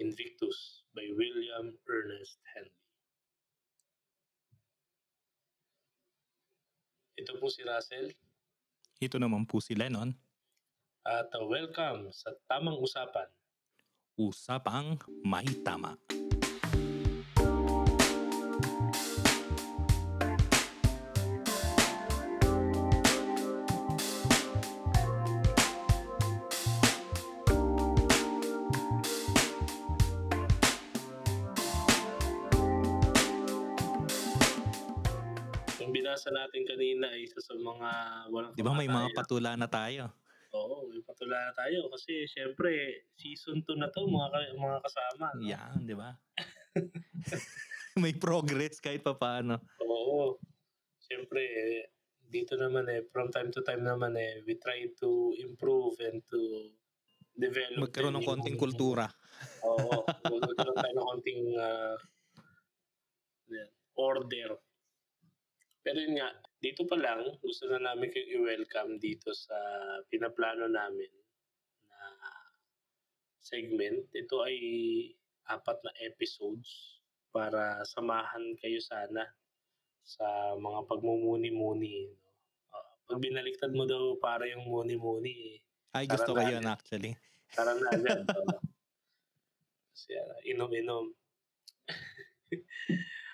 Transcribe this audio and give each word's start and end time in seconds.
Invictus 0.00 0.88
by 0.96 1.04
William 1.12 1.76
Ernest 1.84 2.40
Henley. 2.56 2.80
Ito 7.20 7.36
po 7.36 7.52
si 7.52 7.60
Russell 7.60 8.08
Ito 9.00 9.20
naman 9.20 9.44
po 9.44 9.60
si 9.60 9.76
Lennon. 9.76 10.16
at 11.04 11.32
welcome 11.48 12.12
sa 12.12 12.32
Tamang 12.48 12.76
Usapan. 12.76 13.28
Usapang 14.20 15.00
may 15.24 15.48
tama. 15.64 15.96
Yung 36.20 36.28
binasa 36.28 36.36
natin 36.36 36.62
kanina 36.68 37.06
ay 37.16 37.24
isa 37.24 37.40
sa 37.40 37.56
mga 37.56 37.90
walang 38.28 38.52
Di 38.52 38.60
ba 38.60 38.76
may 38.76 38.88
mga 38.92 39.08
patula 39.16 39.56
na 39.56 39.64
tayo? 39.64 40.12
Oo, 40.52 40.92
may 40.92 41.00
patula 41.00 41.48
na 41.48 41.52
tayo 41.56 41.88
kasi 41.88 42.28
syempre 42.28 43.06
season 43.16 43.64
2 43.64 43.80
na 43.80 43.88
to 43.88 44.04
mga 44.04 44.52
mga 44.52 44.78
kasama. 44.84 45.26
No? 45.32 45.40
Yan, 45.48 45.80
di 45.88 45.96
ba? 45.96 46.12
may 48.04 48.12
progress 48.12 48.84
kahit 48.84 49.00
pa 49.00 49.16
paano. 49.16 49.64
Oo. 49.80 50.36
Syempre 51.00 51.40
dito 52.28 52.54
naman 52.60 52.84
eh 52.92 53.00
from 53.08 53.32
time 53.32 53.48
to 53.48 53.64
time 53.64 53.80
naman 53.82 54.12
eh 54.20 54.44
we 54.44 54.60
try 54.60 54.86
to 55.00 55.34
improve 55.40 55.98
and 56.04 56.20
to 56.28 56.70
develop 57.32 57.90
Magkaroon 57.90 58.20
ng 58.20 58.22
din 58.22 58.28
yung- 58.28 58.30
konting 58.36 58.58
kultura. 58.60 59.08
Oo, 59.64 60.04
magkaroon 60.04 60.76
tayo 60.76 60.94
ng 61.00 61.08
konting 61.16 61.42
yan, 63.50 63.70
order. 63.96 64.60
Pero 65.80 65.96
yun 65.96 66.20
nga, 66.20 66.28
dito 66.60 66.84
pa 66.84 66.96
lang, 67.00 67.24
gusto 67.40 67.64
na 67.72 67.80
namin 67.80 68.12
kayo 68.12 68.28
i-welcome 68.40 69.00
dito 69.00 69.32
sa 69.32 69.56
pinaplano 70.12 70.68
namin 70.68 71.08
na 71.88 71.98
segment. 73.40 74.04
Ito 74.12 74.44
ay 74.44 74.56
apat 75.48 75.80
na 75.80 75.92
episodes 76.04 77.00
para 77.32 77.80
samahan 77.88 78.54
kayo 78.60 78.76
sana 78.84 79.24
sa 80.04 80.52
mga 80.60 80.84
pagmumuni-muni. 80.84 82.12
No? 82.12 82.28
Ah, 82.76 82.92
pag 83.08 83.18
binaliktad 83.24 83.72
mo 83.72 83.88
daw 83.88 84.20
para 84.20 84.44
yung 84.52 84.68
muni-muni, 84.68 85.64
Ay, 85.90 86.06
gusto 86.06 86.36
ko 86.36 86.42
yun 86.44 86.62
actually. 86.70 87.16
Tara 87.50 87.74
na 87.74 87.88
agad. 87.90 88.22
Oo. 88.30 88.58
Kasi 89.90 90.14
ah, 90.14 90.38
inom-inom. 90.44 91.10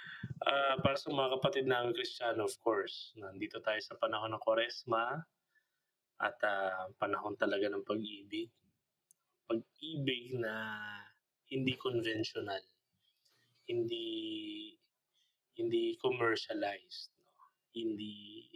Ah, 0.46 0.78
para 0.78 0.94
sa 0.94 1.10
mga 1.10 1.42
kapatid 1.42 1.66
namin 1.66 1.90
Kristiyano, 1.90 2.46
of 2.46 2.54
course, 2.62 3.10
nandito 3.18 3.58
tayo 3.66 3.82
sa 3.82 3.98
panahon 3.98 4.30
ng 4.30 4.44
Koresma 4.46 5.18
at 6.22 6.38
ah, 6.46 6.86
panahon 7.02 7.34
talaga 7.34 7.66
ng 7.66 7.82
pag-ibig. 7.82 8.46
Pag-ibig 9.50 10.38
na 10.38 10.54
hindi 11.50 11.74
conventional, 11.74 12.62
hindi 13.66 14.06
hindi 15.58 15.98
commercialized, 15.98 17.10
no? 17.26 17.50
hindi 17.74 18.46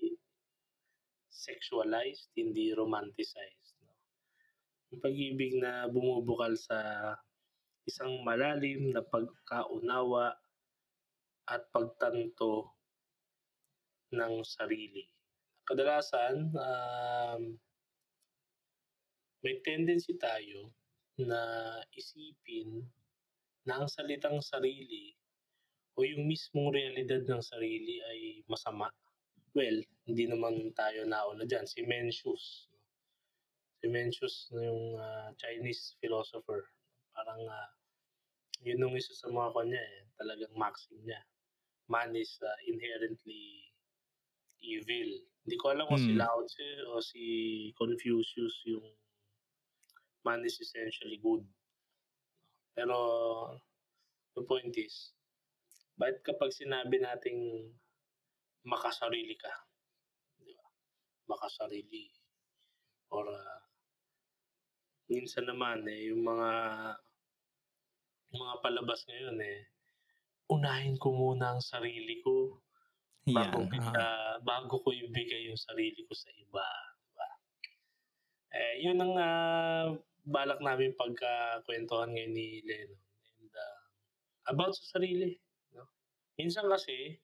sexualized, 1.27 2.31
hindi 2.39 2.71
romanticized. 2.71 3.75
No? 3.83 3.99
Yung 4.95 5.03
pag-ibig 5.03 5.59
na 5.59 5.91
bumubukal 5.91 6.55
sa 6.55 6.79
isang 7.83 8.23
malalim 8.23 8.95
na 8.95 9.03
pagkaunawa 9.03 10.39
at 11.51 11.67
pagtanto 11.75 12.71
ng 14.15 14.47
sarili. 14.47 15.03
Kadalasan, 15.67 16.55
um, 16.55 17.43
may 19.43 19.59
tendency 19.67 20.15
tayo 20.15 20.71
na 21.19 21.41
isipin 21.95 22.87
na 23.67 23.83
ang 23.83 23.89
salitang 23.91 24.39
sarili 24.41 25.15
o 25.99 26.07
yung 26.07 26.31
mismong 26.31 26.73
realidad 26.73 27.27
ng 27.27 27.43
sarili 27.43 28.01
ay 28.01 28.21
masama. 28.47 28.89
Well, 29.53 29.83
hindi 30.07 30.25
naman 30.31 30.71
tayo 30.79 31.03
nauna 31.05 31.45
dyan. 31.45 31.67
Si 31.67 31.83
Mencius. 31.83 32.71
Si 33.83 33.87
Mencius, 33.91 34.49
yung 34.55 34.97
ah, 34.97 35.35
Chinese 35.35 35.99
philosopher, 35.99 36.63
parang 37.11 37.43
ah, 37.49 37.71
yun 38.63 38.81
yung 38.81 38.95
isa 38.95 39.17
sa 39.17 39.33
mga 39.33 39.51
kanya 39.57 39.81
eh, 39.81 40.01
talagang 40.21 40.55
maxim 40.55 41.01
niya. 41.03 41.21
Man 41.91 42.15
is 42.15 42.39
ah, 42.47 42.59
inherently 42.71 43.67
evil. 44.63 45.11
Hindi 45.43 45.57
ko 45.59 45.75
alam 45.75 45.91
kung 45.91 45.99
si 45.99 46.15
Hmm. 46.15 46.23
Lao 46.23 46.39
Tzu 46.47 46.71
o 46.95 47.03
si 47.03 47.25
Confucius 47.75 48.63
yung 48.71 48.87
man 50.23 50.45
is 50.47 50.61
essentially 50.61 51.19
good. 51.19 51.43
Pero 52.77 52.97
the 54.37 54.47
point 54.47 54.71
is, 54.79 55.17
bakit 55.99 56.23
kapag 56.23 56.55
sinabi 56.55 57.03
nating 57.03 57.73
makasarili 58.63 59.35
ka, 59.35 59.51
di 60.39 60.55
ba? 60.55 60.67
Makasarili. 61.27 62.13
Or 63.11 63.27
ah, 63.27 63.61
minsan 65.11 65.51
naman 65.51 65.83
eh, 65.91 66.15
yung 66.15 66.23
mga 66.23 66.51
yung 68.31 68.39
mga 68.47 68.57
palabas 68.63 69.03
ngayon 69.11 69.43
eh, 69.43 69.59
unahin 70.51 70.99
ko 70.99 71.15
muna 71.15 71.55
ang 71.57 71.63
sarili 71.63 72.19
ko 72.27 72.59
bago, 73.31 73.63
Yan. 73.63 73.71
kita, 73.71 74.03
ah. 74.03 74.37
bago 74.43 74.83
ko 74.83 74.91
ibigay 74.91 75.47
yung 75.47 75.61
sarili 75.61 76.03
ko 76.03 76.13
sa 76.13 76.31
iba. 76.35 76.69
Diba? 77.07 77.29
Eh, 78.51 78.75
yun 78.83 78.99
ang 78.99 79.15
ah, 79.15 79.87
balak 80.27 80.59
namin 80.59 80.99
pagkakwentuhan 80.99 82.11
ngayon 82.11 82.35
ni 82.35 82.61
Lennon. 82.67 82.99
And, 83.39 83.55
ah, 83.55 83.81
about 84.51 84.75
sa 84.75 84.99
sarili. 84.99 85.39
No? 85.71 85.87
Minsan 86.35 86.67
kasi, 86.67 87.23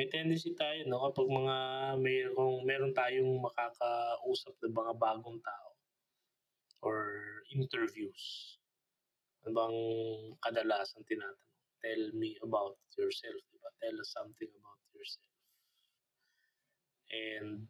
may 0.00 0.08
tendency 0.08 0.56
tayo, 0.56 0.88
no, 0.88 1.04
kapag 1.12 1.28
mga 1.28 1.56
mayroong, 2.00 2.64
meron 2.64 2.96
tayong 2.96 3.44
makakausap 3.44 4.56
na 4.64 4.72
mga 4.72 4.92
bagong 4.96 5.40
tao 5.44 5.70
or 6.80 6.98
interviews. 7.52 8.56
Ano 9.44 9.52
bang 9.52 9.78
kadalasan 10.40 11.04
tinatanong? 11.04 11.51
Tell 11.82 12.14
me 12.14 12.38
about 12.46 12.78
yourself, 12.94 13.38
diba? 13.50 13.70
Tell 13.82 13.96
us 13.98 14.14
something 14.14 14.50
about 14.54 14.80
yourself. 14.94 15.34
And 17.10 17.66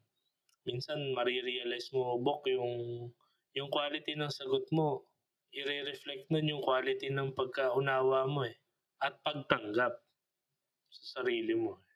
minsan 0.68 1.16
marirealize 1.16 1.90
mo, 1.96 2.20
Bok, 2.20 2.44
yung, 2.46 3.08
yung 3.56 3.68
quality 3.72 4.14
ng 4.14 4.30
sagot 4.30 4.68
mo, 4.70 5.08
i-reflect 5.52 6.28
nun 6.32 6.48
yung 6.48 6.62
quality 6.64 7.12
ng 7.12 7.32
pagkaunawa 7.32 8.28
mo 8.28 8.44
eh. 8.44 8.56
At 9.02 9.18
pagtanggap 9.24 9.96
sa 10.92 11.02
sarili 11.18 11.56
mo. 11.56 11.80
eh. 11.80 11.92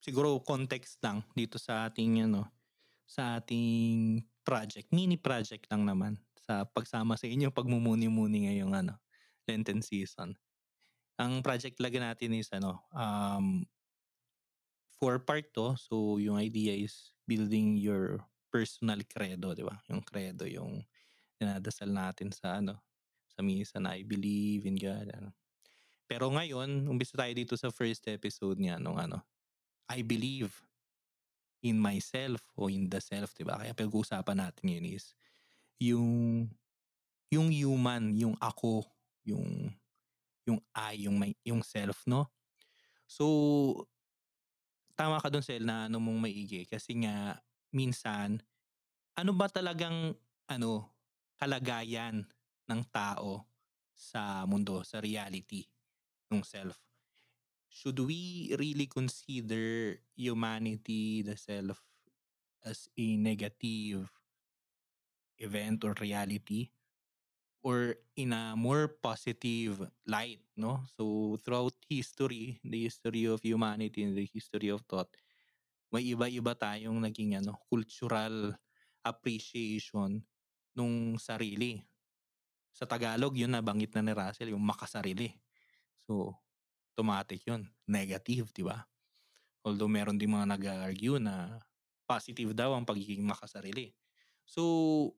Siguro 0.00 0.40
context 0.40 0.98
lang 1.04 1.22
dito 1.36 1.60
sa 1.60 1.88
ating 1.88 2.26
ano, 2.26 2.48
sa 3.04 3.38
ating 3.38 4.22
project. 4.42 4.88
Mini 4.90 5.20
project 5.20 5.68
lang 5.68 5.84
naman 5.84 6.16
sa 6.40 6.64
pagsama 6.64 7.14
sa 7.14 7.28
inyo 7.28 7.52
pagmumuni-muni 7.52 8.48
ngayong 8.48 8.74
ano, 8.74 8.94
Lenten 9.44 9.84
season. 9.84 10.34
Ang 11.20 11.44
project 11.44 11.76
talaga 11.76 12.00
natin 12.00 12.32
is 12.32 12.48
ano, 12.48 12.80
um, 12.96 13.68
four 14.96 15.20
part 15.20 15.52
to. 15.52 15.76
So 15.76 16.16
yung 16.16 16.40
idea 16.40 16.72
is 16.72 17.12
building 17.28 17.76
your 17.76 18.24
personal 18.48 19.00
credo, 19.04 19.52
'di 19.52 19.64
ba? 19.64 19.76
Yung 19.92 20.00
credo 20.00 20.48
yung 20.48 20.80
dinadasal 21.36 21.92
natin 21.92 22.32
sa 22.32 22.60
ano, 22.60 22.80
sa 23.28 23.40
misa 23.44 23.80
na 23.80 23.96
I 23.96 24.04
believe 24.04 24.64
in 24.64 24.76
God. 24.76 25.08
Ano. 25.12 25.32
Pero 26.04 26.28
ngayon, 26.28 26.88
umpisa 26.90 27.16
tayo 27.16 27.32
dito 27.32 27.54
sa 27.56 27.72
first 27.72 28.04
episode 28.10 28.60
niya 28.60 28.76
nung 28.76 28.98
ano, 28.98 29.22
I 29.88 30.02
believe 30.02 30.52
in 31.60 31.76
myself 31.76 32.40
o 32.56 32.68
in 32.68 32.88
the 32.88 33.00
self, 33.00 33.32
'di 33.36 33.44
ba? 33.44 33.60
Kaya 33.60 33.72
pag-uusapan 33.76 34.36
natin 34.36 34.66
yun 34.68 34.84
is 34.96 35.12
yung 35.80 36.08
yung 37.30 37.48
human, 37.48 38.12
yung 38.18 38.36
ako, 38.42 38.84
yung 39.22 39.72
yung 40.48 40.60
I, 40.72 41.06
yung 41.08 41.16
may, 41.20 41.32
yung 41.44 41.60
self, 41.64 42.04
no? 42.08 42.30
So 43.04 43.26
tama 44.94 45.16
ka 45.16 45.32
dun 45.32 45.40
Sel 45.40 45.64
na 45.64 45.88
ano 45.88 45.96
mong 45.96 46.28
maigi 46.28 46.68
kasi 46.68 46.92
nga 47.00 47.40
minsan 47.72 48.36
ano 49.16 49.32
ba 49.32 49.48
talagang 49.48 50.12
ano 50.44 50.92
kalagayan 51.40 52.28
ng 52.68 52.82
tao 52.92 53.48
sa 53.96 54.44
mundo, 54.44 54.80
sa 54.84 55.00
reality 55.00 55.64
ng 56.32 56.44
self? 56.44 56.76
Should 57.70 58.00
we 58.02 58.52
really 58.58 58.90
consider 58.90 59.96
humanity, 60.16 61.22
the 61.22 61.36
self, 61.38 61.80
as 62.66 62.90
a 62.98 63.06
negative 63.16 64.10
event 65.38 65.84
or 65.84 65.94
reality? 66.00 66.72
Or 67.60 67.92
in 68.16 68.32
a 68.32 68.56
more 68.56 68.88
positive 68.88 69.84
light, 70.08 70.40
no? 70.56 70.80
So 70.96 71.36
throughout 71.44 71.76
history, 71.84 72.56
the 72.64 72.88
history 72.88 73.28
of 73.28 73.44
humanity 73.44 74.00
and 74.08 74.16
the 74.16 74.24
history 74.24 74.72
of 74.72 74.80
thought, 74.88 75.12
may 75.92 76.06
iba-iba 76.08 76.56
tayong 76.56 77.02
naging 77.04 77.36
ano, 77.36 77.60
cultural 77.68 78.56
appreciation 79.04 80.24
nung 80.72 81.20
sarili. 81.20 81.84
Sa 82.72 82.88
Tagalog, 82.88 83.36
yun 83.36 83.52
nabanggit 83.52 83.92
na 83.98 84.02
ni 84.06 84.12
Russell, 84.16 84.54
yung 84.54 84.64
makasarili. 84.64 85.36
So, 86.08 86.32
automatic 86.94 87.44
yun. 87.44 87.68
Negative, 87.88 88.48
di 88.54 88.64
ba? 88.64 88.86
Although 89.66 89.90
meron 89.92 90.16
din 90.16 90.32
mga 90.32 90.56
nag-argue 90.56 91.20
na 91.20 91.60
positive 92.08 92.56
daw 92.56 92.72
ang 92.74 92.88
pagiging 92.88 93.22
makasarili. 93.26 93.92
So, 94.48 95.14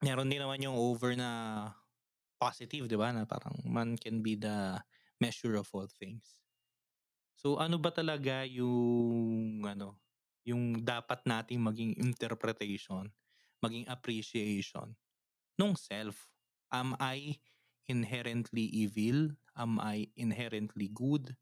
meron 0.00 0.32
din 0.32 0.40
naman 0.40 0.64
yung 0.64 0.76
over 0.76 1.12
na 1.12 1.70
positive, 2.40 2.88
di 2.88 2.96
ba? 2.96 3.12
Na 3.12 3.28
parang 3.28 3.52
man 3.68 3.96
can 4.00 4.24
be 4.24 4.36
the 4.36 4.80
measure 5.20 5.56
of 5.60 5.68
all 5.76 5.88
things. 5.88 6.40
So, 7.36 7.56
ano 7.56 7.80
ba 7.80 7.92
talaga 7.92 8.44
yung, 8.44 9.64
ano, 9.64 9.96
yung 10.44 10.84
dapat 10.84 11.24
nating 11.24 11.60
maging 11.60 11.92
interpretation, 12.00 13.08
maging 13.60 13.88
appreciation 13.88 14.96
nung 15.56 15.76
self? 15.76 16.28
Am 16.72 16.96
I 17.00 17.40
inherently 17.88 18.68
evil? 18.72 19.36
Am 19.56 19.76
I 19.80 20.08
inherently 20.16 20.88
good? 20.88 21.36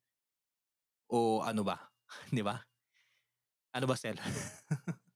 O 1.10 1.42
ano 1.42 1.62
ba? 1.62 1.78
di 2.34 2.42
ba? 2.42 2.58
Ano 3.74 3.86
ba, 3.86 3.94
Sel? 3.94 4.18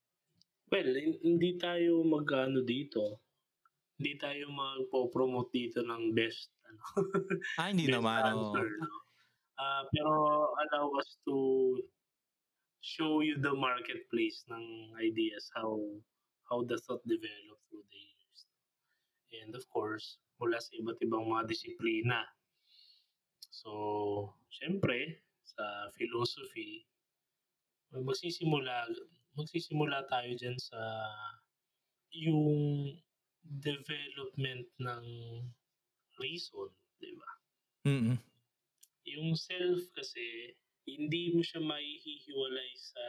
Well, 0.73 0.89
hindi 0.97 1.61
tayo 1.61 2.01
mag-ano 2.01 2.65
dito. 2.65 3.21
Hindi 4.03 4.19
tayo 4.19 4.51
magpo-promote 4.51 5.55
dito 5.55 5.79
ng 5.87 6.11
best 6.11 6.51
ano. 6.67 6.83
ah, 7.63 7.71
hindi 7.71 7.87
best 7.87 7.95
naman. 8.03 8.23
answer, 8.35 8.67
Oh. 8.67 8.83
no? 8.83 8.97
Ah, 9.55 9.87
pero 9.95 10.11
allow 10.59 10.91
us 10.99 11.23
to 11.23 11.37
show 12.83 13.23
you 13.23 13.39
the 13.39 13.55
marketplace 13.55 14.43
ng 14.51 14.91
ideas 14.99 15.47
how 15.55 15.79
how 16.51 16.67
the 16.67 16.75
thought 16.83 16.99
developed 17.07 17.63
through 17.71 17.87
the 17.87 18.03
years. 18.03 18.41
And 19.39 19.55
of 19.55 19.63
course, 19.71 20.19
mula 20.43 20.59
sa 20.59 20.75
iba't 20.83 20.99
ibang 20.99 21.31
mga 21.31 21.47
disiplina. 21.47 22.27
So, 23.55 23.71
syempre, 24.51 25.23
sa 25.47 25.63
philosophy, 25.95 26.91
magsisimula 27.95 28.91
magsisimula 29.39 30.11
tayo 30.11 30.35
dyan 30.35 30.59
sa 30.59 30.81
yung 32.11 32.43
development 33.47 34.67
ng 34.79 35.05
reason, 36.23 36.71
di 37.03 37.13
ba? 37.19 37.31
Mm-mm. 37.89 38.19
Yung 39.11 39.35
self 39.35 39.83
kasi, 39.95 40.55
hindi 40.87 41.35
mo 41.35 41.43
siya 41.43 41.63
maihihiwalay 41.63 42.71
sa 42.75 43.07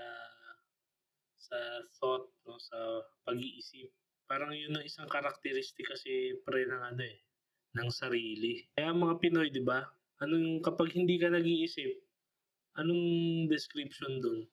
sa 1.44 1.60
thought, 2.00 2.26
no, 2.48 2.58
sa 2.58 3.04
pag-iisip. 3.28 3.92
Parang 4.26 4.56
yun 4.56 4.74
ang 4.74 4.86
isang 4.88 5.06
karakteristik 5.12 5.86
kasi 5.86 6.40
pre 6.48 6.66
ng 6.66 6.84
ano 6.96 7.04
eh, 7.04 7.20
ng 7.78 7.90
sarili. 7.92 8.64
Kaya 8.74 8.96
mga 8.96 9.20
Pinoy, 9.20 9.52
di 9.52 9.62
ba? 9.62 9.84
Anong 10.24 10.64
kapag 10.64 10.96
hindi 10.96 11.20
ka 11.20 11.30
nag-iisip, 11.30 12.00
anong 12.80 13.06
description 13.52 14.24
dun? 14.24 14.48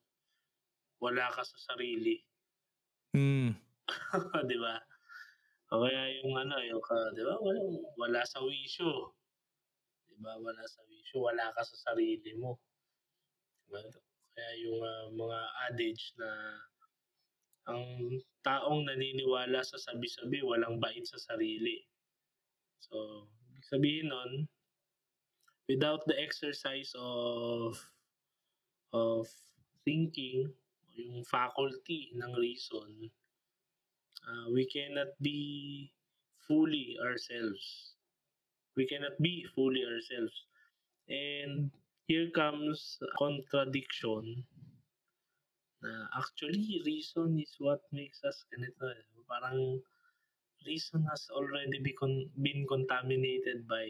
Wala 1.00 1.30
ka 1.32 1.40
sa 1.46 1.72
sarili. 1.72 2.20
Mm. 3.16 3.56
di 4.50 4.58
ba? 4.60 4.76
O 5.70 5.86
kaya 5.86 6.18
yung 6.18 6.34
ano, 6.34 6.58
yung 6.66 6.82
ka, 6.82 7.14
di 7.14 7.22
ba? 7.22 7.38
Wala, 7.38 7.60
wala 7.94 8.22
sa 8.26 8.42
wisyo. 8.42 9.14
Di 10.10 10.18
ba? 10.18 10.34
Wala 10.34 10.66
sa 10.66 10.82
wisyo. 10.90 11.22
Wala 11.22 11.46
ka 11.54 11.62
sa 11.62 11.94
sarili 11.94 12.34
mo. 12.34 12.58
Diba? 13.70 13.86
Kaya 14.34 14.50
yung 14.66 14.82
ah, 14.82 15.06
mga 15.14 15.40
adage 15.70 16.04
na 16.18 16.30
ang 17.70 17.86
taong 18.42 18.82
naniniwala 18.82 19.62
sa 19.62 19.78
sabi-sabi, 19.78 20.42
walang 20.42 20.82
bait 20.82 21.06
sa 21.06 21.22
sarili. 21.22 21.86
So, 22.82 23.30
sabihin 23.62 24.10
nun, 24.10 24.50
without 25.70 26.02
the 26.10 26.18
exercise 26.18 26.90
of 26.98 27.78
of 28.90 29.30
thinking, 29.86 30.50
yung 30.98 31.22
faculty 31.30 32.10
ng 32.18 32.32
reason, 32.34 33.06
uh, 34.26 34.46
we 34.52 34.66
cannot 34.68 35.12
be 35.20 35.92
fully 36.46 36.96
ourselves. 37.04 37.94
We 38.76 38.86
cannot 38.86 39.18
be 39.20 39.46
fully 39.54 39.82
ourselves. 39.84 40.34
And 41.08 41.70
here 42.06 42.30
comes 42.30 42.98
contradiction 43.18 44.44
na 45.80 45.92
actually 46.12 46.84
reason 46.84 47.40
is 47.40 47.56
what 47.56 47.80
makes 47.90 48.20
us 48.24 48.44
ganito. 48.52 48.84
Eh. 48.84 49.02
Parang 49.24 49.80
reason 50.68 51.06
has 51.08 51.24
already 51.32 51.80
be 51.80 51.96
con- 51.96 52.28
been 52.44 52.68
contaminated 52.68 53.64
by 53.64 53.88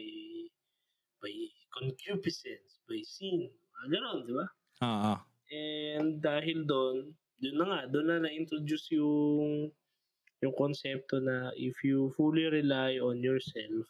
by 1.19 1.33
concupiscence, 1.75 2.79
by 2.87 2.99
sin. 3.03 3.51
Ah, 3.75 3.85
Ganon, 3.91 4.23
di 4.23 4.33
ba? 4.33 4.47
Oo. 4.85 5.13
And 5.51 6.23
dahil 6.23 6.63
doon, 6.63 7.11
doon 7.43 7.55
na 7.59 7.65
nga, 7.67 7.79
doon 7.91 8.07
na 8.07 8.17
na-introduce 8.23 8.95
yung 8.95 9.69
yung 10.41 10.53
konsepto 10.57 11.21
na 11.21 11.53
if 11.53 11.79
you 11.85 12.09
fully 12.17 12.49
rely 12.49 12.97
on 12.97 13.21
yourself, 13.21 13.85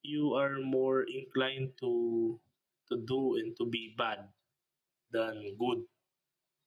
you 0.00 0.32
are 0.32 0.56
more 0.60 1.04
inclined 1.08 1.76
to 1.76 2.36
to 2.88 2.96
do 3.04 3.36
and 3.36 3.52
to 3.60 3.68
be 3.68 3.92
bad 3.94 4.24
than 5.12 5.54
good. 5.60 5.84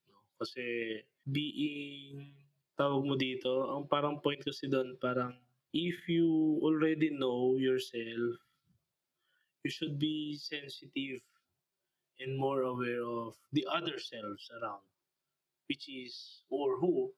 No? 0.07 0.17
Kasi 0.37 1.01
being 1.25 2.31
tawag 2.77 3.03
mo 3.03 3.17
dito, 3.17 3.73
ang 3.73 3.89
parang 3.89 4.21
point 4.21 4.39
kasi 4.39 4.69
doon 4.69 4.93
parang 5.01 5.33
if 5.73 6.05
you 6.05 6.61
already 6.61 7.09
know 7.09 7.57
yourself, 7.57 8.37
you 9.65 9.71
should 9.73 9.97
be 9.97 10.37
sensitive 10.37 11.25
and 12.21 12.37
more 12.37 12.61
aware 12.69 13.01
of 13.01 13.33
the 13.51 13.65
other 13.65 13.97
selves 13.97 14.45
around 14.61 14.85
which 15.67 15.89
is 15.89 16.43
or 16.49 16.77
who 16.79 17.09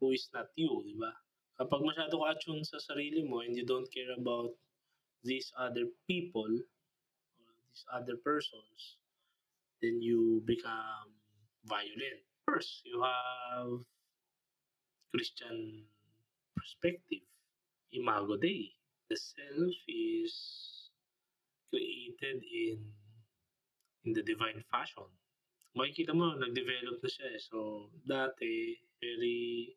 who 0.00 0.10
is 0.10 0.28
not 0.32 0.48
you, 0.56 0.82
di 0.82 0.96
ba? 0.96 1.12
Kapag 1.60 1.84
masyado 1.84 2.24
ka 2.24 2.32
attune 2.32 2.64
sa 2.64 2.80
sarili 2.80 3.20
mo 3.20 3.44
and 3.44 3.52
you 3.52 3.68
don't 3.68 3.92
care 3.92 4.16
about 4.16 4.56
these 5.20 5.52
other 5.60 5.92
people 6.08 6.48
or 6.48 7.50
these 7.68 7.84
other 7.92 8.16
persons, 8.24 8.96
then 9.84 10.00
you 10.00 10.40
become 10.48 11.12
violent. 11.68 12.24
First, 12.48 12.80
you 12.88 13.04
have 13.04 13.84
Christian 15.12 15.84
perspective, 16.56 17.28
Imago 17.92 18.40
Dei. 18.40 18.72
The 19.12 19.20
self 19.20 19.76
is 19.84 20.32
created 21.68 22.40
in 22.40 22.88
in 24.08 24.16
the 24.16 24.24
divine 24.24 24.64
fashion. 24.72 25.04
Makikita 25.76 26.16
mo, 26.16 26.32
nag-develop 26.34 27.04
na 27.04 27.10
siya 27.12 27.36
eh. 27.36 27.42
So, 27.42 27.90
dati, 28.08 28.80
very, 28.96 29.76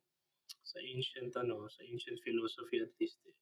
sa 0.64 0.78
ancient, 0.82 1.32
ano, 1.38 1.68
sa 1.70 1.82
ancient 1.86 2.20
philosophy 2.24 2.82
at 2.82 2.94
least, 3.00 3.20
eh, 3.28 3.36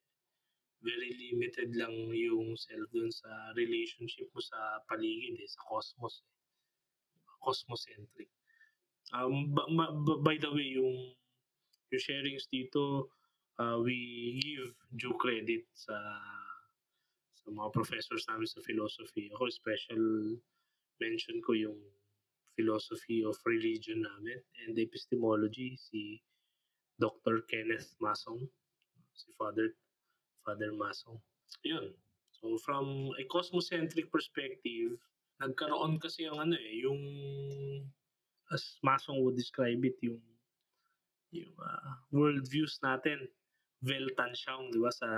very 0.81 1.13
limited 1.13 1.77
lang 1.77 1.93
yung 2.09 2.57
self 2.57 2.89
dun 2.89 3.13
sa 3.13 3.29
relationship 3.53 4.25
mo 4.33 4.41
sa 4.41 4.81
paligid 4.89 5.37
eh, 5.37 5.49
sa 5.49 5.61
cosmos. 5.69 6.25
Cosmocentric. 7.41 8.29
Um, 9.13 9.53
ba- 9.53 9.69
ma- 9.69 9.93
ba- 9.93 10.21
by 10.21 10.37
the 10.37 10.49
way, 10.49 10.77
yung, 10.77 11.13
yung 11.93 12.01
sharings 12.01 12.49
dito, 12.49 13.09
uh, 13.61 13.77
we 13.81 14.39
give 14.41 14.73
due 14.97 15.17
credit 15.21 15.65
sa 15.73 15.95
sa 17.41 17.49
mga 17.49 17.73
professors 17.73 18.25
namin 18.29 18.45
sa 18.45 18.61
philosophy. 18.61 19.29
Ako 19.33 19.49
special 19.49 20.37
mention 21.01 21.41
ko 21.41 21.57
yung 21.57 21.79
philosophy 22.53 23.25
of 23.25 23.33
religion 23.49 24.05
namin 24.05 24.37
and 24.65 24.77
epistemology 24.77 25.73
si 25.73 26.21
Dr. 27.01 27.41
Kenneth 27.49 27.97
Masong, 27.97 28.45
si 29.17 29.33
Father 29.33 29.73
Father 30.45 30.69
Masong. 30.77 31.17
Yun. 31.65 31.89
So 32.29 32.61
from 32.61 33.09
a 33.17 33.23
cosmocentric 33.25 34.13
perspective, 34.13 35.01
nagkaroon 35.41 35.97
kasi 35.97 36.29
yung 36.29 36.37
ano 36.37 36.53
eh, 36.53 36.85
yung 36.85 37.01
as 38.53 38.77
Masong 38.85 39.25
would 39.25 39.33
describe 39.33 39.81
it, 39.81 39.97
yung 40.05 40.21
yung 41.31 41.55
uh, 41.57 41.91
worldviews 42.11 42.77
natin, 42.83 43.25
Weltanschauung, 43.81 44.69
di 44.69 44.77
ba, 44.77 44.91
sa 44.93 45.09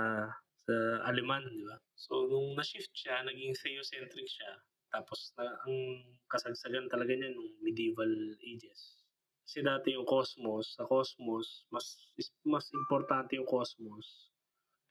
sa 0.64 0.74
Aleman, 1.04 1.44
di 1.52 1.66
ba? 1.68 1.76
So, 1.92 2.24
nung 2.24 2.56
na-shift 2.56 2.88
siya, 2.96 3.20
naging 3.26 3.52
theocentric 3.60 4.24
siya. 4.24 4.52
Tapos, 4.88 5.34
na, 5.36 5.52
ang 5.68 6.00
kasagsagan 6.32 6.88
talaga 6.88 7.12
niya 7.12 7.34
nung 7.34 7.52
medieval 7.60 8.08
ages. 8.40 9.03
Kasi 9.44 9.60
dati 9.60 9.92
yung 9.92 10.08
cosmos, 10.08 10.72
sa 10.72 10.88
cosmos, 10.88 11.68
mas 11.68 12.00
mas 12.48 12.64
importante 12.72 13.36
yung 13.36 13.44
cosmos 13.44 14.32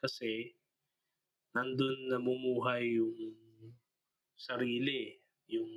kasi 0.03 0.53
nandun 1.57 2.11
namumuhay 2.11 2.97
yung 2.97 3.13
sarili, 4.37 5.17
yung 5.49 5.69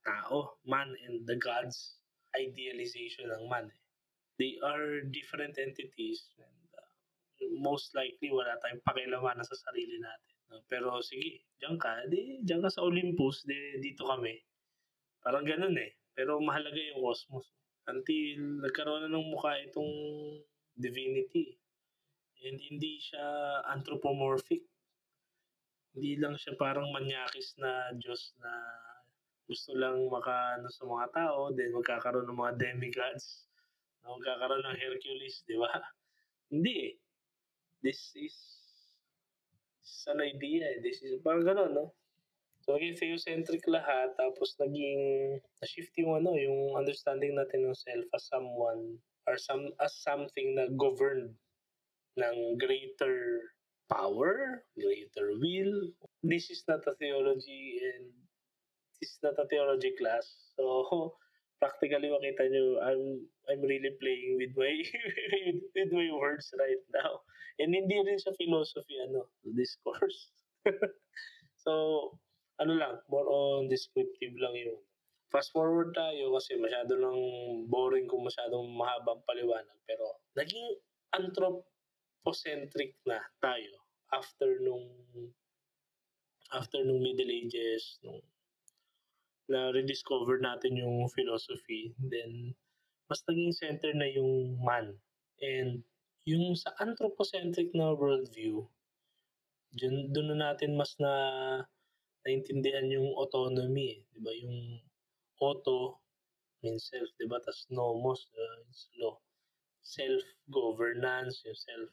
tao, 0.00 0.58
man 0.64 0.88
and 1.06 1.26
the 1.28 1.36
gods, 1.36 2.00
idealization 2.34 3.30
ng 3.30 3.44
man. 3.46 3.68
Eh. 3.68 3.80
They 4.40 4.52
are 4.64 5.04
different 5.14 5.54
entities 5.60 6.34
and 6.40 6.58
uh, 6.74 6.90
most 7.62 7.94
likely 7.94 8.34
wala 8.34 8.58
tayong 8.62 8.82
pakialaman 8.82 9.42
sa 9.46 9.56
sarili 9.70 10.00
natin. 10.02 10.34
No? 10.50 10.58
Pero 10.66 10.98
sige, 11.04 11.46
diyan 11.62 11.78
ka, 11.78 12.08
di, 12.10 12.42
diyan 12.42 12.64
ka 12.66 12.70
sa 12.70 12.82
Olympus, 12.82 13.46
di, 13.46 13.78
dito 13.78 14.08
kami. 14.08 14.34
Parang 15.22 15.46
ganun 15.46 15.76
eh. 15.78 15.94
Pero 16.14 16.38
mahalaga 16.42 16.78
yung 16.78 17.02
cosmos. 17.02 17.46
Until 17.84 18.64
nagkaroon 18.64 19.04
na 19.04 19.12
ng 19.12 19.28
mukha 19.28 19.60
itong 19.68 19.92
divinity. 20.76 21.56
And 22.44 22.60
hindi 22.60 23.00
siya 23.00 23.24
anthropomorphic. 23.72 24.64
Hindi 25.94 26.18
lang 26.18 26.36
siya 26.36 26.58
parang 26.58 26.90
manyakis 26.90 27.54
na 27.60 27.94
Diyos 27.96 28.34
na 28.42 28.50
gusto 29.44 29.76
lang 29.76 30.08
makaano 30.08 30.72
sa 30.72 30.88
mga 30.88 31.06
tao, 31.12 31.52
then 31.52 31.76
magkakaroon 31.76 32.24
ng 32.24 32.40
mga 32.40 32.54
demigods, 32.56 33.44
na 34.00 34.16
magkakaroon 34.16 34.64
ng 34.64 34.80
Hercules, 34.80 35.44
di 35.44 35.56
ba? 35.60 35.68
Hindi 36.52 36.74
eh. 36.88 36.94
This 37.84 38.16
is, 38.16 38.36
this 39.84 39.92
is 40.00 40.04
an 40.08 40.24
idea 40.24 40.64
eh. 40.64 40.80
This 40.80 41.04
is, 41.04 41.20
parang 41.20 41.44
gano'n, 41.44 41.76
no? 41.76 41.92
So, 42.64 42.80
naging 42.80 42.96
theocentric 42.96 43.60
lahat, 43.68 44.16
tapos 44.16 44.56
naging, 44.56 45.36
na-shift 45.60 45.92
yung 46.00 46.16
ano, 46.16 46.32
yung 46.32 46.72
understanding 46.80 47.36
natin 47.36 47.68
ng 47.68 47.76
self 47.76 48.08
as 48.16 48.24
someone, 48.32 48.96
or 49.28 49.36
some, 49.36 49.68
as 49.84 49.92
something 50.00 50.56
na 50.56 50.72
governed 50.72 51.36
ng 52.16 52.56
greater 52.56 53.52
power, 53.92 54.64
greater 54.80 55.36
will. 55.36 55.92
This 56.24 56.48
is 56.48 56.64
not 56.64 56.88
a 56.88 56.96
theology 56.96 57.84
and 57.84 58.08
this 58.96 59.12
is 59.12 59.20
not 59.20 59.36
a 59.36 59.44
theology 59.52 59.92
class. 60.00 60.24
So, 60.56 60.64
practically 61.60 62.08
makita 62.08 62.48
nyo, 62.48 62.80
I'm, 62.80 63.28
I'm 63.52 63.60
really 63.60 63.92
playing 64.00 64.40
with 64.40 64.56
my, 64.56 64.72
with 65.76 65.92
my 65.92 66.08
words 66.16 66.48
right 66.56 66.80
now. 66.96 67.28
And 67.60 67.76
hindi 67.76 68.00
rin 68.00 68.16
siya 68.16 68.32
philosophy, 68.40 68.96
ano, 69.04 69.28
discourse. 69.52 70.32
so, 71.64 72.16
ano 72.60 72.72
lang, 72.78 72.94
more 73.10 73.26
on 73.26 73.66
descriptive 73.66 74.34
lang 74.38 74.54
yun. 74.54 74.78
Fast 75.32 75.50
forward 75.50 75.90
tayo 75.96 76.30
kasi 76.38 76.54
masyado 76.54 76.94
lang 76.94 77.18
boring 77.66 78.06
kung 78.06 78.22
masyadong 78.22 78.70
mahabang 78.70 79.18
paliwanag. 79.26 79.78
Pero 79.82 80.22
naging 80.38 80.78
anthropocentric 81.10 82.94
na 83.02 83.18
tayo 83.42 83.74
after 84.14 84.62
nung 84.62 84.86
after 86.54 86.86
nung 86.86 87.02
Middle 87.02 87.34
Ages, 87.34 87.98
nung 88.06 88.22
na 89.50 89.74
rediscover 89.74 90.40
natin 90.40 90.78
yung 90.80 91.04
philosophy, 91.12 91.92
then 92.00 92.54
mas 93.10 93.20
naging 93.28 93.52
center 93.52 93.92
na 93.92 94.08
yung 94.08 94.56
man. 94.62 94.96
And 95.42 95.84
yung 96.24 96.56
sa 96.56 96.72
anthropocentric 96.80 97.74
na 97.76 97.92
worldview, 97.92 98.64
dun, 99.76 100.14
dun 100.14 100.32
na 100.32 100.52
natin 100.52 100.78
mas 100.78 100.96
na 100.96 101.12
naintindihan 102.24 102.88
yung 102.88 103.12
autonomy, 103.20 104.00
'di 104.12 104.20
ba? 104.24 104.32
Yung 104.32 104.80
auto 105.40 106.00
means 106.64 106.88
self, 106.88 107.08
'di 107.20 107.28
ba? 107.28 107.38
Tas 107.44 107.68
nomos, 107.68 108.32
uh, 108.32 108.58
is 108.72 108.88
law. 108.96 109.20
Self-governance, 109.84 111.44
yung 111.44 111.60
self 111.60 111.90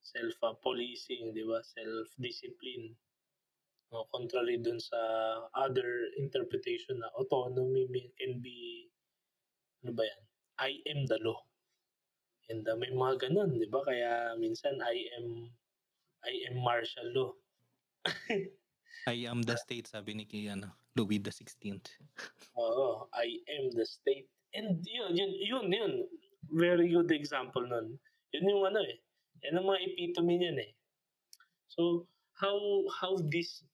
self 0.00 0.34
uh, 0.42 0.56
policing, 0.64 1.36
'di 1.36 1.44
ba? 1.44 1.60
Self-discipline. 1.60 2.96
No, 3.92 4.08
contrary 4.08 4.56
dun 4.56 4.80
sa 4.80 4.96
other 5.52 6.08
interpretation 6.16 6.96
na 7.04 7.12
autonomy 7.20 7.84
can 8.16 8.40
be 8.40 8.88
ano 9.84 9.92
ba 9.92 10.08
yan? 10.08 10.22
I 10.56 10.70
am 10.88 11.04
the 11.04 11.20
law. 11.20 11.44
And 12.48 12.64
uh, 12.64 12.80
may 12.80 12.88
mga 12.88 13.28
ganun, 13.28 13.60
'di 13.60 13.68
ba? 13.68 13.84
Kaya 13.84 14.32
minsan 14.40 14.80
I 14.80 14.96
am 15.20 15.52
I 16.24 16.32
am 16.48 16.56
martial 16.64 17.08
law. 17.12 17.32
I 19.08 19.26
am 19.26 19.42
the 19.42 19.56
state, 19.58 19.90
sabi 19.90 20.14
ni 20.14 20.24
kay, 20.24 20.48
ano, 20.48 20.70
Louis 20.94 21.18
the 21.18 21.32
16th. 21.32 21.98
Oo, 22.58 23.08
I 23.16 23.40
am 23.58 23.72
the 23.74 23.86
state. 23.86 24.28
And 24.52 24.84
yun, 24.84 25.16
yun, 25.16 25.32
yun, 25.40 25.66
yun. 25.72 25.92
Very 26.52 26.92
good 26.92 27.10
example 27.10 27.64
nun. 27.64 27.96
Yun 28.36 28.50
yung 28.52 28.62
ano 28.68 28.80
eh. 28.84 29.00
Yan 29.48 29.58
ang 29.58 29.66
mga 29.66 29.80
epitome 29.88 30.36
niyan 30.38 30.58
eh. 30.60 30.72
So, 31.72 32.04
how 32.36 32.58
how 32.92 33.16
this 33.32 33.64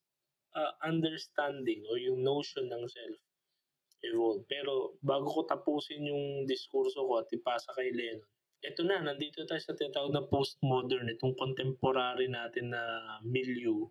uh, 0.54 0.72
understanding 0.86 1.82
or 1.90 1.98
yung 1.98 2.22
notion 2.22 2.70
ng 2.70 2.84
self 2.86 3.18
evolve. 4.06 4.46
Pero 4.46 4.98
bago 5.02 5.26
ko 5.26 5.40
tapusin 5.46 6.06
yung 6.06 6.46
diskurso 6.46 7.02
ko 7.02 7.22
at 7.22 7.30
ipasa 7.34 7.74
kay 7.74 7.90
Lennon, 7.90 8.22
ito 8.58 8.82
na, 8.82 8.98
nandito 9.02 9.46
tayo 9.46 9.62
sa 9.62 9.74
tinatawag 9.74 10.14
na 10.14 10.26
postmodern, 10.26 11.06
itong 11.14 11.34
contemporary 11.38 12.26
natin 12.26 12.74
na 12.74 12.82
milieu 13.22 13.86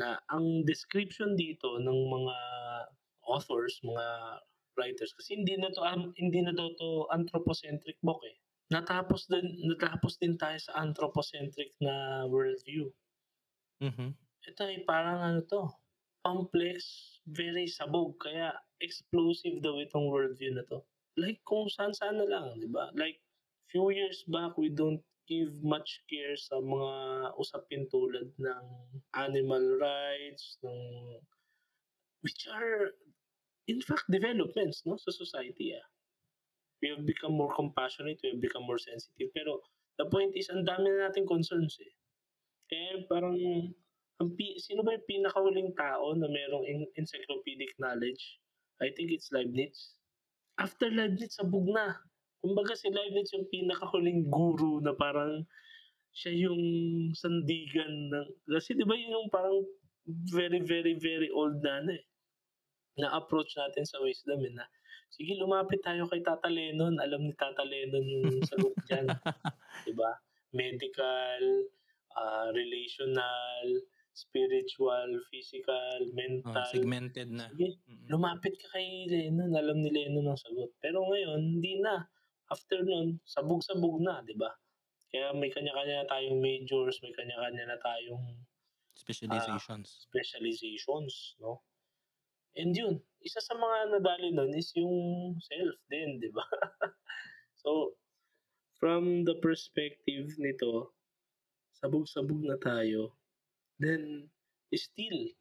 na 0.00 0.18
ang 0.30 0.66
description 0.66 1.34
dito 1.38 1.78
ng 1.78 2.00
mga 2.10 2.36
authors, 3.24 3.78
mga 3.84 4.06
writers 4.74 5.14
kasi 5.14 5.38
hindi 5.38 5.54
na 5.54 5.70
to 5.70 5.86
hindi 6.18 6.40
na 6.42 6.50
daw 6.50 6.66
to 6.74 7.06
anthropocentric 7.14 7.94
book 8.02 8.18
eh. 8.26 8.36
Natapos 8.74 9.30
din 9.30 9.46
natapos 9.70 10.18
din 10.18 10.34
tayo 10.34 10.58
sa 10.58 10.82
anthropocentric 10.82 11.70
na 11.78 12.26
worldview. 12.26 12.90
Mhm. 13.80 14.14
Ito 14.44 14.60
ay 14.66 14.82
parang 14.84 15.20
ano 15.22 15.40
to, 15.46 15.62
complex, 16.26 16.82
very 17.30 17.64
sabog 17.70 18.18
kaya 18.20 18.52
explosive 18.82 19.62
daw 19.64 19.78
itong 19.80 20.10
worldview 20.10 20.52
na 20.52 20.64
to. 20.68 20.82
Like 21.16 21.40
kung 21.46 21.70
saan-saan 21.70 22.18
na 22.18 22.26
lang, 22.26 22.58
'di 22.58 22.68
ba? 22.68 22.90
Like 22.98 23.22
few 23.70 23.88
years 23.94 24.26
back 24.26 24.58
we 24.58 24.68
don't 24.74 25.00
give 25.24 25.52
much 25.64 26.04
care 26.08 26.36
sa 26.36 26.60
mga 26.60 26.92
usapin 27.40 27.88
tulad 27.88 28.28
ng 28.36 28.64
animal 29.16 29.64
rights, 29.80 30.60
ng 30.64 31.20
which 32.24 32.48
are 32.48 32.92
in 33.68 33.80
fact 33.80 34.04
developments 34.08 34.84
no 34.84 34.96
sa 34.96 35.12
society 35.12 35.76
ah. 35.76 35.86
We 36.84 36.92
have 36.92 37.04
become 37.08 37.32
more 37.32 37.52
compassionate, 37.56 38.20
we 38.20 38.36
have 38.36 38.42
become 38.44 38.68
more 38.68 38.80
sensitive. 38.80 39.32
Pero 39.32 39.64
the 39.96 40.04
point 40.12 40.36
is, 40.36 40.52
ang 40.52 40.68
dami 40.68 40.92
na 40.92 41.08
nating 41.08 41.24
concerns 41.24 41.80
eh. 41.80 41.92
Kaya 42.68 43.08
parang, 43.08 43.36
ang 44.20 44.28
pi- 44.36 44.60
sino 44.60 44.84
ba 44.84 44.92
yung 44.92 45.08
pinakahuling 45.08 45.72
tao 45.72 46.12
na 46.12 46.28
merong 46.28 46.68
en- 46.68 46.92
encyclopedic 47.00 47.72
knowledge? 47.80 48.20
I 48.84 48.92
think 48.92 49.16
it's 49.16 49.32
Leibniz. 49.32 49.96
After 50.60 50.92
Leibniz, 50.92 51.40
sabog 51.40 51.64
na. 51.72 51.96
Kumbaga 52.44 52.76
si 52.76 52.92
Leibniz 52.92 53.32
yung 53.32 53.48
pinakahuling 53.48 54.28
guru 54.28 54.84
na 54.84 54.92
parang 54.92 55.48
siya 56.12 56.44
yung 56.44 56.60
sandigan 57.16 58.12
ng... 58.12 58.28
Kasi 58.44 58.76
di 58.76 58.84
ba 58.84 58.92
yun 58.92 59.16
yung 59.16 59.32
parang 59.32 59.64
very, 60.28 60.60
very, 60.60 60.92
very 61.00 61.32
old 61.32 61.56
na 61.64 61.80
ano 61.80 61.96
eh. 61.96 62.04
Na 63.00 63.16
approach 63.16 63.56
natin 63.56 63.88
sa 63.88 63.96
wisdom 64.04 64.44
eh, 64.44 64.52
na 64.52 64.68
sige 65.14 65.38
lumapit 65.38 65.78
tayo 65.80 66.04
kay 66.10 66.20
Tata 66.20 66.52
Lennon. 66.52 67.00
Alam 67.00 67.30
ni 67.30 67.34
Tata 67.34 67.64
Lennon 67.64 68.04
yung 68.04 68.44
sagot 68.44 68.76
dyan. 68.84 69.08
di 69.88 69.92
ba? 69.96 70.12
Medical, 70.52 71.42
ah, 72.14 72.52
relational, 72.52 73.82
spiritual, 74.14 75.10
physical, 75.30 75.98
mental. 76.14 76.66
segmented 76.70 77.30
na. 77.34 77.50
Sige, 77.50 77.78
lumapit 78.06 78.54
ka 78.58 78.78
kay 78.78 79.10
Lennon, 79.10 79.50
alam 79.58 79.82
ni 79.82 79.90
Lennon 79.90 80.30
ang 80.30 80.38
sagot. 80.38 80.70
Pero 80.78 81.02
ngayon, 81.02 81.58
hindi 81.58 81.82
na. 81.82 82.06
After 82.52 82.84
nun, 82.84 83.20
sabog-sabog 83.24 84.00
na, 84.04 84.20
'di 84.20 84.36
ba? 84.36 84.52
Kaya 85.08 85.30
may 85.32 85.48
kanya-kanya 85.48 86.04
na 86.04 86.10
tayong 86.10 86.38
majors, 86.42 86.98
may 87.00 87.14
kanya-kanya 87.14 87.64
na 87.70 87.78
tayong 87.80 88.26
Specializations. 88.94 90.06
specializations, 90.10 91.38
'no? 91.40 91.62
And 92.54 92.70
yun, 92.76 93.02
isa 93.24 93.42
sa 93.42 93.58
mga 93.58 93.98
nadali 93.98 94.30
nun 94.30 94.54
is 94.54 94.70
yung 94.76 94.96
self 95.40 95.76
din, 95.90 96.20
'di 96.20 96.30
ba? 96.30 96.44
So, 97.64 97.96
from 98.76 99.24
the 99.24 99.40
perspective 99.40 100.36
nito, 100.36 100.92
sabog-sabog 101.80 102.44
na 102.44 102.60
tayo, 102.60 103.16
then 103.80 104.28
still 104.76 105.32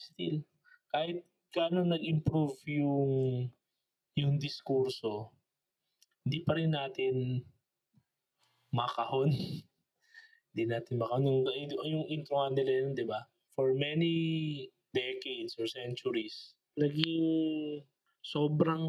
still, 0.00 0.40
kahit 0.96 1.20
gaano 1.52 1.84
nag-improve 1.84 2.56
yung 2.72 3.10
yung 4.16 4.34
diskurso, 4.40 5.28
hindi 6.30 6.46
pa 6.46 6.54
rin 6.54 6.70
natin 6.70 7.42
makahon. 8.70 9.34
Hindi 10.54 10.64
natin 10.66 11.02
makahon. 11.02 11.26
Yung 11.26 11.46
yung 11.86 12.06
intro 12.06 12.38
nga 12.38 12.54
nila 12.54 12.70
yun, 12.82 12.90
'di 12.94 13.06
ba? 13.06 13.22
For 13.54 13.74
many 13.74 14.14
decades 14.94 15.58
or 15.58 15.66
centuries, 15.66 16.54
naging 16.78 17.26
sobrang 18.22 18.82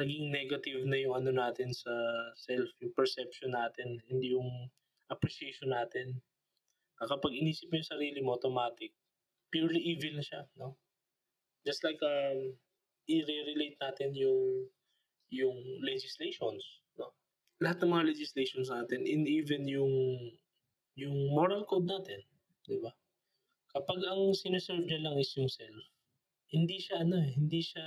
naging 0.00 0.32
negative 0.32 0.84
na 0.88 1.00
yung 1.00 1.16
ano 1.16 1.32
natin 1.32 1.72
sa 1.72 1.92
self, 2.36 2.72
yung 2.80 2.96
perception 2.96 3.52
natin, 3.52 4.00
hindi 4.08 4.32
yung 4.36 4.48
appreciation 5.12 5.72
natin. 5.72 6.20
Na 6.96 7.08
kapag 7.08 7.36
inisip 7.36 7.68
mo 7.68 7.76
yung 7.76 7.92
sarili 7.92 8.20
mo, 8.24 8.36
automatic, 8.36 8.96
purely 9.52 9.80
evil 9.80 10.16
na 10.16 10.24
siya, 10.24 10.48
no? 10.56 10.80
Just 11.68 11.84
like, 11.84 12.00
um, 12.00 12.56
i-re-relate 13.04 13.76
natin 13.76 14.16
yung 14.16 14.72
yung 15.30 15.56
legislations, 15.82 16.82
no? 16.98 17.14
Lahat 17.62 17.82
ng 17.82 17.90
mga 17.90 18.10
legislations 18.14 18.68
natin 18.70 19.06
and 19.06 19.24
even 19.26 19.66
yung 19.66 19.94
yung 20.98 21.16
moral 21.32 21.64
code 21.64 21.86
natin, 21.86 22.20
'di 22.66 22.82
ba? 22.82 22.92
Kapag 23.70 24.02
ang 24.02 24.34
sine-serve 24.34 24.82
niya 24.82 25.00
lang 25.06 25.16
is 25.16 25.30
yung 25.38 25.46
self, 25.46 25.86
hindi 26.50 26.82
siya 26.82 27.06
ano, 27.06 27.22
eh, 27.22 27.32
hindi 27.38 27.62
siya 27.62 27.86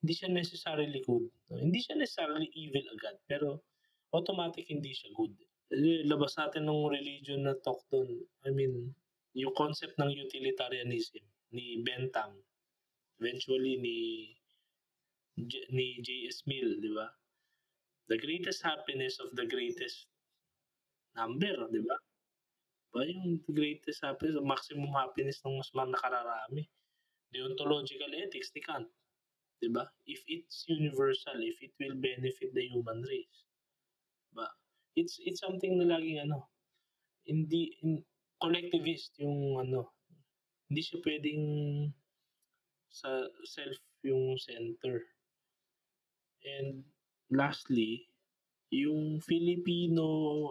hindi 0.00 0.12
siya 0.16 0.28
necessarily 0.32 1.00
good, 1.04 1.28
no? 1.52 1.60
Hindi 1.60 1.80
siya 1.80 1.96
necessarily 1.96 2.48
evil 2.52 2.84
agad, 2.92 3.16
pero 3.28 3.64
automatic 4.12 4.68
hindi 4.68 4.92
siya 4.92 5.12
good. 5.16 5.32
Labas 6.08 6.36
natin 6.36 6.68
nung 6.68 6.88
religion 6.92 7.44
na 7.44 7.56
talk 7.60 7.82
dun, 7.88 8.08
I 8.44 8.52
mean, 8.52 8.92
yung 9.34 9.52
concept 9.58 9.98
ng 9.98 10.12
utilitarianism 10.12 11.24
ni 11.50 11.82
Bentham, 11.82 12.38
eventually 13.18 13.80
ni 13.80 13.96
J- 15.38 15.68
ni 15.74 15.98
J.S. 16.02 16.46
Mill, 16.46 16.78
di 16.78 16.90
ba? 16.94 17.10
The 18.06 18.18
greatest 18.20 18.62
happiness 18.62 19.18
of 19.18 19.34
the 19.34 19.46
greatest 19.48 20.06
number, 21.16 21.54
di 21.72 21.82
ba? 21.82 21.96
Ba 22.94 23.02
yung 23.02 23.42
greatest 23.50 24.06
happiness, 24.06 24.38
maximum 24.44 24.94
happiness 24.94 25.42
ng 25.42 25.58
mas 25.58 25.70
nakararami. 25.74 26.70
Deontological 27.34 28.14
ethics 28.14 28.54
ni 28.54 28.62
Kant, 28.62 28.86
di 29.58 29.66
ba? 29.72 29.90
If 30.06 30.22
it's 30.30 30.62
universal, 30.70 31.42
if 31.42 31.58
it 31.58 31.74
will 31.82 31.98
benefit 31.98 32.54
the 32.54 32.62
human 32.70 33.02
race. 33.02 33.38
Ba? 34.30 34.46
It's 34.94 35.18
it's 35.26 35.42
something 35.42 35.74
na 35.82 35.98
laging 35.98 36.22
ano, 36.30 36.46
hindi 37.26 37.74
in, 37.82 38.02
collectivist 38.38 39.18
yung 39.18 39.58
ano, 39.58 39.90
hindi 40.70 40.82
siya 40.82 40.98
pwedeng 41.02 41.44
sa 42.90 43.26
self 43.46 43.78
yung 44.06 44.38
center. 44.38 45.02
And 46.44 46.84
lastly, 47.32 48.08
yung 48.68 49.20
Filipino 49.24 50.04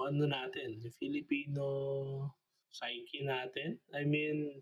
ano 0.09 0.25
natin, 0.25 0.81
yung 0.81 0.95
Filipino 0.97 1.63
psyche 2.73 3.21
natin. 3.21 3.77
I 3.93 4.03
mean, 4.03 4.61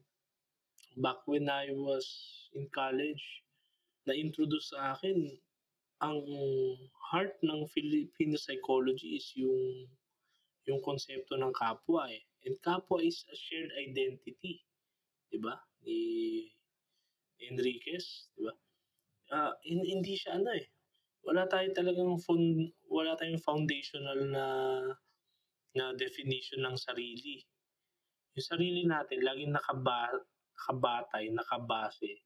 back 1.00 1.24
when 1.26 1.48
I 1.48 1.72
was 1.72 2.06
in 2.54 2.68
college, 2.76 3.24
na-introduce 4.04 4.76
sa 4.76 4.98
akin 4.98 5.32
ang 6.02 6.20
heart 7.14 7.38
ng 7.46 7.70
Filipino 7.70 8.36
psychology 8.36 9.16
is 9.22 9.30
yung 9.38 9.86
yung 10.66 10.82
konsepto 10.82 11.38
ng 11.38 11.54
kapwa 11.54 12.10
eh. 12.10 12.22
And 12.46 12.58
kapwa 12.66 13.02
is 13.02 13.22
a 13.30 13.36
shared 13.38 13.70
identity. 13.78 14.66
'Di 15.30 15.38
ba? 15.38 15.62
Ni 15.86 16.00
Enriquez, 17.46 18.34
'di 18.34 18.42
ba? 18.50 18.54
Ah, 19.32 19.54
hin- 19.64 19.86
hindi 19.88 20.18
siya 20.18 20.42
ano 20.42 20.50
eh. 20.58 20.66
Wala 21.22 21.46
tayo 21.46 21.70
talagang 21.72 22.18
fun, 22.18 22.42
wala 22.90 23.14
tayong 23.14 23.42
foundational 23.42 24.20
na 24.30 24.46
na 25.72 25.96
definition 25.96 26.66
ng 26.66 26.76
sarili. 26.76 27.40
Yung 28.36 28.48
sarili 28.48 28.82
natin 28.84 29.24
laging 29.24 29.54
nakaba, 29.56 30.12
nakabatay, 30.56 31.32
nakabase 31.32 32.24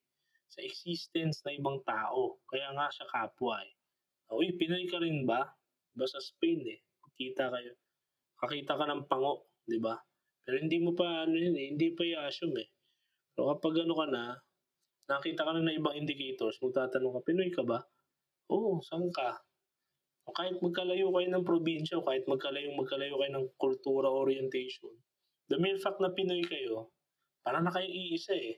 sa 0.50 0.62
existence 0.62 1.42
na 1.46 1.54
ibang 1.54 1.82
tao. 1.86 2.42
Kaya 2.50 2.74
nga 2.74 2.88
siya 2.90 3.06
kapwa 3.10 3.62
eh. 3.62 3.74
Uy, 4.34 4.58
Pinoy 4.58 4.90
ka 4.90 4.98
rin 4.98 5.28
ba? 5.28 5.46
Ba 5.94 6.06
sa 6.10 6.18
Spain 6.18 6.66
eh. 6.66 6.80
Kita 7.16 7.48
kayo. 7.48 7.74
Kakita 8.36 8.76
ka 8.76 8.86
ng 8.90 9.08
pango, 9.08 9.48
di 9.64 9.80
ba? 9.80 9.96
Pero 10.44 10.60
hindi 10.60 10.78
mo 10.84 10.92
pa 10.92 11.24
ano 11.26 11.36
yun 11.38 11.56
eh, 11.56 11.72
hindi 11.74 11.96
pa 11.96 12.04
i-assume 12.04 12.60
eh. 12.60 12.70
Pero 13.34 13.56
kapag 13.56 13.88
ano 13.88 13.94
ka 13.96 14.06
na, 14.12 14.24
nakita 15.08 15.42
ka 15.48 15.52
na 15.56 15.64
ng 15.64 15.78
ibang 15.80 15.96
indicators, 15.96 16.60
magtatanong 16.60 17.20
ka, 17.20 17.22
Pinoy 17.24 17.50
ka 17.54 17.64
ba? 17.64 17.80
Oo, 18.54 18.78
saan 18.86 19.10
ka? 19.10 19.42
Kahit 20.26 20.58
magkalayo 20.62 21.14
kayo 21.14 21.28
ng 21.30 21.46
probinsya, 21.46 22.02
kahit 22.02 22.26
magkalayo, 22.26 22.74
magkalayo 22.74 23.18
kayo 23.18 23.32
ng 23.38 23.48
kultura 23.62 24.10
orientation, 24.10 24.94
the 25.50 25.58
mere 25.58 25.78
fact 25.78 26.02
na 26.02 26.10
Pinoy 26.14 26.42
kayo, 26.46 26.90
parang 27.46 27.66
na 27.66 27.74
kayo 27.74 27.86
iisa 27.86 28.34
eh. 28.34 28.58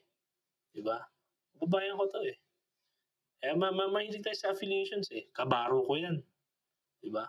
Di 0.71 0.80
ba? 0.84 1.00
Babayan 1.60 2.00
ko 2.00 2.08
to 2.08 2.23
eh. 2.23 2.38
Eh, 3.43 3.54
ma 3.54 3.69
ma 3.69 3.86
mahilig 3.91 4.23
tayo 4.23 4.34
sa 4.34 4.52
affiliations 4.56 5.12
eh. 5.13 5.30
Kabaro 5.36 5.86
ko 5.86 5.93
yan. 6.00 6.17
Di 7.04 7.10
ba? 7.12 7.28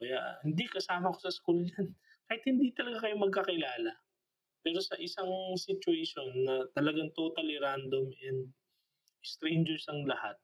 Kaya 0.00 0.40
hindi 0.46 0.64
kasama 0.70 1.12
ko 1.12 1.18
sa 1.20 1.32
school 1.34 1.60
yan. 1.66 1.92
Kahit 2.26 2.42
hindi 2.48 2.72
talaga 2.72 3.06
kayo 3.06 3.16
magkakilala. 3.20 3.92
Pero 4.64 4.82
sa 4.82 4.98
isang 4.98 5.30
situation 5.54 6.26
na 6.42 6.66
talagang 6.74 7.14
totally 7.14 7.54
random 7.62 8.10
and 8.26 8.50
strangers 9.22 9.86
ang 9.86 10.06
lahat, 10.08 10.34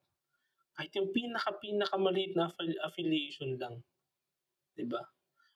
kahit 0.82 0.98
yung 0.98 1.14
pinaka-pinakamaliit 1.14 2.34
na 2.34 2.50
affi- 2.50 2.82
affiliation 2.82 3.54
lang, 3.54 3.78
ba? 4.90 4.98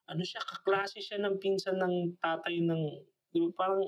Ano 0.07 0.23
siya, 0.23 0.39
kaklase 0.39 1.03
siya 1.03 1.19
ng 1.19 1.43
pinsan 1.43 1.83
ng 1.83 2.15
tatay 2.23 2.63
ng, 2.63 2.83
di 3.35 3.43
ba, 3.43 3.51
parang 3.59 3.83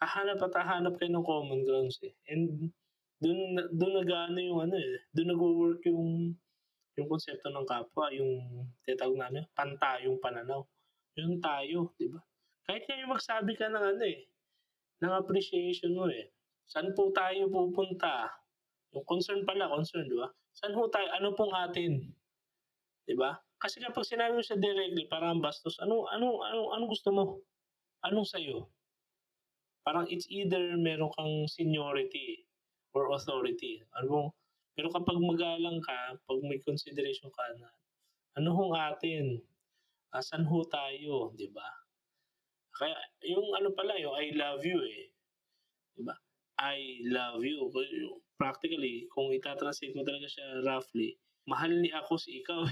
hahanap 0.00 0.40
at 0.48 0.54
hahanap 0.56 0.96
kayo 0.96 1.12
ng 1.12 1.28
common 1.28 1.68
grounds 1.68 2.00
eh. 2.00 2.16
And 2.32 2.72
doon 3.20 3.60
doon 3.76 3.92
nag-ano 4.00 4.40
yung 4.40 4.60
ano 4.64 4.80
eh, 4.80 5.04
doon 5.12 5.28
nagwo-work 5.36 5.84
yung 5.84 6.32
yung 6.96 7.08
konsepto 7.12 7.52
ng 7.52 7.68
kapwa, 7.68 8.08
yung 8.16 8.32
tinatawag 8.88 9.20
na 9.20 9.28
ano, 9.28 9.40
pantayong 9.52 10.16
pananaw. 10.16 10.64
Yung 11.20 11.44
tayo, 11.44 11.92
di 12.00 12.08
ba? 12.08 12.24
Kahit 12.64 12.88
nga 12.88 12.96
yung 12.96 13.12
magsabi 13.12 13.52
ka 13.52 13.68
ng 13.68 13.84
ano 13.84 14.02
eh, 14.02 14.32
ng 15.04 15.12
appreciation 15.12 15.92
mo 15.92 16.08
eh. 16.08 16.32
Saan 16.64 16.96
po 16.96 17.12
tayo 17.12 17.52
pupunta? 17.52 18.32
Yung 18.96 19.04
concern 19.04 19.44
pala, 19.44 19.68
concern, 19.68 20.08
di 20.08 20.16
ba? 20.16 20.32
Saan 20.58 20.74
ho 20.74 20.90
tayo? 20.90 21.06
Ano 21.14 21.38
pong 21.38 21.54
atin? 21.54 22.02
Di 23.06 23.14
ba? 23.14 23.38
Kasi 23.62 23.78
kapag 23.78 24.02
sinabi 24.02 24.34
mo 24.34 24.42
siya 24.42 24.58
directly, 24.58 25.06
parang 25.06 25.38
bastos, 25.38 25.78
ano, 25.78 26.10
ano, 26.10 26.42
ano, 26.42 26.74
anong 26.74 26.90
gusto 26.90 27.14
mo? 27.14 27.24
Anong 28.02 28.26
sa'yo? 28.26 28.66
Parang 29.86 30.10
it's 30.10 30.26
either 30.26 30.74
meron 30.74 31.14
kang 31.14 31.46
seniority 31.46 32.42
or 32.90 33.14
authority. 33.14 33.86
Ano 33.94 34.06
mong, 34.10 34.28
pero 34.74 34.90
kapag 34.90 35.18
magalang 35.22 35.78
ka, 35.78 36.18
pag 36.26 36.38
may 36.42 36.58
consideration 36.66 37.30
ka 37.30 37.44
na, 37.62 37.70
ano 38.42 38.50
hong 38.50 38.74
atin? 38.74 39.38
Asan 40.10 40.42
ho 40.42 40.66
tayo? 40.66 41.34
Di 41.38 41.46
ba? 41.54 41.66
Kaya 42.74 42.94
yung 43.26 43.54
ano 43.54 43.74
pala, 43.74 43.94
yung 43.98 44.14
I 44.14 44.34
love 44.34 44.62
you 44.66 44.78
eh. 44.82 45.10
Di 45.94 46.02
ba? 46.02 46.14
I 46.58 47.02
love 47.06 47.42
you. 47.46 47.70
Practically, 48.38 49.10
kung 49.10 49.34
itatranslate 49.34 49.98
mo 49.98 50.06
talaga 50.06 50.30
siya 50.30 50.62
roughly, 50.62 51.18
mahal 51.50 51.74
ni 51.74 51.90
ako 51.90 52.14
si 52.16 52.38
ikaw. 52.38 52.62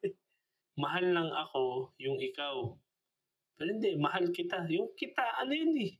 mahal 0.82 1.04
lang 1.08 1.32
ako 1.32 1.96
yung 1.96 2.20
ikaw. 2.20 2.76
Pero 3.56 3.68
hindi, 3.72 3.96
mahal 3.96 4.28
kita. 4.30 4.68
Yung 4.68 4.92
kita, 4.94 5.40
ano 5.40 5.50
yun 5.56 5.74
eh? 5.80 5.92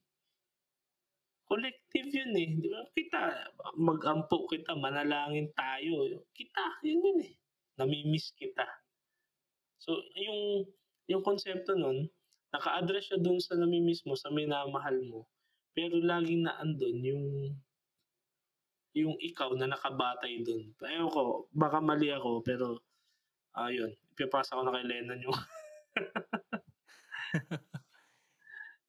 Collective 1.49 2.09
yun 2.13 2.33
eh. 2.37 2.49
Di 2.61 2.69
ba? 2.69 2.85
Kita, 2.93 3.21
mag-ampo 3.81 4.45
kita, 4.47 4.77
manalangin 4.77 5.49
tayo. 5.57 6.23
Kita, 6.37 6.85
yun 6.85 7.01
yun 7.01 7.19
eh. 7.25 7.35
Namimiss 7.81 8.37
kita. 8.37 8.69
So, 9.81 9.97
yung, 10.15 10.69
yung 11.09 11.25
konsepto 11.25 11.73
nun, 11.75 12.13
naka-address 12.53 13.13
siya 13.13 13.19
dun 13.21 13.41
sa 13.41 13.57
nami-miss 13.57 14.05
mo, 14.05 14.17
sa 14.17 14.33
minamahal 14.33 14.97
mo, 15.05 15.29
pero 15.77 16.01
laging 16.01 16.49
naandun 16.49 16.97
yung 17.05 17.25
yung 18.99 19.17
ikaw 19.23 19.55
na 19.55 19.71
nakabatay 19.71 20.43
dun. 20.43 20.75
Ewan 20.83 21.11
ko, 21.13 21.23
baka 21.55 21.79
mali 21.79 22.11
ako 22.11 22.43
pero, 22.43 22.83
ayun, 23.57 23.91
ipapasa 24.15 24.57
ko 24.59 24.63
na 24.67 24.75
kay 24.75 24.85
Lennon 24.87 25.23
yung 25.23 25.35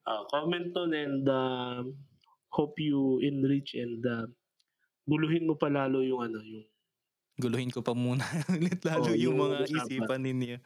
Ah, 0.09 0.25
comment 0.33 0.65
nun 0.73 0.91
and, 0.95 1.25
um, 1.29 1.93
hope 2.49 2.81
you 2.81 3.21
enrich 3.21 3.77
and, 3.77 4.01
uh, 4.09 4.25
guluhin 5.05 5.45
mo 5.45 5.53
pa 5.53 5.69
lalo 5.69 6.01
yung 6.01 6.25
ano, 6.25 6.41
yung 6.41 6.65
Guluhin 7.39 7.69
ko 7.71 7.79
pa 7.79 7.93
muna 7.95 8.25
ulit 8.57 8.81
lalo 8.83 9.09
Oo, 9.09 9.15
yung 9.15 9.37
yung 9.37 9.37
mga 9.37 9.57
usapan. 9.63 9.77
isipan 9.79 10.21
ninyo. 10.25 10.57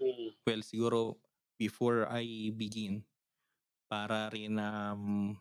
mm, 0.00 0.28
Well, 0.46 0.62
siguro 0.62 1.18
before 1.58 2.06
I 2.08 2.50
begin, 2.54 3.04
para 3.86 4.32
rin, 4.32 4.56
um, 4.56 5.36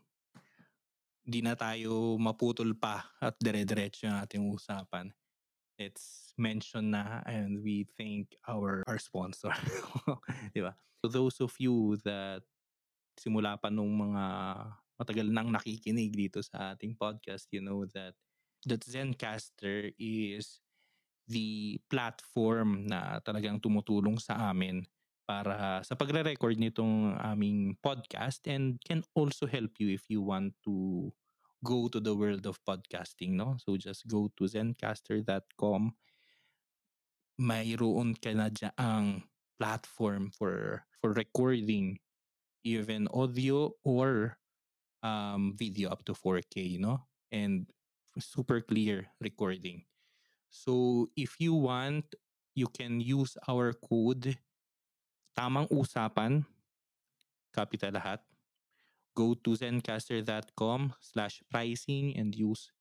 di 1.22 1.46
na 1.46 1.54
tayo 1.54 2.18
maputol 2.18 2.74
pa 2.74 3.06
at 3.22 3.38
dire-diretso 3.38 4.10
yung 4.10 4.18
ating 4.18 4.44
usapan. 4.50 5.14
Let's 5.78 6.34
mention 6.38 6.94
na 6.94 7.26
and 7.26 7.62
we 7.62 7.90
thank 7.98 8.38
our 8.46 8.86
our 8.86 9.02
sponsor. 9.02 9.54
'Di 10.54 10.62
ba? 10.62 10.74
To 11.02 11.08
those 11.10 11.42
of 11.42 11.54
you 11.58 11.98
that 12.06 12.46
simula 13.18 13.58
pa 13.58 13.74
nung 13.74 13.90
mga 13.94 14.26
matagal 15.02 15.28
nang 15.34 15.50
nakikinig 15.50 16.14
dito 16.14 16.46
sa 16.46 16.78
ating 16.78 16.94
podcast, 16.98 17.50
you 17.50 17.62
know 17.62 17.86
that 17.98 18.14
that 18.70 18.86
Zencaster 18.86 19.90
is 19.98 20.62
the 21.26 21.82
platform 21.90 22.86
na 22.86 23.18
talagang 23.22 23.58
tumutulong 23.58 24.22
sa 24.22 24.54
amin 24.54 24.86
para 25.26 25.82
sa 25.86 25.96
pagre-record 25.96 26.58
nitong 26.58 27.16
aming 27.22 27.78
podcast 27.80 28.44
and 28.50 28.82
can 28.84 29.02
also 29.16 29.48
help 29.48 29.72
you 29.80 29.94
if 29.94 30.10
you 30.12 30.22
want 30.22 30.52
to 30.66 31.10
go 31.64 31.88
to 31.88 32.02
the 32.02 32.14
world 32.14 32.46
of 32.50 32.58
podcasting, 32.66 33.38
no? 33.38 33.56
So 33.62 33.78
just 33.78 34.10
go 34.10 34.30
to 34.38 34.44
zencaster.com. 34.50 35.94
Mayroon 37.42 38.18
ka 38.18 38.34
na 38.34 38.50
diyaang 38.50 39.26
platform 39.58 40.34
for 40.34 40.86
for 41.02 41.14
recording 41.14 42.02
even 42.66 43.10
audio 43.14 43.74
or 43.86 44.38
um, 45.02 45.54
video 45.58 45.90
up 45.90 46.06
to 46.06 46.14
4K, 46.14 46.78
no? 46.78 47.06
And 47.32 47.70
super 48.20 48.62
clear 48.62 49.10
recording. 49.22 49.86
So 50.50 51.08
if 51.16 51.40
you 51.40 51.54
want, 51.54 52.06
you 52.54 52.68
can 52.68 53.00
use 53.00 53.38
our 53.48 53.74
code 53.74 54.38
tamang 55.38 55.68
usapan, 55.72 56.44
capital 57.56 57.96
lahat. 57.96 58.20
Go 59.12 59.36
to 59.36 59.60
zencaster.com 59.60 60.96
slash 61.04 61.44
pricing 61.52 62.16
and 62.16 62.32
use 62.32 62.72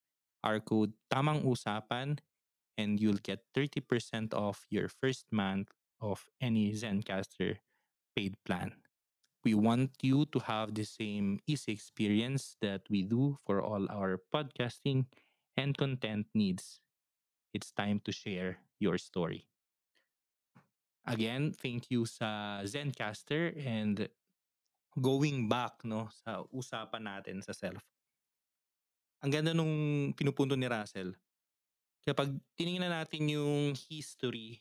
our 0.46 0.62
code 0.62 0.94
tamang 1.10 1.42
usapan 1.42 2.16
and 2.78 3.00
you'll 3.00 3.20
get 3.20 3.44
30% 3.52 4.32
off 4.32 4.64
your 4.70 4.88
first 4.88 5.26
month 5.30 5.68
of 6.00 6.24
any 6.40 6.72
Zencaster 6.72 7.60
paid 8.16 8.34
plan. 8.46 8.72
We 9.44 9.54
want 9.54 9.92
you 10.02 10.24
to 10.32 10.38
have 10.40 10.74
the 10.74 10.84
same 10.84 11.40
easy 11.46 11.72
experience 11.72 12.56
that 12.60 12.82
we 12.88 13.02
do 13.02 13.36
for 13.44 13.60
all 13.60 13.88
our 13.90 14.20
podcasting 14.32 15.06
and 15.56 15.76
content 15.76 16.26
needs. 16.34 16.80
It's 17.52 17.72
time 17.72 18.00
to 18.04 18.12
share 18.12 18.58
your 18.78 18.96
story. 18.96 19.49
Again, 21.08 21.56
thank 21.56 21.88
you 21.88 22.04
sa 22.04 22.60
Zencaster 22.68 23.56
and 23.56 24.04
going 24.98 25.48
back 25.48 25.80
no 25.86 26.12
sa 26.24 26.44
usapan 26.52 27.08
natin 27.08 27.40
sa 27.40 27.56
self. 27.56 27.80
Ang 29.24 29.30
ganda 29.32 29.52
nung 29.52 30.10
pinupunto 30.12 30.56
ni 30.56 30.68
Russell. 30.68 31.12
Kapag 32.00 32.32
tiningnan 32.56 32.92
natin 32.92 33.28
yung 33.28 33.76
history 33.76 34.60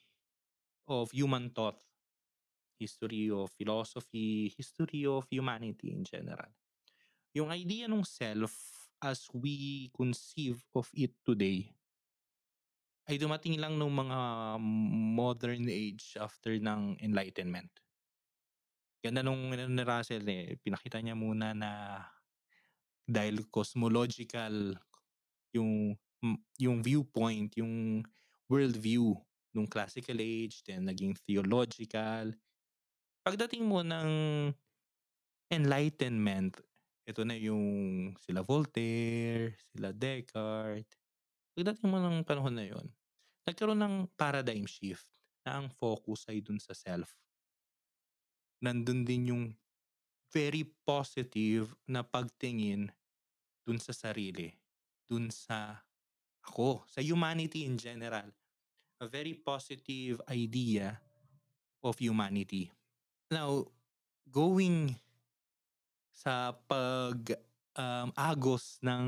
of 0.88 1.12
human 1.16 1.52
thought, 1.52 1.80
history 2.80 3.32
of 3.32 3.52
philosophy, 3.56 4.52
history 4.56 5.08
of 5.08 5.28
humanity 5.32 5.92
in 5.92 6.04
general. 6.04 6.52
Yung 7.36 7.52
idea 7.52 7.88
ng 7.88 8.04
self 8.04 8.52
as 9.00 9.28
we 9.32 9.88
conceive 9.96 10.60
of 10.76 10.92
it 10.92 11.16
today 11.24 11.72
ay 13.10 13.18
dumating 13.18 13.58
lang 13.58 13.74
nung 13.74 13.90
mga 13.90 14.20
modern 15.18 15.66
age 15.66 16.14
after 16.22 16.54
ng 16.54 17.02
enlightenment. 17.02 17.74
Ganda 19.02 19.26
nung 19.26 19.50
ni 19.50 19.82
Russell 19.82 20.22
eh, 20.30 20.54
pinakita 20.62 21.02
niya 21.02 21.18
muna 21.18 21.58
na 21.58 22.06
dahil 23.10 23.50
cosmological 23.50 24.78
yung 25.58 25.98
yung 26.62 26.86
viewpoint, 26.86 27.50
yung 27.58 28.06
worldview 28.46 29.18
nung 29.58 29.66
classical 29.66 30.22
age, 30.22 30.62
then 30.68 30.86
naging 30.86 31.18
theological. 31.26 32.30
Pagdating 33.26 33.66
mo 33.66 33.82
ng 33.82 34.12
enlightenment, 35.50 36.54
ito 37.10 37.26
na 37.26 37.34
yung 37.34 37.66
sila 38.22 38.46
Voltaire, 38.46 39.58
sila 39.74 39.90
Descartes. 39.90 40.94
Pagdating 41.58 41.90
mo 41.90 41.98
ng 41.98 42.22
panahon 42.22 42.54
na 42.54 42.70
yon, 42.70 42.86
nagkaroon 43.50 43.82
ng 43.82 43.96
paradigm 44.14 44.70
shift 44.70 45.10
na 45.42 45.58
ang 45.58 45.74
focus 45.74 46.30
ay 46.30 46.46
dun 46.46 46.62
sa 46.62 46.78
self. 46.78 47.18
Nandun 48.62 49.02
din 49.02 49.34
yung 49.34 49.46
very 50.30 50.62
positive 50.86 51.74
na 51.90 52.06
pagtingin 52.06 52.94
dun 53.66 53.82
sa 53.82 53.90
sarili, 53.90 54.54
dun 55.10 55.34
sa 55.34 55.82
ako, 56.46 56.86
sa 56.86 57.02
humanity 57.02 57.66
in 57.66 57.82
general. 57.82 58.30
A 59.00 59.08
very 59.10 59.34
positive 59.34 60.22
idea 60.30 61.00
of 61.82 61.98
humanity. 61.98 62.70
Now, 63.32 63.66
going 64.28 64.94
sa 66.12 66.52
pag 66.68 67.16
um, 67.80 68.12
agos 68.12 68.76
ng 68.84 69.08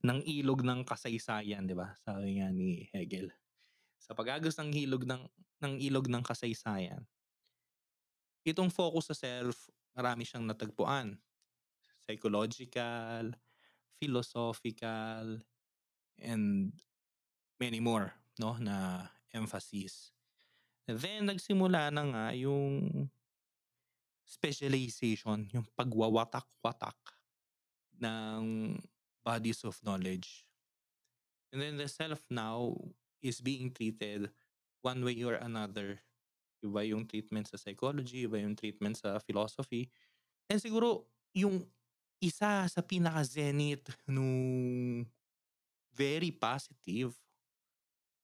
ng 0.00 0.20
ilog 0.24 0.64
ng 0.64 0.80
kasaysayan, 0.84 1.68
'di 1.68 1.76
ba? 1.76 1.92
Sabi 2.00 2.40
nga 2.40 2.48
ni 2.52 2.88
Hegel. 2.92 3.28
Sa 4.00 4.16
pag-agos 4.16 4.56
ng 4.56 4.72
ilog 4.72 5.04
ng 5.04 5.22
ng 5.60 5.74
ilog 5.76 6.08
ng 6.08 6.24
kasaysayan, 6.24 7.04
itong 8.48 8.72
focus 8.72 9.12
sa 9.12 9.16
self, 9.16 9.68
marami 9.92 10.24
siyang 10.24 10.48
natagpuan. 10.48 11.20
Psychological, 12.00 13.36
philosophical, 14.00 15.44
and 16.16 16.72
many 17.60 17.78
more, 17.78 18.08
no, 18.40 18.56
na 18.56 19.04
emphasis. 19.36 20.16
Then, 20.88 21.28
nagsimula 21.28 21.92
na 21.92 22.02
nga 22.08 22.26
yung 22.34 22.88
specialization, 24.24 25.50
yung 25.52 25.66
pagwawatak-watak 25.76 26.98
ng 28.00 28.74
bodies 29.30 29.62
of 29.62 29.78
knowledge. 29.86 30.42
And 31.54 31.62
then 31.62 31.78
the 31.78 31.86
self 31.86 32.18
now 32.26 32.74
is 33.22 33.38
being 33.38 33.70
treated 33.70 34.30
one 34.82 35.06
way 35.06 35.22
or 35.22 35.38
another. 35.38 36.02
Iba 36.58 36.82
yung 36.82 37.06
treatment 37.06 37.46
sa 37.46 37.56
psychology, 37.56 38.26
iba 38.26 38.42
yung 38.42 38.58
treatment 38.58 38.98
sa 38.98 39.22
philosophy. 39.22 39.86
And 40.50 40.58
siguro, 40.58 41.06
yung 41.30 41.62
isa 42.18 42.66
sa 42.66 42.82
pinaka-zenith 42.82 43.94
nung 44.10 45.06
very 45.94 46.34
positive, 46.34 47.14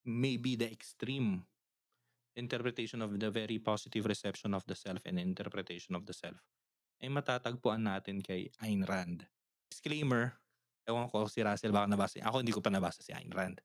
maybe 0.03 0.59
the 0.59 0.67
extreme 0.67 1.47
interpretation 2.37 3.01
of 3.01 3.17
the 3.17 3.31
very 3.33 3.57
positive 3.57 4.05
reception 4.05 4.53
of 4.53 4.67
the 4.69 4.77
self 4.77 5.01
and 5.09 5.17
interpretation 5.17 5.97
of 5.97 6.05
the 6.05 6.13
self 6.13 6.37
ay 7.01 7.09
matatagpuan 7.13 7.85
natin 7.85 8.25
kay 8.25 8.49
Ayn 8.65 8.85
Rand. 8.89 9.25
Disclaimer, 9.69 10.37
ewan 10.87 11.11
ko 11.11 11.27
si 11.27 11.43
Russell 11.43 11.75
baka 11.75 11.91
nabasa. 11.91 12.23
Ako 12.23 12.41
hindi 12.41 12.55
ko 12.55 12.63
pa 12.63 12.71
nabasa 12.71 13.03
si 13.03 13.11
Ayn 13.11 13.31
Rand. 13.35 13.59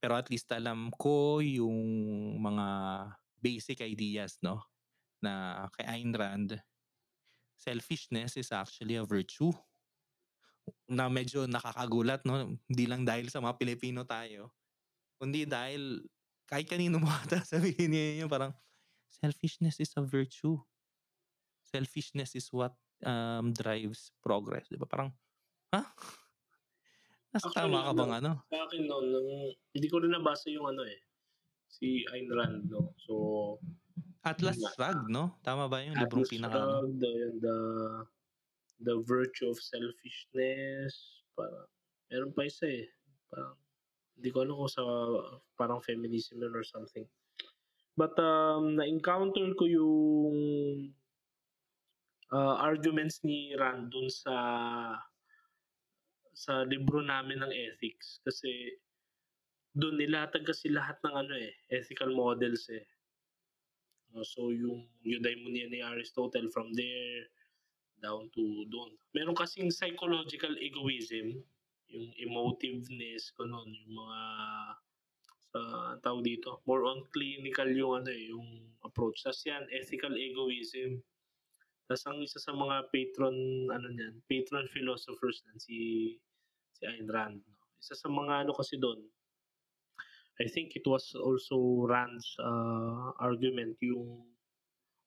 Pero 0.00 0.16
at 0.16 0.32
least 0.32 0.48
alam 0.50 0.88
ko 0.96 1.44
yung 1.44 1.78
mga 2.40 2.66
basic 3.38 3.84
ideas 3.84 4.40
no 4.42 4.64
na 5.22 5.66
kay 5.74 5.86
Ayn 5.86 6.14
Rand 6.14 6.58
selfishness 7.58 8.38
is 8.38 8.54
actually 8.54 8.94
a 8.94 9.02
virtue 9.02 9.50
na 10.86 11.10
medyo 11.10 11.44
nakakagulat 11.50 12.22
no 12.22 12.54
hindi 12.70 12.84
lang 12.86 13.02
dahil 13.02 13.26
sa 13.26 13.42
mga 13.42 13.58
Pilipino 13.58 14.06
tayo 14.06 14.54
kundi 15.18 15.42
dahil 15.42 16.06
kahit 16.46 16.70
kanino 16.70 17.02
mo 17.02 17.10
ata 17.26 17.42
sabihin 17.42 17.90
niya 17.90 18.22
yun 18.22 18.30
parang 18.30 18.54
selfishness 19.10 19.82
is 19.82 19.90
a 19.98 20.02
virtue 20.04 20.54
selfishness 21.66 22.38
is 22.38 22.46
what 22.54 22.72
um, 23.02 23.50
drives 23.50 24.14
progress 24.22 24.70
di 24.70 24.78
ba 24.78 24.86
parang 24.86 25.10
ha 25.74 25.82
Nasa 27.28 27.52
Actually, 27.52 27.76
tama 27.76 27.78
ka 27.84 27.92
bang 27.92 28.12
ano 28.24 28.32
sa 28.48 28.58
akin 28.64 28.82
noon, 28.88 29.06
nung, 29.12 29.30
hindi 29.76 29.88
ko 29.92 29.96
rin 30.00 30.12
nabasa 30.16 30.48
yung 30.48 30.64
ano 30.72 30.82
eh, 30.88 31.00
si 31.68 32.00
Ayn 32.08 32.32
Rand, 32.32 32.72
no? 32.72 32.96
So, 33.04 33.14
Atlas. 34.24 34.56
Shrugged 34.56 35.12
'no? 35.12 35.36
Tama 35.44 35.68
ba 35.68 35.84
yung 35.84 35.96
librong 35.96 36.24
Atlas 36.24 36.32
pinaka-ano? 36.32 36.72
Shrugged, 36.88 36.96
the 37.00 37.14
the 37.44 37.56
The 38.78 38.96
Virtue 39.02 39.50
of 39.50 39.58
Selfishness, 39.58 40.94
parang 41.34 41.66
meron 42.08 42.30
pa 42.30 42.46
isa, 42.46 42.64
eh, 42.70 42.86
parang 43.26 43.58
hindi 44.14 44.28
ko 44.30 44.38
alam 44.46 44.54
kung 44.54 44.70
sa 44.70 44.82
parang 45.58 45.82
feminism 45.82 46.40
or 46.46 46.62
something. 46.62 47.04
But, 47.98 48.14
um, 48.22 48.78
na-encounter 48.78 49.50
ko 49.58 49.64
yung 49.66 50.38
ah, 52.30 52.62
arguments 52.62 53.26
ni 53.26 53.58
Rand 53.58 53.90
dun 53.90 54.06
sa 54.06 54.34
sa 56.38 56.62
libro 56.62 57.02
namin 57.02 57.42
ng 57.42 57.50
ethics 57.50 58.22
kasi 58.22 58.78
dun 59.74 59.98
nilatag 59.98 60.46
kasi 60.46 60.70
lahat 60.70 61.02
ng 61.02 61.14
ano, 61.26 61.34
eh, 61.34 61.50
ethical 61.74 62.14
models, 62.14 62.70
eh. 62.70 62.86
Oh, 64.14 64.24
so 64.24 64.48
yung 64.54 64.88
eudaimonia 65.04 65.68
ni 65.68 65.82
Aristotle 65.84 66.48
from 66.48 66.72
there 66.78 67.28
down 68.00 68.30
to 68.32 68.64
dun. 68.70 68.94
Meron 69.12 69.36
kasing 69.36 69.68
psychological 69.74 70.54
egoism, 70.62 71.42
yung 71.90 72.08
emotiveness, 72.16 73.34
gano'n, 73.34 73.68
yung 73.68 73.94
mga 73.98 74.20
sa 75.48 75.60
anong 75.94 76.02
tawag 76.04 76.22
dito, 76.24 76.60
more 76.68 76.84
on 76.86 77.04
clinical 77.12 77.68
yung 77.72 78.04
ano, 78.04 78.10
eh, 78.12 78.30
yung 78.32 78.48
approach. 78.86 79.24
Tas 79.24 79.42
'yan 79.44 79.66
ethical 79.74 80.14
egoism. 80.14 81.02
Tas 81.88 82.04
ang 82.04 82.20
isa 82.20 82.36
sa 82.40 82.52
mga 82.52 82.88
patron 82.92 83.36
ano 83.72 83.88
niyan, 83.92 84.20
patron 84.28 84.68
philosophers 84.68 85.40
niyan 85.48 85.60
si 85.60 85.76
si 86.78 86.84
Ayn 86.86 87.08
Rand. 87.10 87.42
Isa 87.82 87.94
sa 87.98 88.08
mga 88.10 88.46
ano 88.46 88.52
kasi 88.54 88.78
dun, 88.78 89.00
I 90.40 90.46
think 90.46 90.76
it 90.76 90.86
was 90.86 91.14
also 91.18 91.84
Rand's, 91.86 92.36
ah, 92.40 93.10
argument 93.18 93.76
yung 93.82 94.24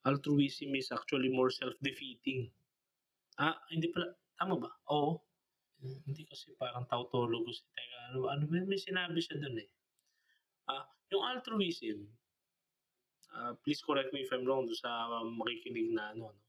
altruism 0.05 0.75
is 0.75 0.91
actually 0.91 1.29
more 1.29 1.49
self-defeating. 1.51 2.51
Ah, 3.39 3.57
hindi 3.71 3.89
pala, 3.93 4.15
tama 4.39 4.55
ba? 4.59 4.71
Oo. 4.91 5.21
Hindi 5.81 6.23
kasi 6.29 6.53
parang 6.61 6.85
tautologous, 6.91 7.65
teka 7.75 7.97
ano 8.13 8.29
ano 8.33 8.43
ba 8.49 8.61
may 8.65 8.79
sinabi 8.79 9.19
siya 9.21 9.37
dun, 9.41 9.57
eh. 9.61 9.69
Ah, 10.69 10.85
yung 11.13 11.23
altruism, 11.25 12.09
ah, 13.35 13.53
please 13.63 13.81
correct 13.87 14.13
me 14.13 14.21
if 14.21 14.31
I'm 14.33 14.45
wrong 14.45 14.67
sa 14.75 14.91
makikinig 15.25 15.89
na 15.95 16.13
ano 16.13 16.25
'no, 16.31 16.39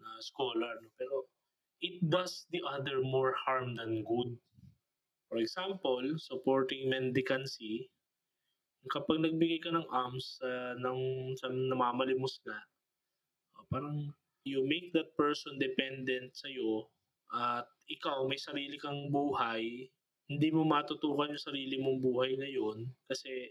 na 0.00 0.08
scholar 0.28 0.74
'no, 0.80 0.88
pero 0.98 1.16
it 1.82 2.00
does 2.08 2.46
the 2.50 2.60
other 2.64 3.02
more 3.02 3.34
harm 3.36 3.76
than 3.76 4.04
good. 4.04 4.36
For 5.28 5.38
example, 5.42 6.02
supporting 6.16 6.88
mendicancy, 6.88 7.90
kapag 8.94 9.26
nagbigay 9.26 9.66
ka 9.66 9.74
ng 9.74 9.86
alms 9.90 10.38
sa 10.38 10.78
ng 10.78 11.00
sa 11.34 11.50
namamalimos 11.50 12.38
nga, 12.46 12.58
oh, 13.58 13.66
parang 13.68 14.14
you 14.46 14.62
make 14.62 14.94
that 14.94 15.10
person 15.18 15.58
dependent 15.58 16.30
sa'yo 16.38 16.86
at 17.34 17.66
ikaw 17.90 18.30
may 18.30 18.38
sarili 18.38 18.78
kang 18.78 19.10
buhay, 19.10 19.90
hindi 20.30 20.48
mo 20.54 20.62
matutukan 20.62 21.34
yung 21.34 21.42
sarili 21.42 21.76
mong 21.82 21.98
buhay 21.98 22.38
ngayon 22.38 22.86
kasi 23.10 23.50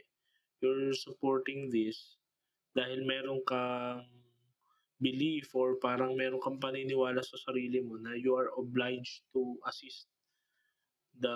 you're 0.63 0.95
supporting 0.95 1.67
this 1.67 2.15
dahil 2.71 3.03
meron 3.03 3.43
kang 3.43 4.07
belief 5.01 5.51
or 5.55 5.75
parang 5.79 6.15
meron 6.15 6.39
kang 6.39 6.59
paniniwala 6.59 7.19
sa 7.19 7.35
sarili 7.35 7.83
mo 7.83 7.99
na 7.99 8.15
you 8.15 8.31
are 8.35 8.51
obliged 8.55 9.27
to 9.35 9.59
assist 9.67 10.07
the 11.19 11.35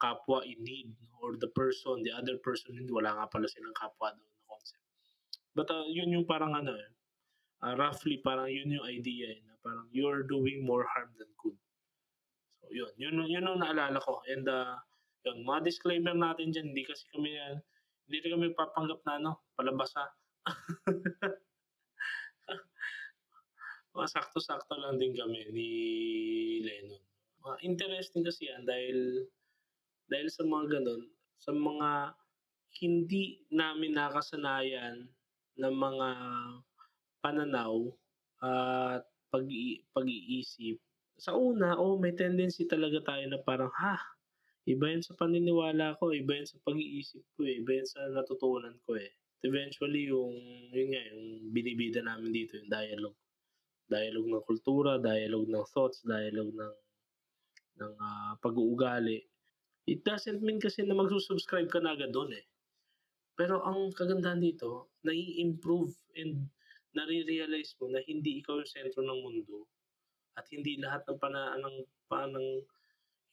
kapwa 0.00 0.40
in 0.44 0.60
need 0.64 0.88
or 1.20 1.36
the 1.36 1.48
person, 1.52 2.00
the 2.02 2.12
other 2.12 2.40
person 2.40 2.76
in 2.76 2.88
wala 2.88 3.12
nga 3.12 3.28
pala 3.28 3.48
silang 3.48 3.76
kapwa 3.76 4.12
dun 4.12 4.24
na 4.24 4.40
concept. 4.48 4.84
But, 5.52 5.68
ah, 5.68 5.84
yun 5.88 6.12
yung 6.12 6.24
parang 6.28 6.56
ano, 6.56 6.72
eh, 6.72 6.90
ah, 7.64 7.76
roughly 7.76 8.20
parang 8.24 8.48
yun 8.48 8.72
yung 8.72 8.86
idea, 8.88 9.36
eh, 9.36 9.40
na 9.44 9.56
parang 9.60 9.88
you're 9.92 10.24
doing 10.24 10.64
more 10.64 10.88
harm 10.88 11.12
than 11.20 11.28
good. 11.40 11.56
So 12.60 12.72
yun, 12.72 12.92
yun 12.96 13.20
yun 13.28 13.44
ang 13.48 13.60
naalala 13.60 14.00
ko 14.00 14.24
and, 14.32 14.48
ah, 14.48 14.80
yun 15.28 15.44
mga 15.44 15.60
disclaimer 15.68 16.16
natin 16.16 16.52
diyan 16.52 16.72
hindi 16.72 16.82
kasi 16.88 17.04
kami, 17.12 17.36
hindi 18.08 18.16
kami 18.24 18.52
nagpapanggap 18.52 19.00
na 19.04 19.12
ano, 19.20 19.30
palabas, 19.56 19.92
ah. 20.00 20.10
Mga 23.92 24.08
sakto-sakto 24.08 24.74
lang 24.80 24.96
din 24.96 25.12
kami 25.12 25.52
ni 25.52 25.68
Lennon. 26.64 27.04
Ah, 27.44 27.58
interesting 27.60 28.24
kasi 28.24 28.48
yan 28.48 28.64
dahil 28.64 29.28
dahil 30.12 30.28
sa 30.32 30.44
mga 30.46 30.66
gano'n, 30.80 31.02
sa 31.40 31.52
mga 31.52 31.90
hindi 32.82 33.24
namin 33.52 33.92
nakasanayan 33.96 34.96
na 35.60 35.68
mga 35.68 36.08
pananaw 37.22 37.74
at 38.42 39.04
pag-ii 39.32 39.84
pag-iisip. 39.96 40.76
Sa 41.20 41.36
una, 41.36 41.76
oo, 41.76 42.00
may 42.00 42.16
tendency 42.16 42.64
talaga 42.68 42.98
tayo 43.04 43.24
na 43.28 43.40
parang, 43.44 43.72
"Ha, 43.76 43.96
iba 44.68 44.86
yan 44.92 45.04
sa 45.04 45.14
paniniwala 45.20 45.96
ko, 46.00 46.12
iba 46.12 46.32
yan 46.38 46.48
sa 46.48 46.58
pag-iisip 46.66 47.22
ko, 47.36 47.46
eh, 47.46 47.60
iba 47.62 47.72
yan 47.80 47.88
sa 47.88 48.00
natutunan 48.12 48.76
ko, 48.86 48.96
eh." 48.98 49.12
Eventually 49.46 50.08
yung 50.12 50.34
yun 50.74 50.88
nga, 50.92 51.02
yung 51.14 51.24
binibida 51.54 52.00
namin 52.04 52.32
dito 52.34 52.58
yung 52.60 52.70
dialogue. 52.72 53.21
Dialogue 53.92 54.32
ng 54.32 54.44
kultura, 54.48 54.96
dialogue 54.96 55.52
ng 55.52 55.66
thoughts, 55.68 56.00
dialogue 56.00 56.56
ng 56.56 56.74
ng, 57.82 57.92
ah, 58.00 58.34
pag-uugali. 58.40 59.20
It 59.88 60.06
doesn't 60.06 60.40
mean 60.40 60.62
kasi 60.62 60.86
na 60.86 60.96
magsu-subscribe 60.96 61.68
ka 61.68 61.82
na 61.82 61.96
agad 61.96 62.14
dun, 62.14 62.30
eh. 62.32 62.46
Pero 63.34 63.64
ang 63.64 63.90
kagandahan 63.96 64.40
dito, 64.40 64.92
nai-improve 65.02 65.92
and 66.14 66.46
nare-realize 66.92 67.74
mo 67.80 67.88
na 67.88 68.04
hindi 68.04 68.44
ikaw 68.44 68.60
yung 68.60 68.68
sentro 68.68 69.00
ng 69.00 69.20
mundo 69.24 69.66
at 70.36 70.44
hindi 70.52 70.80
lahat 70.80 71.04
ng 71.08 71.18
pana 71.20 71.56
ng 71.56 71.76
panang 72.08 72.64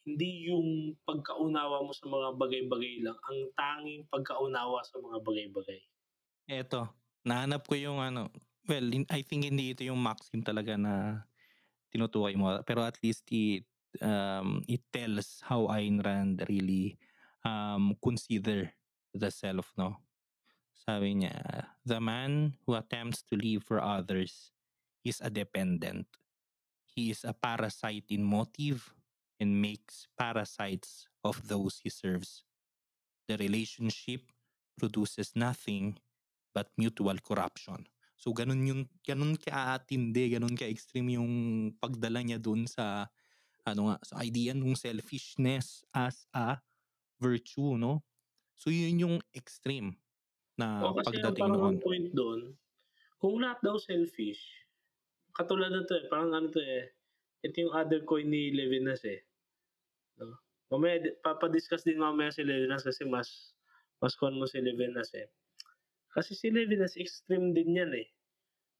hindi 0.08 0.48
yung 0.48 0.96
pagkaunawa 1.04 1.84
mo 1.84 1.92
sa 1.92 2.08
mga 2.08 2.40
bagay-bagay 2.40 3.04
lang 3.04 3.18
ang 3.28 3.38
tanging 3.52 4.08
pagkaunawa 4.08 4.80
sa 4.80 4.96
mga 4.96 5.20
bagay-bagay. 5.20 5.80
Eto, 6.48 6.88
nahanap 7.20 7.68
ko 7.68 7.76
yung 7.76 8.00
ano, 8.00 8.32
well, 8.68 8.86
I 9.10 9.22
think 9.22 9.46
hindi 9.48 9.72
ito 9.72 9.84
yung 9.84 10.00
maxim 10.00 10.42
talaga 10.42 10.76
na 10.76 11.24
tinutukoy 11.92 12.36
mo, 12.38 12.60
pero 12.62 12.84
at 12.86 12.98
least 13.02 13.26
it, 13.32 13.66
um, 14.02 14.62
it 14.68 14.82
tells 14.92 15.42
how 15.44 15.66
Ayn 15.72 16.02
Rand 16.02 16.44
really, 16.48 16.98
um, 17.44 17.96
consider 18.02 18.70
the 19.14 19.30
self 19.30 19.72
'no. 19.76 19.98
Sabi 20.74 21.14
niya, 21.18 21.68
"The 21.84 22.00
man 22.00 22.56
who 22.64 22.74
attempts 22.74 23.22
to 23.30 23.36
live 23.36 23.64
for 23.66 23.82
others 23.82 24.52
is 25.04 25.20
a 25.20 25.30
dependent. 25.30 26.06
He 26.86 27.10
is 27.10 27.24
a 27.24 27.34
parasite 27.34 28.10
in 28.10 28.24
motive 28.26 28.94
and 29.40 29.62
makes 29.62 30.06
parasites 30.18 31.08
of 31.24 31.48
those 31.48 31.80
he 31.82 31.90
serves. 31.90 32.44
The 33.28 33.38
relationship 33.38 34.30
produces 34.78 35.34
nothing 35.36 35.98
but 36.54 36.70
mutual 36.78 37.18
corruption." 37.22 37.86
So 38.20 38.36
ganun 38.36 38.62
yung 38.68 38.82
ganun 39.02 39.40
katindi, 39.40 40.28
ganun 40.36 40.52
ka-extreme 40.58 41.16
yung 41.16 41.32
pagdala 41.80 42.20
niya 42.20 42.36
dun 42.36 42.68
sa 42.68 43.08
ano 43.68 43.92
nga, 43.92 43.96
sa 44.04 44.16
idea 44.24 44.52
nung 44.56 44.76
selfishness 44.78 45.84
as 45.96 46.28
a 46.36 46.60
virtue 47.22 47.76
'no. 47.80 48.04
So 48.58 48.70
yun 48.74 49.00
yung 49.02 49.16
extreme 49.36 49.98
na 50.58 50.82
Oo, 50.82 50.92
kasi 50.98 51.14
ang 51.20 51.36
pagdating 51.36 51.40
parang 51.40 51.60
noon. 51.60 51.76
ang 51.76 51.76
point 51.84 52.08
dun, 52.18 52.40
kung 53.22 53.36
lahat 53.42 53.58
daw 53.66 53.76
selfish, 53.80 54.42
katulad 55.38 55.70
nito, 55.72 55.94
eh, 56.00 56.06
parang 56.12 56.32
ano 56.36 56.48
'to, 56.54 56.60
eh, 56.62 56.84
ito 57.46 57.56
yung 57.64 57.74
other 57.76 58.02
coin 58.10 58.28
ni 58.30 58.42
Levinas, 58.58 59.02
eh, 59.14 59.20
'no. 60.18 60.38
Mamaya 60.72 60.96
di 61.04 61.10
papa-discuss 61.26 61.82
din 61.88 62.00
mamaya 62.02 62.30
si 62.34 62.42
Levinas 62.46 62.82
kasi 62.88 63.02
mas 63.08 63.28
mas 64.02 64.14
kuwan 64.18 64.38
mo 64.40 64.46
si 64.50 64.58
Levinas, 64.62 65.10
eh. 65.16 65.28
Kasi 66.14 66.32
si 66.40 66.48
Levinas 66.54 66.94
extreme 67.04 67.50
din 67.56 67.78
yan, 67.80 67.92
eh. 68.02 68.08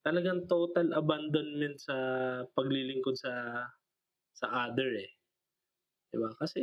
Talagang 0.06 0.46
total 0.48 0.88
abandonment 0.96 1.76
sa 1.80 1.96
paglilingkod 2.56 3.16
sa 3.18 3.32
sa 4.40 4.46
other, 4.66 4.90
eh. 5.04 5.10
'Di 6.10 6.16
ba? 6.22 6.30
Kasi 6.40 6.62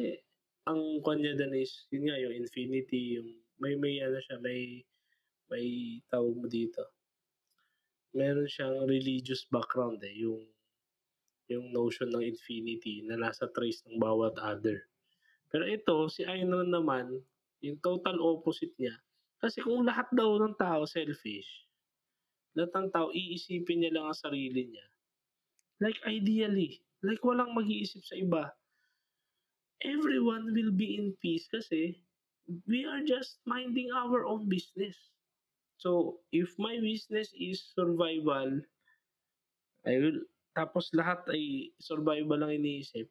ang 0.69 0.81
kuwan 1.03 1.19
niya 1.23 1.33
dun 1.39 1.53
is 1.63 1.71
yun 1.91 2.03
nga 2.07 2.17
yung 2.23 2.35
infinity, 2.43 3.01
yung 3.19 3.29
may 3.61 3.73
may 3.83 3.95
ano 4.07 4.19
siya, 4.25 4.37
may 4.45 4.61
may 5.51 5.67
tawag 6.11 6.35
mo 6.41 6.47
dito, 6.57 6.83
meron 8.19 8.47
siyang 8.53 8.77
religious 8.93 9.41
background, 9.53 9.99
eh, 10.09 10.15
yung 10.23 10.43
yung 11.51 11.71
notion 11.71 12.09
ng 12.11 12.23
infinity 12.33 12.95
na 13.07 13.15
nasa 13.19 13.45
trace 13.55 13.79
ng 13.87 13.97
bawat 13.99 14.35
other. 14.51 14.77
Pero 15.51 15.65
ito, 15.67 15.95
si 16.11 16.21
Ayn 16.27 16.51
naman, 16.51 17.23
yung 17.65 17.77
total 17.87 18.17
opposite 18.19 18.75
niya. 18.81 18.95
Kasi 19.37 19.61
kung 19.61 19.85
lahat 19.85 20.09
daw 20.13 20.37
ng 20.41 20.57
tao 20.57 20.83
selfish, 20.89 21.67
lahat 22.57 22.73
ng 22.73 22.89
tao 22.89 23.13
iisipin 23.13 23.85
niya 23.85 23.93
lang 23.93 24.09
ang 24.09 24.17
sarili 24.17 24.73
niya. 24.73 24.85
Like 25.77 26.01
ideally, 26.09 26.81
like 27.05 27.21
walang 27.21 27.53
mag-iisip 27.53 28.01
sa 28.01 28.17
iba. 28.17 28.49
Everyone 29.85 30.49
will 30.57 30.73
be 30.73 30.97
in 30.97 31.13
peace 31.21 31.45
kasi 31.53 32.01
we 32.65 32.81
are 32.89 33.05
just 33.05 33.37
minding 33.45 33.93
our 33.93 34.25
own 34.25 34.49
business. 34.49 34.97
So, 35.77 36.23
if 36.33 36.49
my 36.57 36.81
business 36.81 37.29
is 37.37 37.61
survival, 37.77 38.65
I 39.85 39.93
will 40.01 40.25
tapos 40.57 40.89
lahat 40.97 41.21
ay 41.29 41.69
survival 41.77 42.41
lang 42.41 42.57
iniisip, 42.57 43.05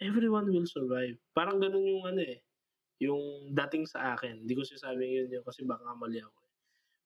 everyone 0.00 0.48
will 0.48 0.64
survive. 0.64 1.20
Parang 1.36 1.60
gano'n 1.60 1.84
yung 1.84 2.04
ano, 2.08 2.24
eh, 2.24 2.40
yung 3.02 3.52
dating 3.52 3.84
sa 3.84 4.16
akin. 4.16 4.44
Hindi 4.44 4.54
ko 4.56 4.62
sinasabing 4.64 5.12
yun 5.12 5.28
yun 5.32 5.44
kasi 5.44 5.64
baka 5.68 5.84
mali 5.96 6.20
ako, 6.20 6.38
eh. 6.44 6.54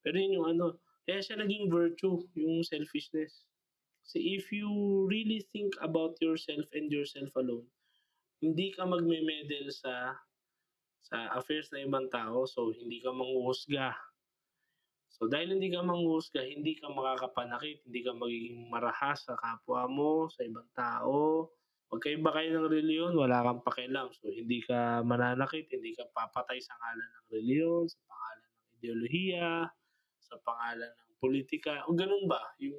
Pero 0.07 0.15
yun 0.17 0.37
yung 0.41 0.49
ano, 0.57 0.65
kaya 1.05 1.21
siya 1.21 1.37
naging 1.43 1.67
virtue, 1.69 2.23
yung 2.39 2.63
selfishness. 2.63 3.47
Kasi 4.07 4.39
if 4.39 4.51
you 4.55 4.71
really 5.11 5.45
think 5.51 5.75
about 5.83 6.17
yourself 6.23 6.65
and 6.73 6.91
yourself 6.91 7.31
alone, 7.37 7.67
hindi 8.41 8.73
ka 8.73 8.89
magme-meddle 8.89 9.69
sa 9.71 10.17
sa 11.01 11.33
affairs 11.37 11.73
ng 11.75 11.91
ibang 11.91 12.07
tao, 12.13 12.47
so 12.47 12.71
hindi 12.71 13.03
ka 13.03 13.11
manghuhusga. 13.11 13.93
So 15.11 15.27
dahil 15.29 15.59
hindi 15.59 15.69
ka 15.75 15.83
manghuhusga, 15.83 16.47
hindi 16.47 16.79
ka 16.79 16.89
makakapanakit, 16.89 17.83
hindi 17.85 18.01
ka 18.07 18.13
magiging 18.15 18.71
marahas 18.71 19.27
sa 19.27 19.35
kapwa 19.37 19.85
mo, 19.91 20.31
sa 20.31 20.47
ibang 20.47 20.69
tao. 20.73 21.51
Magkaiba 21.91 22.31
kayo 22.31 22.49
ng 22.55 22.71
reliyon, 22.71 23.13
wala 23.19 23.43
kang 23.43 23.67
pakialam. 23.67 24.15
So 24.15 24.31
hindi 24.31 24.63
ka 24.63 25.03
mananakit, 25.03 25.67
hindi 25.75 25.91
ka 25.99 26.07
papatay 26.15 26.63
sa 26.63 26.79
ngalan 26.79 27.11
ng 27.11 27.27
reliyon, 27.35 27.85
sa 27.91 27.99
pangalan 28.07 28.47
ng 28.47 28.67
ideolohiya, 28.79 29.51
sa 30.23 30.37
pangalan 30.47 30.87
ng 30.87 31.11
politika, 31.19 31.83
o 31.91 31.95
ganun 31.99 32.31
ba? 32.31 32.39
Yung, 32.63 32.79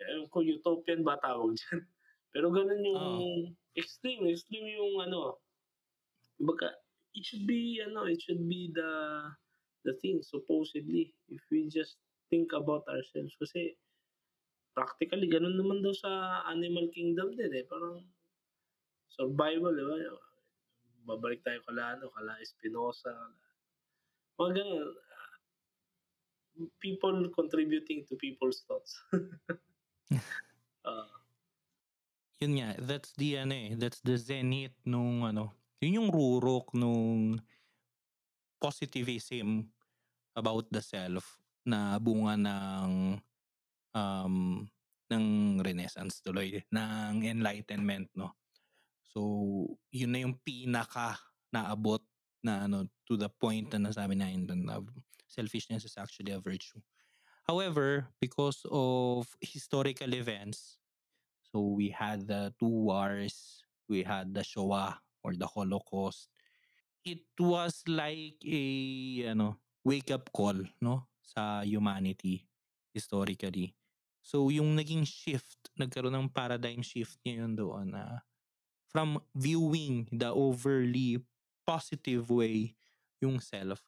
ewan 0.00 0.26
ko, 0.32 0.40
utopian 0.40 1.04
ba 1.04 1.20
tawag 1.20 1.52
dyan? 1.60 1.84
Pero 2.32 2.48
ganun 2.48 2.80
yung 2.80 3.04
Oo. 3.04 3.52
extreme, 3.76 4.32
extreme 4.32 4.64
yung 4.80 5.04
ano, 5.04 5.36
kumbaga, 6.40 6.72
it 7.12 7.26
should 7.26 7.44
be 7.44 7.84
ano, 7.84 8.08
it 8.08 8.16
should 8.22 8.40
be 8.48 8.72
the 8.72 8.90
the 9.84 9.92
thing 10.00 10.20
supposedly 10.24 11.12
if 11.28 11.40
we 11.52 11.68
just 11.68 11.96
think 12.28 12.52
about 12.52 12.84
ourselves 12.88 13.32
kasi 13.40 13.76
practically 14.74 15.26
ganun 15.26 15.58
naman 15.58 15.82
daw 15.82 15.92
sa 15.94 16.42
animal 16.48 16.88
kingdom 16.94 17.34
din, 17.34 17.52
eh, 17.54 17.64
parang 17.66 18.02
survival, 19.10 19.74
'di 19.74 19.84
ba? 19.84 19.96
Babalik 21.10 21.42
tayo 21.42 21.60
kala 21.66 21.98
ano, 21.98 22.12
kala 22.12 22.38
Spinoza, 22.44 23.12
mga 24.38 24.62
gano'n. 24.62 24.90
People 26.80 27.28
contributing 27.32 28.04
to 28.08 28.16
people's 28.20 28.64
thoughts. 28.68 29.00
Oo. 30.84 31.06
Yun 32.40 32.56
nga, 32.56 32.72
that's 32.80 33.12
the 33.20 33.36
ano, 33.36 33.52
eh, 33.52 33.76
that's 33.76 34.00
the 34.00 34.16
zenith 34.16 34.72
nung 34.88 35.28
ano, 35.28 35.52
yun 35.76 36.00
yung 36.00 36.08
rurok 36.08 36.72
nung 36.72 37.36
positivism 38.56 39.68
about 40.32 40.64
the 40.72 40.80
self 40.80 41.36
na 41.68 42.00
bunga 42.00 42.40
ng, 42.40 43.20
um, 43.94 44.66
ng 45.10 45.58
Renaissance 45.60 46.22
tuloy, 46.22 46.62
ng 46.70 47.26
Enlightenment 47.26 48.08
'no. 48.14 48.38
So, 49.10 49.20
yun 49.90 50.14
na 50.14 50.22
yung 50.22 50.38
pinaka 50.46 51.18
naabot 51.50 52.02
na 52.46 52.70
ano, 52.70 52.86
to 53.10 53.18
the 53.18 53.28
point 53.28 53.74
na 53.74 53.90
nasabi 53.90 54.14
natin 54.14 54.46
dun 54.46 54.62
na 54.64 54.78
selfishness 55.26 55.84
is 55.84 55.98
actually 55.98 56.30
a 56.30 56.38
virtue. 56.38 56.78
However, 57.50 58.06
because 58.22 58.62
of 58.70 59.26
historical 59.42 60.14
events, 60.14 60.78
so 61.42 61.74
we 61.74 61.90
had 61.90 62.30
the 62.30 62.54
two 62.62 62.70
wars, 62.70 63.66
we 63.90 64.06
had 64.06 64.30
the 64.30 64.46
Shoah 64.46 65.02
or 65.26 65.34
the 65.34 65.50
Holocaust. 65.50 66.30
It 67.02 67.26
was 67.42 67.82
like 67.90 68.38
a 68.46 68.64
ano, 69.34 69.58
wake-up 69.82 70.30
call 70.30 70.62
'no, 70.78 71.10
sa 71.18 71.66
humanity 71.66 72.46
historically. 72.94 73.74
So, 74.30 74.46
yung 74.46 74.78
naging 74.78 75.02
shift, 75.02 75.58
nagkaroon 75.74 76.14
ng 76.14 76.30
paradigm 76.30 76.86
shift 76.86 77.18
ngayon 77.26 77.58
doon 77.58 77.98
na 77.98 78.22
from 78.86 79.18
viewing 79.34 80.06
the 80.14 80.30
overly 80.30 81.18
positive 81.66 82.30
way 82.30 82.78
yung 83.18 83.42
self, 83.42 83.82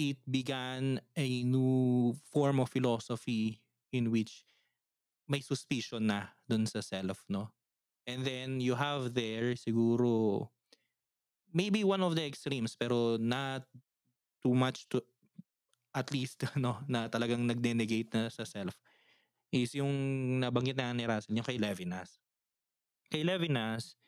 it 0.00 0.16
began 0.24 0.96
a 1.12 1.44
new 1.44 2.16
form 2.32 2.64
of 2.64 2.72
philosophy 2.72 3.60
in 3.92 4.08
which 4.08 4.48
may 5.28 5.44
suspicion 5.44 6.08
na 6.08 6.32
dun 6.48 6.64
sa 6.64 6.80
self 6.80 7.20
'no. 7.28 7.52
And 8.08 8.24
then 8.24 8.64
you 8.64 8.80
have 8.80 9.12
there 9.12 9.52
siguro 9.60 10.48
maybe 11.52 11.84
one 11.84 12.00
of 12.00 12.16
the 12.16 12.24
extremes 12.24 12.80
pero 12.80 13.20
not 13.20 13.68
too 14.40 14.56
much 14.56 14.88
to 14.88 15.04
at 15.92 16.08
least 16.08 16.40
ano, 16.56 16.80
na 16.88 17.12
talagang 17.12 17.44
nagne-negate 17.44 18.08
na 18.16 18.32
sa 18.32 18.48
self 18.48 18.80
is 19.52 19.76
yung 19.76 19.92
nabanggit 20.40 20.80
na 20.80 20.96
ni 20.96 21.04
Russell, 21.04 21.36
yung 21.36 21.44
kay 21.44 21.60
Levinas. 21.60 22.16
Kay 23.12 23.20
Levinas, 23.22 24.00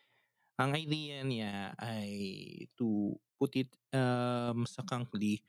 ang 0.57 0.73
idea 0.73 1.21
niya 1.21 1.77
ay 1.77 2.09
to 2.73 3.13
put 3.37 3.53
it, 3.53 3.69
um, 3.93 4.65
succinctly 4.65 5.45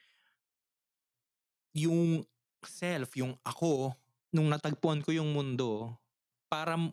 yung 1.76 2.24
self, 2.64 3.12
yung 3.20 3.36
ako, 3.44 3.92
nung 4.32 4.48
natagpuan 4.48 5.04
ko 5.04 5.12
yung 5.12 5.32
mundo, 5.32 5.92
parang, 6.48 6.88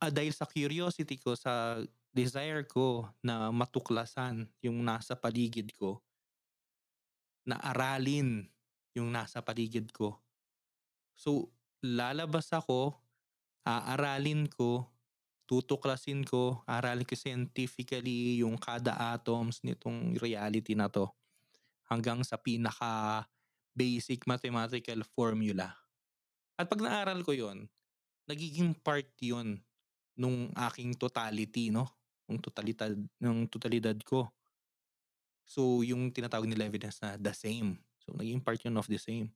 ah, 0.00 0.08
dahil 0.08 0.32
sa 0.32 0.48
curiosity 0.48 1.20
ko, 1.20 1.36
sa 1.36 1.80
desire 2.16 2.64
ko 2.64 3.04
na 3.20 3.52
matuklasan 3.52 4.48
yung 4.64 4.80
nasa 4.80 5.12
paligid 5.12 5.68
ko 5.76 6.00
na 7.44 7.60
aralin 7.60 8.48
yung 8.96 9.12
nasa 9.12 9.44
paligid 9.44 9.92
ko. 9.92 10.16
So, 11.12 11.52
lalabas 11.86 12.50
ako, 12.50 12.98
aaralin 13.66 14.50
ko, 14.50 14.86
tutuklasin 15.50 16.22
ko, 16.26 16.62
aralin 16.66 17.06
ko 17.06 17.14
scientifically 17.18 18.42
yung 18.42 18.58
kada 18.58 18.94
atoms 19.14 19.62
nitong 19.66 20.18
reality 20.20 20.74
na 20.78 20.88
'to, 20.90 21.08
hanggang 21.90 22.22
sa 22.26 22.36
pinaka-basic 22.40 24.26
mathematical 24.30 25.00
formula. 25.16 25.74
At 26.58 26.68
'pag 26.70 26.82
naaral 26.84 27.22
ko 27.26 27.32
yun, 27.36 27.68
nagiging 28.30 28.74
part 28.80 29.08
yun 29.22 29.60
nung 30.18 30.50
aking 30.56 30.94
totality 30.98 31.70
'no, 31.72 31.88
nung 32.28 32.40
totalidad 32.42 32.94
nung 33.20 33.46
totalidad 33.50 33.98
ko. 34.06 34.32
So, 35.46 35.86
yung 35.86 36.10
tinatawag 36.10 36.50
ni 36.50 36.58
Levinas 36.58 36.98
na 36.98 37.14
the 37.14 37.30
same. 37.30 37.78
So, 38.02 38.10
naging 38.18 38.42
part 38.42 38.58
yun 38.66 38.74
of 38.74 38.90
the 38.90 38.98
same. 38.98 39.30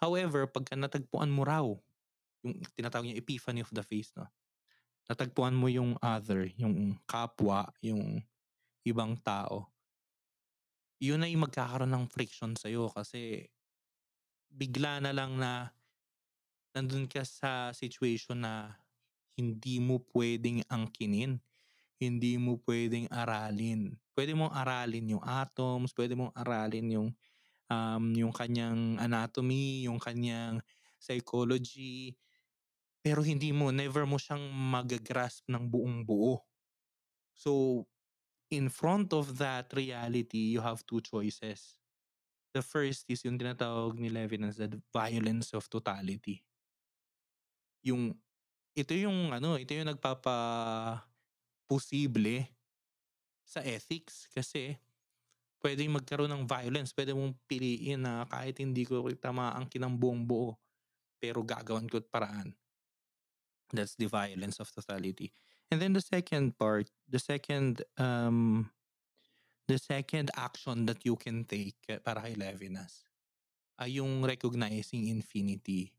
However, 0.00 0.48
pagka 0.48 0.74
natagpuan 0.74 1.28
mo 1.30 1.44
raw 1.44 1.66
yung 2.40 2.56
tinatawag 2.72 3.04
niyang 3.12 3.20
epiphany 3.20 3.60
of 3.60 3.70
the 3.72 3.84
face 3.84 4.12
'no, 4.16 4.24
natagpuan 5.12 5.52
mo 5.52 5.68
yung 5.68 5.96
other, 6.00 6.48
yung 6.56 6.96
kapwa, 7.04 7.68
yung 7.84 8.24
ibang 8.88 9.16
tao 9.20 9.70
yun 11.00 11.24
ay 11.24 11.32
magkakaroon 11.32 11.88
ng 11.88 12.06
friction 12.12 12.52
sa'yo 12.52 12.92
kasi 12.92 13.48
bigla 14.52 15.00
na 15.00 15.16
lang 15.16 15.40
na 15.40 15.72
nandun 16.76 17.08
ka 17.08 17.24
sa 17.24 17.72
situation 17.72 18.44
na 18.44 18.76
hindi 19.34 19.80
mo 19.80 19.96
puwedeng 19.96 20.60
angkinin, 20.68 21.40
hindi 21.96 22.36
mo 22.36 22.60
puwedeng 22.60 23.08
aralin. 23.08 23.96
Puwede 24.12 24.36
mong 24.36 24.52
aralin 24.52 25.16
yung 25.16 25.24
atoms, 25.24 25.96
puwede 25.96 26.12
mong 26.12 26.36
aralin 26.36 26.86
yung, 26.92 27.08
um, 27.70 28.10
yung 28.12 28.34
kanyang 28.34 28.98
anatomy, 28.98 29.86
yung 29.86 30.02
kanyang 30.02 30.58
psychology, 30.98 32.18
pero 33.00 33.24
hindi 33.24 33.48
mo 33.54 33.70
never 33.72 34.04
mo 34.04 34.20
siyang 34.20 34.52
maga-grasp 34.52 35.48
ng 35.48 35.64
buong-buo. 35.70 36.44
So, 37.32 37.86
in 38.52 38.68
front 38.68 39.16
of 39.16 39.40
that 39.40 39.72
reality, 39.72 40.52
you 40.52 40.60
have 40.60 40.84
2 40.84 41.00
choices. 41.00 41.80
The 42.52 42.60
first 42.60 43.08
is 43.08 43.24
yung 43.24 43.38
tinatawag 43.38 43.96
ni 43.96 44.10
Levinas 44.10 44.58
na 44.58 44.66
the 44.66 44.82
violence 44.92 45.54
of 45.54 45.70
totality. 45.70 46.42
Yung 47.86 48.18
ito 48.76 48.92
yung 48.92 49.32
ano, 49.32 49.56
ito 49.56 49.72
yung 49.72 49.88
nagpapaposible 49.88 52.44
sa 53.46 53.62
ethics 53.64 54.28
kasi 54.30 54.78
puwedeng 55.60 55.92
magkaroon 55.92 56.32
ng 56.32 56.44
violence, 56.48 56.96
puwede 56.96 57.12
mong 57.12 57.36
piliin 57.44 58.00
na 58.00 58.24
kahit 58.24 58.56
hindi 58.58 58.88
ko 58.88 59.04
kita 59.04 59.28
maangkin 59.30 59.84
ng 59.84 59.94
buong-buo, 60.00 60.56
pero 61.20 61.44
gagawan 61.44 61.84
ko't 61.84 62.08
paraan. 62.08 62.56
That's 63.70 63.94
the 63.94 64.08
violence 64.08 64.58
of 64.58 64.72
totality. 64.72 65.30
And 65.70 65.78
then 65.78 65.92
the 65.94 66.02
second 66.02 66.58
part, 66.58 66.90
the 67.06 67.22
second, 67.22 67.84
um, 68.00 68.72
the 69.70 69.78
second 69.78 70.34
action 70.34 70.88
that 70.90 71.06
you 71.06 71.14
can 71.14 71.46
take 71.46 71.78
para 72.02 72.18
kay 72.26 72.34
Levinas 72.34 73.06
ay 73.78 74.02
yung 74.02 74.26
recognizing 74.26 75.06
infinity, 75.06 75.94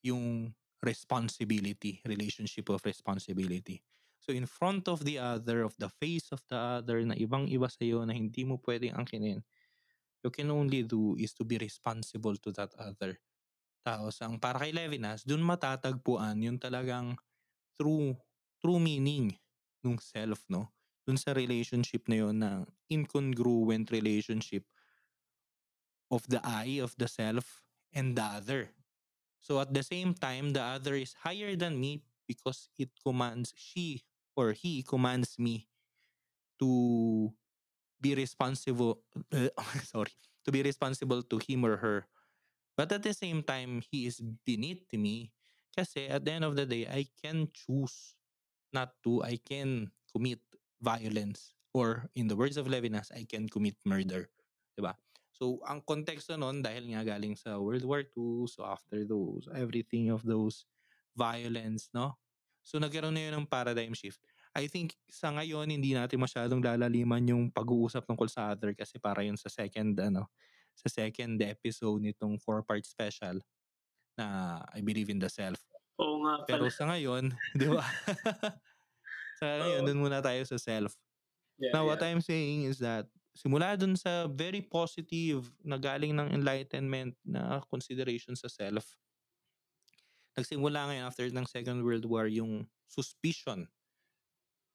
yung 0.00 0.50
responsibility, 0.80 2.00
relationship 2.06 2.70
of 2.72 2.80
responsibility. 2.86 3.82
So, 4.18 4.34
in 4.34 4.44
front 4.44 4.90
of 4.90 5.06
the 5.06 5.16
other, 5.16 5.62
of 5.62 5.78
the 5.78 5.88
face 5.88 6.28
of 6.34 6.42
the 6.50 6.82
other 6.82 7.00
na 7.06 7.14
ibang-iba 7.14 7.70
sa'yo 7.70 8.04
na 8.04 8.12
hindi 8.12 8.44
mo 8.44 8.58
puwedeng 8.58 8.98
angkinin 8.98 9.40
you 10.24 10.30
can 10.30 10.50
only 10.50 10.82
do 10.82 11.14
is 11.18 11.32
to 11.34 11.44
be 11.44 11.58
responsible 11.58 12.34
to 12.36 12.50
that 12.52 12.74
other. 12.78 13.18
Tapos 13.86 14.18
ang 14.20 14.36
para 14.36 14.58
kay 14.58 14.74
Levinas, 14.74 15.22
dun 15.22 15.42
matatagpuan 15.46 16.42
yung 16.42 16.58
talagang 16.58 17.14
true 17.78 18.12
true 18.58 18.82
meaning 18.82 19.30
ng 19.86 19.98
self, 20.02 20.42
no? 20.50 20.68
Dun 21.06 21.16
sa 21.16 21.32
relationship 21.32 22.04
na 22.10 22.16
yun 22.26 22.36
na 22.42 22.66
incongruent 22.90 23.88
relationship 23.94 24.66
of 26.10 26.26
the 26.26 26.42
I, 26.42 26.82
of 26.82 26.92
the 26.98 27.08
self, 27.08 27.64
and 27.94 28.18
the 28.18 28.24
other. 28.24 28.74
So 29.38 29.62
at 29.62 29.72
the 29.72 29.86
same 29.86 30.12
time, 30.12 30.52
the 30.52 30.60
other 30.60 30.98
is 30.98 31.14
higher 31.22 31.54
than 31.54 31.78
me 31.78 32.02
because 32.28 32.68
it 32.76 32.92
commands 33.00 33.56
she 33.56 34.04
or 34.36 34.52
he 34.52 34.84
commands 34.84 35.40
me 35.40 35.66
to 36.60 37.32
be 38.00 38.14
responsible 38.14 39.00
uh, 39.32 39.48
sorry 39.82 40.12
to 40.44 40.52
be 40.52 40.62
responsible 40.62 41.22
to 41.24 41.40
him 41.40 41.64
or 41.64 41.76
her. 41.76 42.06
But 42.76 42.92
at 42.92 43.02
the 43.02 43.12
same 43.12 43.42
time 43.42 43.82
he 43.90 44.06
is 44.06 44.20
beneath 44.46 44.86
me. 44.92 45.32
Kasi 45.74 46.06
at 46.06 46.24
the 46.24 46.32
end 46.32 46.44
of 46.44 46.54
the 46.54 46.66
day 46.66 46.86
I 46.86 47.08
can 47.24 47.48
choose 47.50 48.14
not 48.72 48.92
to 49.04 49.22
I 49.24 49.40
can 49.40 49.90
commit 50.12 50.40
violence 50.80 51.54
or 51.74 52.08
in 52.14 52.28
the 52.28 52.36
words 52.36 52.56
of 52.56 52.66
Levinas 52.66 53.10
I 53.12 53.26
can 53.26 53.48
commit 53.48 53.76
murder 53.84 54.30
diba 54.78 54.94
so 55.34 55.58
ang 55.66 55.82
konteksto 55.82 56.38
nun 56.38 56.62
dahil 56.62 56.86
nga 56.94 57.02
galing 57.02 57.34
sa 57.34 57.58
World 57.58 57.86
War 57.86 58.02
II 58.06 58.46
so 58.46 58.66
after 58.66 59.02
those 59.02 59.50
everything 59.54 60.10
of 60.10 60.22
those 60.22 60.66
violence 61.18 61.90
no 61.90 62.14
so 62.62 62.78
nagkaroon 62.78 63.10
na 63.10 63.26
yun 63.26 63.34
ng 63.42 63.46
paradigm 63.50 63.90
shift 63.98 64.22
I 64.54 64.70
think 64.70 64.94
sa 65.10 65.34
ngayon 65.34 65.66
hindi 65.70 65.92
natin 65.92 66.22
masyadong 66.22 66.62
lalaliman 66.62 67.22
yung 67.26 67.50
pag-uusap 67.50 68.06
tungkol 68.06 68.30
sa 68.30 68.54
other 68.54 68.70
kasi 68.78 69.02
para 69.02 69.26
yun 69.26 69.34
sa 69.34 69.50
second 69.50 69.98
ano 69.98 70.30
sa 70.78 70.86
second 70.86 71.42
episode 71.42 71.98
nitong 71.98 72.38
four-part 72.38 72.86
special 72.86 73.42
na 74.14 74.58
I 74.74 74.82
believe 74.82 75.10
in 75.10 75.18
the 75.18 75.30
self. 75.30 75.58
Oo 75.98 76.22
nga 76.22 76.46
Pero 76.46 76.70
pala. 76.70 76.74
sa 76.74 76.84
ngayon, 76.90 77.34
di 77.58 77.66
ba? 77.66 77.82
sa 79.38 79.46
ngayon, 79.62 79.82
Oo. 79.82 79.86
dun 79.90 79.98
muna 80.02 80.22
tayo 80.22 80.42
sa 80.46 80.58
self. 80.58 80.94
Yeah, 81.58 81.74
Now, 81.74 81.90
what 81.90 81.98
yeah. 82.02 82.14
I'm 82.14 82.22
saying 82.22 82.70
is 82.70 82.78
that 82.78 83.10
simula 83.34 83.74
dun 83.74 83.98
sa 83.98 84.30
very 84.30 84.62
positive 84.62 85.50
na 85.62 85.78
galing 85.78 86.14
ng 86.14 86.34
enlightenment 86.34 87.14
na 87.26 87.62
consideration 87.66 88.34
sa 88.38 88.46
self, 88.46 88.86
nagsimula 90.38 90.86
ngayon 90.86 91.04
after 91.10 91.26
ng 91.26 91.46
Second 91.50 91.82
World 91.82 92.06
War 92.06 92.30
yung 92.30 92.70
suspicion 92.86 93.66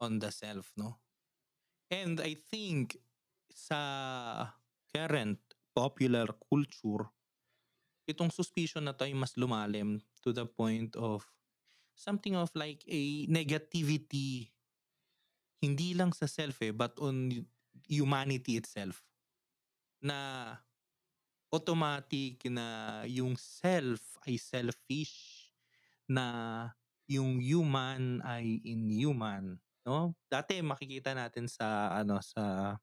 on 0.03 0.19
the 0.19 0.29
self, 0.29 0.75
no? 0.75 0.99
And 1.87 2.19
I 2.19 2.35
think 2.35 2.99
sa 3.47 3.79
current 4.91 5.39
popular 5.71 6.27
culture, 6.51 7.07
itong 8.05 8.29
suspicion 8.35 8.85
na 8.85 8.93
to 8.93 9.07
ay 9.07 9.15
mas 9.15 9.39
lumalim 9.39 10.03
to 10.19 10.35
the 10.35 10.43
point 10.43 10.93
of 10.99 11.23
something 11.95 12.35
of 12.35 12.51
like 12.53 12.83
a 12.91 13.25
negativity 13.31 14.53
hindi 15.63 15.95
lang 15.95 16.11
sa 16.11 16.27
self 16.27 16.59
eh, 16.59 16.75
but 16.75 16.91
on 16.99 17.31
humanity 17.87 18.59
itself. 18.59 18.99
Na 20.03 20.51
automatic 21.55 22.43
na 22.51 22.99
yung 23.07 23.39
self 23.39 24.19
ay 24.27 24.35
selfish, 24.35 25.32
na 26.09 26.25
yung 27.09 27.39
human 27.43 28.23
ay 28.23 28.61
inhuman, 28.63 29.59
no? 29.87 30.15
Dati 30.31 30.59
makikita 30.63 31.13
natin 31.15 31.47
sa 31.51 31.91
ano 31.93 32.19
sa 32.23 32.75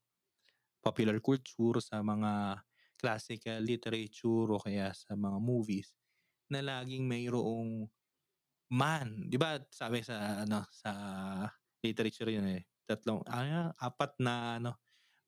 popular 0.85 1.19
culture, 1.21 1.81
sa 1.85 2.01
mga 2.05 2.63
classical 3.01 3.61
literature 3.65 4.49
o 4.53 4.61
kaya 4.61 4.93
sa 4.97 5.17
mga 5.17 5.39
movies 5.41 5.93
na 6.53 6.61
laging 6.65 7.07
mayroong 7.09 7.89
man, 8.73 9.29
'di 9.31 9.37
ba? 9.41 9.59
Sabi 9.73 10.03
sa 10.05 10.45
ano 10.47 10.65
sa 10.73 10.93
literature 11.85 12.31
yun 12.31 12.47
eh. 12.49 12.63
Tatlong 12.89 13.23
ah, 13.29 13.71
apat 13.79 14.17
na 14.23 14.59
ano 14.61 14.73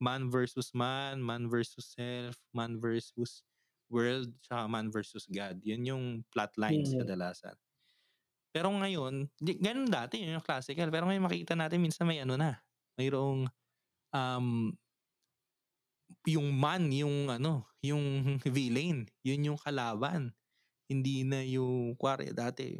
man 0.03 0.29
versus 0.33 0.75
man, 0.77 1.23
man 1.23 1.49
versus 1.49 1.95
self, 1.97 2.37
man 2.55 2.79
versus 2.83 3.45
world, 3.93 4.33
tsaka 4.45 4.67
man 4.71 4.91
versus 4.93 5.25
God. 5.31 5.63
Yun 5.65 5.83
yung 5.89 6.05
plot 6.35 6.57
lines 6.61 6.93
Mhm. 6.93 6.99
kadalasan. 6.99 7.57
Pero 8.53 8.69
ngayon, 8.69 9.33
di, 9.41 9.57
ganun 9.57 9.89
dati 9.89 10.21
yun 10.21 10.37
yung 10.37 10.45
classical. 10.45 10.93
Pero 10.93 11.09
ngayon 11.09 11.25
makikita 11.25 11.57
natin 11.57 11.81
minsan 11.81 12.05
may 12.05 12.21
ano 12.21 12.37
na, 12.37 12.61
mayroong 13.01 13.49
um, 14.13 14.71
yung 16.29 16.49
man, 16.55 16.93
yung 16.93 17.33
ano, 17.33 17.67
yung 17.81 18.37
villain, 18.57 19.09
yun 19.25 19.53
yung 19.53 19.59
kalaban. 19.59 20.31
Hindi 20.87 21.25
na 21.25 21.41
yung, 21.41 21.97
kuwari 21.97 22.37
dati, 22.37 22.77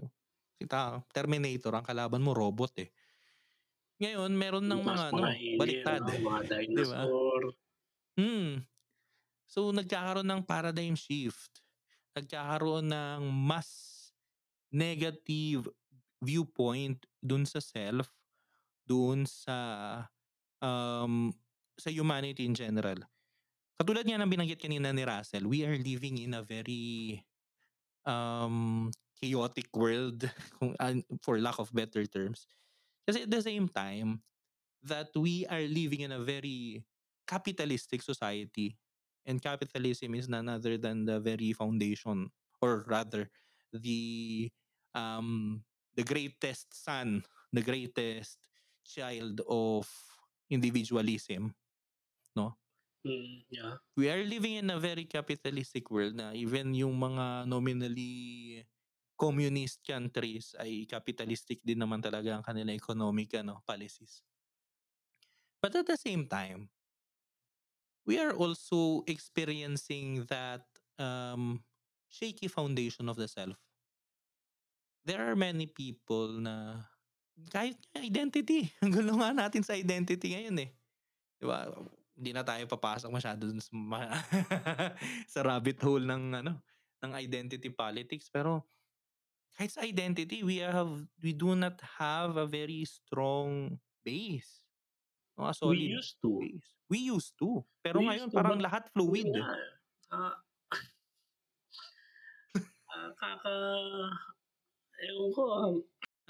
kita, 0.61 1.01
Terminator, 1.11 1.73
ang 1.73 1.87
kalaban 1.87 2.21
mo, 2.21 2.37
robot 2.37 2.77
eh. 2.85 2.93
Ngayon, 4.03 4.31
meron 4.35 4.67
ng 4.67 4.83
mga 4.83 5.05
ano, 5.15 5.23
baliktad. 5.57 6.03
mga 6.05 6.41
dinosaur. 6.51 7.57
Hmm. 8.19 8.61
So, 9.49 9.73
nagkakaroon 9.73 10.29
ng 10.29 10.43
paradigm 10.45 10.99
shift. 10.99 11.65
Nagkakaroon 12.13 12.93
ng 12.93 13.21
mas 13.33 13.92
negative 14.73 15.69
viewpoint 16.25 17.05
dun 17.21 17.45
sa 17.45 17.61
self, 17.61 18.09
dun 18.89 19.29
sa 19.29 19.57
um, 20.65 21.31
sa 21.77 21.93
humanity 21.93 22.49
in 22.49 22.57
general. 22.57 22.99
Katulad 23.77 24.07
nga 24.07 24.21
ng 24.21 24.31
binanggit 24.31 24.61
kanina 24.63 24.95
ni 24.95 25.05
Russell, 25.05 25.45
we 25.45 25.67
are 25.67 25.77
living 25.77 26.23
in 26.23 26.39
a 26.39 26.43
very 26.43 27.21
um, 28.07 28.91
chaotic 29.19 29.71
world, 29.75 30.27
for 31.25 31.39
lack 31.39 31.59
of 31.59 31.75
better 31.75 32.07
terms. 32.07 32.47
Kasi 33.07 33.27
at 33.27 33.31
the 33.31 33.43
same 33.43 33.67
time, 33.67 34.23
that 34.83 35.11
we 35.15 35.47
are 35.47 35.63
living 35.63 36.03
in 36.03 36.13
a 36.13 36.23
very 36.23 36.83
capitalistic 37.27 38.03
society. 38.03 38.75
And 39.27 39.39
capitalism 39.39 40.19
is 40.19 40.27
none 40.27 40.51
other 40.51 40.75
than 40.75 41.07
the 41.07 41.23
very 41.23 41.55
foundation, 41.55 42.35
or 42.59 42.83
rather, 42.91 43.31
the 43.71 44.51
um, 44.95 45.61
the 45.95 46.05
greatest 46.05 46.73
son, 46.73 47.25
the 47.53 47.63
greatest 47.63 48.39
child 48.85 49.41
of 49.49 49.89
individualism. 50.49 51.55
No? 52.37 52.57
Mm, 53.03 53.43
yeah. 53.51 53.83
we 53.99 54.07
are 54.07 54.23
living 54.23 54.63
in 54.63 54.71
a 54.71 54.79
very 54.79 55.05
capitalistic 55.11 55.91
world 55.91 56.15
na 56.15 56.31
even 56.39 56.71
yung 56.71 56.95
mga 56.95 57.51
nominally 57.51 58.63
communist 59.19 59.83
countries 59.83 60.55
ay 60.59 60.87
capitalistic 60.87 61.59
din 61.67 61.83
naman 61.83 61.99
talaga 61.99 62.39
ang 62.39 62.47
kanilang 62.47 62.79
economic 62.79 63.35
ano, 63.39 63.59
policies. 63.67 64.23
But 65.63 65.79
at 65.79 65.87
the 65.87 65.99
same 65.99 66.27
time, 66.27 66.71
we 68.03 68.19
are 68.19 68.35
also 68.35 69.07
experiencing 69.07 70.27
that 70.27 70.67
um, 70.99 71.63
shaky 72.11 72.51
foundation 72.51 73.07
of 73.07 73.15
the 73.15 73.31
self. 73.31 73.59
There 75.03 75.19
are 75.19 75.35
many 75.35 75.67
people 75.67 76.39
na 76.39 76.87
kahit 77.51 77.75
identity, 77.99 78.71
ang 78.85 78.95
gulo 78.95 79.19
nga 79.19 79.35
natin 79.35 79.67
sa 79.67 79.75
identity 79.75 80.37
ngayon 80.37 80.57
eh. 80.63 80.71
Di 81.41 81.47
ba? 81.49 81.67
Hindi 82.13 82.31
na 82.31 82.47
tayo 82.47 82.63
papasok 82.69 83.11
masyado 83.11 83.49
dun 83.49 83.59
sa, 83.59 83.73
ma- 83.75 84.15
sa 85.33 85.41
rabbit 85.43 85.81
hole 85.83 86.07
ng 86.07 86.39
ano 86.45 86.61
ng 87.03 87.13
identity 87.19 87.67
politics 87.67 88.31
pero 88.31 88.63
kahit 89.59 89.75
sa 89.75 89.83
identity 89.83 90.47
we 90.47 90.63
have 90.63 90.87
we 91.19 91.35
do 91.35 91.59
not 91.59 91.75
have 91.99 92.39
a 92.39 92.47
very 92.47 92.87
strong 92.87 93.75
base 94.07 94.63
no, 95.35 95.51
a 95.51 95.53
We 95.53 95.59
solid 95.59 95.83
used 95.99 96.17
to. 96.23 96.31
base 96.39 96.69
we 96.87 96.99
used 97.11 97.35
to 97.43 97.67
pero 97.83 97.99
We 98.01 98.07
ngayon 98.07 98.31
to, 98.31 98.37
parang 98.39 98.63
but 98.63 98.67
lahat 98.71 98.85
fluid 98.95 99.27
nga 99.35 99.43
eh. 99.43 99.51
Ah, 100.13 100.37
ah, 102.95 103.11
kaka... 103.19 103.55
Ewan 105.03 105.31
ko, 105.35 105.43
ah, 105.51 105.75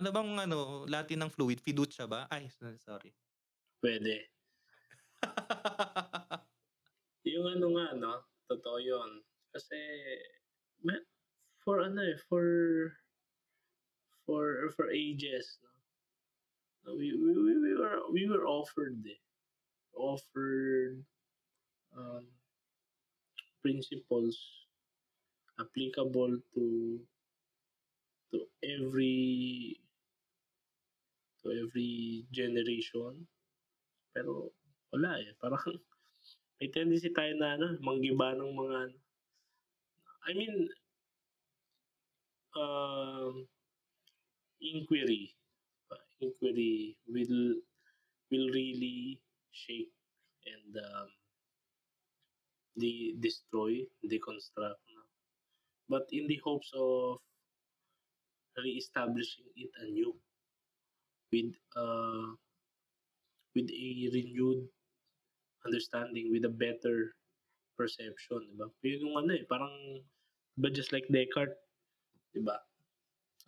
ano 0.00 0.08
bang 0.08 0.30
ano 0.48 0.88
Latin 0.88 1.20
ng 1.24 1.30
fluid 1.32 1.60
fiducia 1.60 2.08
ba 2.08 2.24
ay 2.32 2.48
sorry 2.48 3.12
pwede. 3.82 4.30
Yung 7.26 7.46
ano 7.58 7.66
nga, 7.74 7.86
no? 7.98 8.14
Totoo 8.46 8.78
yun. 8.78 9.10
Kasi, 9.50 9.76
ma- 10.86 11.06
for 11.62 11.82
ano 11.82 12.00
eh, 12.02 12.16
for, 12.30 12.46
for, 14.24 14.70
for 14.78 14.88
ages, 14.90 15.58
no? 15.60 15.70
No, 16.82 16.98
We, 16.98 17.14
we, 17.14 17.30
we, 17.30 17.52
we 17.58 17.72
were, 17.78 17.98
we 18.10 18.22
were 18.26 18.46
offered 18.46 18.98
eh. 19.06 19.20
Offered, 19.94 21.04
um, 21.94 22.26
principles 23.62 24.34
applicable 25.60 26.42
to, 26.54 26.98
to 28.32 28.48
every, 28.64 29.76
to 31.44 31.46
every 31.52 32.24
generation. 32.32 33.28
Pero, 34.16 34.50
wala 34.92 35.20
eh. 35.20 35.36
Parang, 35.36 35.60
may 36.60 36.72
tendency 36.72 37.12
tayo 37.12 37.36
na 37.36 37.58
ano, 37.58 37.76
manggiba 37.82 38.38
ng 38.38 38.52
mga 38.54 38.76
ano 38.88 38.98
I 40.22 40.30
mean 40.38 40.70
um, 42.54 43.42
inquiry 44.62 45.34
uh, 45.90 46.06
inquiry 46.22 46.94
will 47.10 47.58
will 48.30 48.48
really 48.54 49.18
shake 49.50 49.90
and 50.46 50.78
um, 50.78 51.08
de 52.78 53.14
destroy, 53.20 53.84
deconstruct, 54.06 54.80
no? 54.88 55.02
But 55.88 56.08
in 56.10 56.26
the 56.26 56.40
hopes 56.40 56.70
of 56.74 57.20
reestablishing 58.60 59.48
it 59.56 59.70
anew 59.80 60.12
with 61.32 61.56
uh, 61.76 62.36
with 63.56 63.68
a 63.72 63.88
renewed 64.12 64.68
understanding, 65.64 66.28
with 66.32 66.44
a 66.44 66.52
better 66.52 67.16
perception, 67.76 68.44
'di 68.52 68.56
ba? 68.60 68.68
Yun 68.84 69.00
yung 69.08 69.16
ano, 69.16 69.30
eh, 69.32 69.44
parang 69.48 70.04
ba 70.60 70.68
just 70.68 70.92
like 70.92 71.08
Descartes, 71.08 71.56
'di 72.36 72.44
ba? 72.44 72.60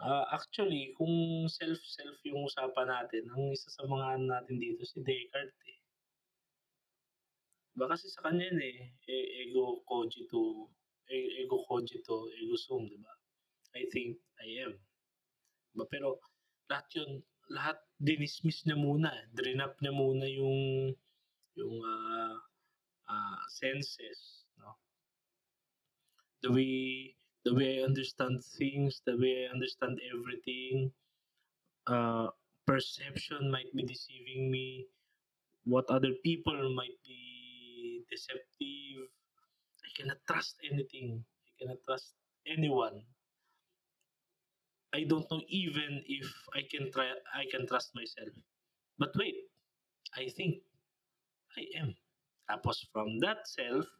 Ah, 0.02 0.26
actually 0.34 0.90
kung 0.98 1.46
self-self 1.46 2.18
yung 2.26 2.42
usapan 2.42 2.90
natin, 2.90 3.30
ang 3.30 3.52
isa 3.54 3.70
sa 3.70 3.86
mga 3.86 4.18
ano 4.18 4.24
natin 4.32 4.56
dito 4.58 4.82
si 4.88 5.00
Descartes, 5.04 5.60
eh. 5.68 5.78
'Di 7.72 7.76
ba 7.78 7.86
kasi 7.92 8.08
sa 8.08 8.24
kanya 8.24 8.48
yun, 8.48 8.60
eh, 8.62 8.78
e 9.10 9.16
ego 9.44 9.84
cogito 9.84 10.70
e 11.10 11.44
ego 11.44 11.62
cogito, 11.68 12.30
ergo 12.32 12.56
sum, 12.56 12.88
'di 12.88 12.98
ba? 13.02 13.12
I 13.74 13.84
think, 13.90 14.16
I 14.38 14.48
am. 14.70 14.74
Pero 15.90 16.22
lahat 16.70 16.86
yun, 16.94 17.10
lahat 17.50 17.76
dinismiss 17.98 18.62
niya 18.64 18.78
muna, 18.78 19.10
drenap 19.34 19.74
niya 19.82 19.92
muna 19.92 20.26
yung 20.30 20.94
yung, 21.54 21.76
ah, 21.82 22.38
ah, 23.10 23.42
senses, 23.50 24.46
'no? 24.58 24.78
The 26.46 26.50
way 26.54 26.74
the 27.44 27.52
way 27.52 27.80
I 27.80 27.84
understand 27.84 28.40
things, 28.56 29.02
the 29.04 29.18
way 29.18 29.44
I 29.44 29.52
understand 29.52 30.00
everything, 30.08 30.88
uh, 31.86 32.32
perception 32.64 33.52
might 33.52 33.68
be 33.76 33.84
deceiving 33.84 34.48
me, 34.48 34.88
what 35.64 35.84
other 35.88 36.12
people 36.24 36.56
might 36.74 36.96
be 37.04 38.04
deceptive. 38.10 39.08
I 39.84 39.88
cannot 39.96 40.20
trust 40.26 40.56
anything. 40.64 41.24
I 41.44 41.50
cannot 41.60 41.80
trust 41.84 42.16
anyone. 42.48 43.04
I 44.94 45.02
don't 45.10 45.26
know 45.30 45.42
even 45.50 46.02
if 46.06 46.30
I 46.54 46.62
can 46.70 46.92
try 46.94 47.10
I 47.34 47.50
can 47.50 47.66
trust 47.66 47.90
myself. 47.98 48.30
But 48.98 49.10
wait, 49.18 49.50
I 50.14 50.30
think 50.30 50.62
I 51.58 51.66
am. 51.82 51.98
Tapos 52.46 52.86
from 52.94 53.18
that 53.26 53.42
self, 53.50 53.90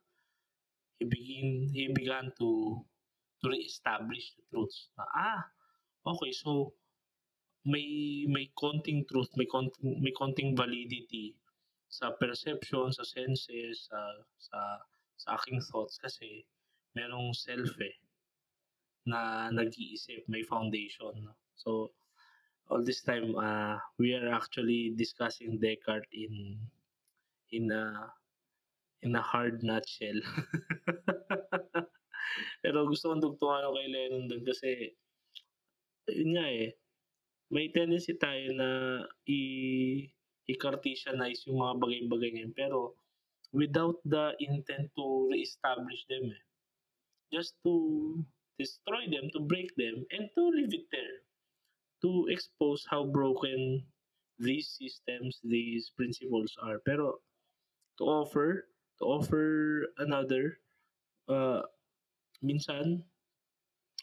he 0.99 1.05
begin 1.05 1.75
he 1.75 1.91
began 1.91 2.31
to 2.39 2.79
to 3.43 3.47
reestablish 3.51 4.33
the 4.39 4.43
truths 4.55 4.89
ah, 4.97 5.43
okay 6.07 6.33
so 6.33 6.73
may 7.65 8.25
may 8.29 8.53
konting 8.53 9.09
truth, 9.09 9.33
may 9.37 9.49
konting 9.49 10.01
may 10.01 10.13
konting 10.13 10.53
validity 10.57 11.35
sa 11.89 12.13
perception, 12.13 12.93
sa 12.93 13.05
senses, 13.05 13.89
sa 13.89 14.01
sa 14.37 14.59
sa 15.17 15.29
aking 15.41 15.61
thoughts 15.65 15.97
kasi 15.97 16.45
merong 16.93 17.33
self, 17.33 17.73
eh, 17.81 17.97
na 19.07 19.51
nag-iisip, 19.53 20.25
may 20.29 20.43
foundation, 20.45 21.13
'no? 21.25 21.33
So, 21.57 21.93
all 22.69 22.83
this 22.83 23.03
time, 23.05 23.37
ah, 23.37 23.79
we 24.01 24.17
are 24.17 24.33
actually 24.33 24.97
discussing 24.97 25.61
Descartes 25.61 26.09
in 26.13 26.59
in 27.53 27.71
a 27.71 28.09
in 29.05 29.15
a 29.17 29.23
hard 29.23 29.63
nutshell. 29.63 30.21
Pero 32.65 32.89
gusto 32.89 33.13
kong 33.13 33.21
tugtungan 33.21 33.69
yung 33.69 33.77
kay 33.77 33.89
Lennon 33.93 34.25
dun 34.27 34.43
kasi 34.49 34.97
yun 36.09 36.37
nga, 36.37 36.47
eh, 36.49 36.73
may 37.53 37.69
tendency 37.73 38.17
tayo 38.17 38.53
na 38.57 38.69
i 39.29 39.41
i-Cartesianize 40.45 41.49
yung 41.49 41.61
mga 41.61 41.75
bagay-bagay 41.81 42.31
na 42.37 42.41
yun 42.45 42.53
pero 42.53 42.93
without 43.57 43.97
the 44.05 44.37
intent 44.45 44.93
to 44.93 45.25
reestablish 45.33 46.05
them, 46.11 46.29
eh. 46.29 46.43
Just 47.33 47.57
to 47.65 47.73
destroy 48.59 49.09
them, 49.11 49.31
to 49.33 49.41
break 49.41 49.75
them, 49.77 50.05
and 50.11 50.31
to 50.35 50.43
leave 50.49 50.75
it 50.75 50.87
there. 50.93 51.19
To 52.03 52.29
expose 52.29 52.85
how 52.91 53.05
broken 53.05 53.83
these 54.39 54.69
systems, 54.77 55.41
these 55.43 55.91
principles 55.97 56.53
are. 56.61 56.79
Pero 56.85 57.23
to 57.99 58.05
offer 58.05 58.69
to 59.01 59.05
offer 59.05 59.89
another, 59.99 60.59
uh, 61.29 61.63
minsan 62.43 63.03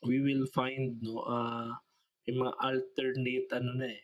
we 0.02 0.20
will 0.20 0.50
find 0.50 0.98
no 1.06 1.22
ah, 1.28 1.78
may 2.26 2.34
mga 2.34 2.54
alternate 2.58 3.48
ano 3.54 3.72
na, 3.78 3.88
eh, 3.92 4.04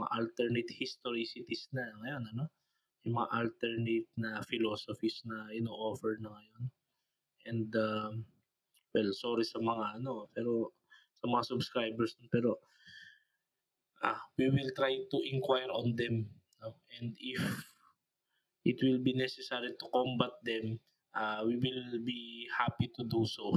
mga 0.00 0.08
alternate 0.16 0.70
historicities 0.72 1.68
na 1.76 1.84
ngayon 2.00 2.24
ano, 2.32 2.44
yung 3.04 3.20
mga 3.20 3.30
alternate 3.36 4.08
na 4.16 4.40
philosophies 4.48 5.20
na 5.28 5.52
ino-offer 5.52 6.16
na 6.24 6.32
ngayon. 6.32 6.62
And, 7.44 7.70
um, 7.76 8.12
well 8.94 9.10
sorry 9.12 9.42
sa 9.42 9.58
mga 9.58 10.00
ano, 10.00 10.30
pero 10.30 10.72
sa 11.18 11.26
mga 11.26 11.42
subscribers 11.50 12.14
pero 12.30 12.62
ah, 14.04 14.20
we 14.38 14.48
will 14.48 14.70
try 14.78 14.94
to 15.10 15.18
inquire 15.26 15.68
on 15.68 15.98
them, 15.98 16.30
'no, 16.62 16.78
and 17.00 17.16
if 17.18 17.40
it 18.64 18.80
will 18.80 19.00
be 19.00 19.12
necessary 19.12 19.72
to 19.76 19.86
combat 19.92 20.32
them, 20.44 20.80
ah, 21.16 21.44
we 21.44 21.56
will 21.56 22.00
be 22.04 22.48
happy 22.52 22.88
to 22.92 23.04
do 23.04 23.24
so. 23.28 23.52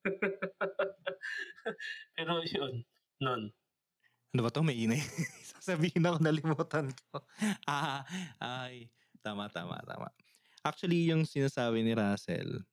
Pero 2.16 2.40
yun, 2.48 2.84
nun. 3.20 3.52
Ano 4.32 4.40
ba 4.46 4.50
'to, 4.52 4.64
may 4.64 4.78
ingay. 4.78 5.00
Sasabihin 5.60 6.06
ako 6.06 6.18
nalimutan 6.22 6.86
ko. 7.10 7.20
Ah, 7.68 8.06
ay, 8.64 8.88
tama, 9.20 9.50
tama, 9.52 9.76
tama. 9.84 10.08
Actually 10.60 11.08
yung 11.08 11.24
sinasabi 11.24 11.80
ni 11.80 11.96
Russell 11.96 12.68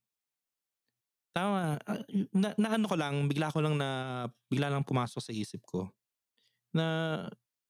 tama, 1.38 1.78
ah, 1.86 2.02
na 2.34 2.50
naano 2.58 2.90
ko 2.90 2.98
lang, 2.98 3.30
bigla 3.30 3.54
ko 3.54 3.62
lang 3.62 3.78
na 3.78 3.90
bigla 4.50 4.74
lang 4.74 4.82
pumasok 4.82 5.22
sa 5.22 5.34
isip 5.34 5.62
ko, 5.70 5.86
na 6.74 6.86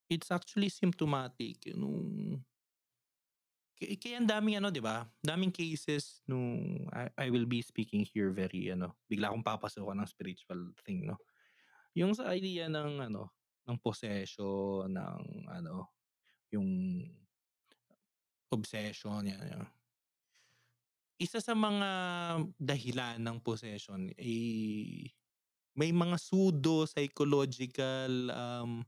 it's 0.08 0.32
actually 0.32 0.72
symptomatic 0.72 1.60
nung 1.76 2.40
Ka 3.78 3.86
kaya 3.94 4.18
ang 4.18 4.26
daming 4.26 4.58
ano 4.58 4.74
'di 4.74 4.82
ba, 4.82 5.06
daming 5.22 5.54
cases 5.54 6.18
nung 6.26 6.82
I 6.90 7.06
I 7.14 7.26
will 7.30 7.46
be 7.46 7.62
speaking 7.62 8.02
here 8.02 8.34
very 8.34 8.74
ano, 8.74 8.98
bigla 9.06 9.30
akong 9.30 9.46
papasukan 9.46 10.02
ng 10.02 10.10
spiritual 10.10 10.74
thing 10.82 11.06
'no. 11.06 11.14
Yung 11.94 12.10
sa 12.14 12.34
idea 12.34 12.66
ng 12.66 13.06
ano, 13.06 13.30
ng 13.70 13.78
possession, 13.78 14.90
ng 14.90 15.46
ano, 15.46 15.94
yung 16.50 16.66
obsession, 18.50 19.28
yan, 19.28 19.44
yan. 19.46 19.64
Isa 21.18 21.42
sa 21.42 21.50
mga 21.58 21.90
dahilan 22.62 23.18
ng 23.18 23.42
possession, 23.42 24.06
eh, 24.14 25.10
may 25.74 25.90
mga 25.94 26.16
pseudo-psychological, 26.18 28.12
um, 28.30 28.86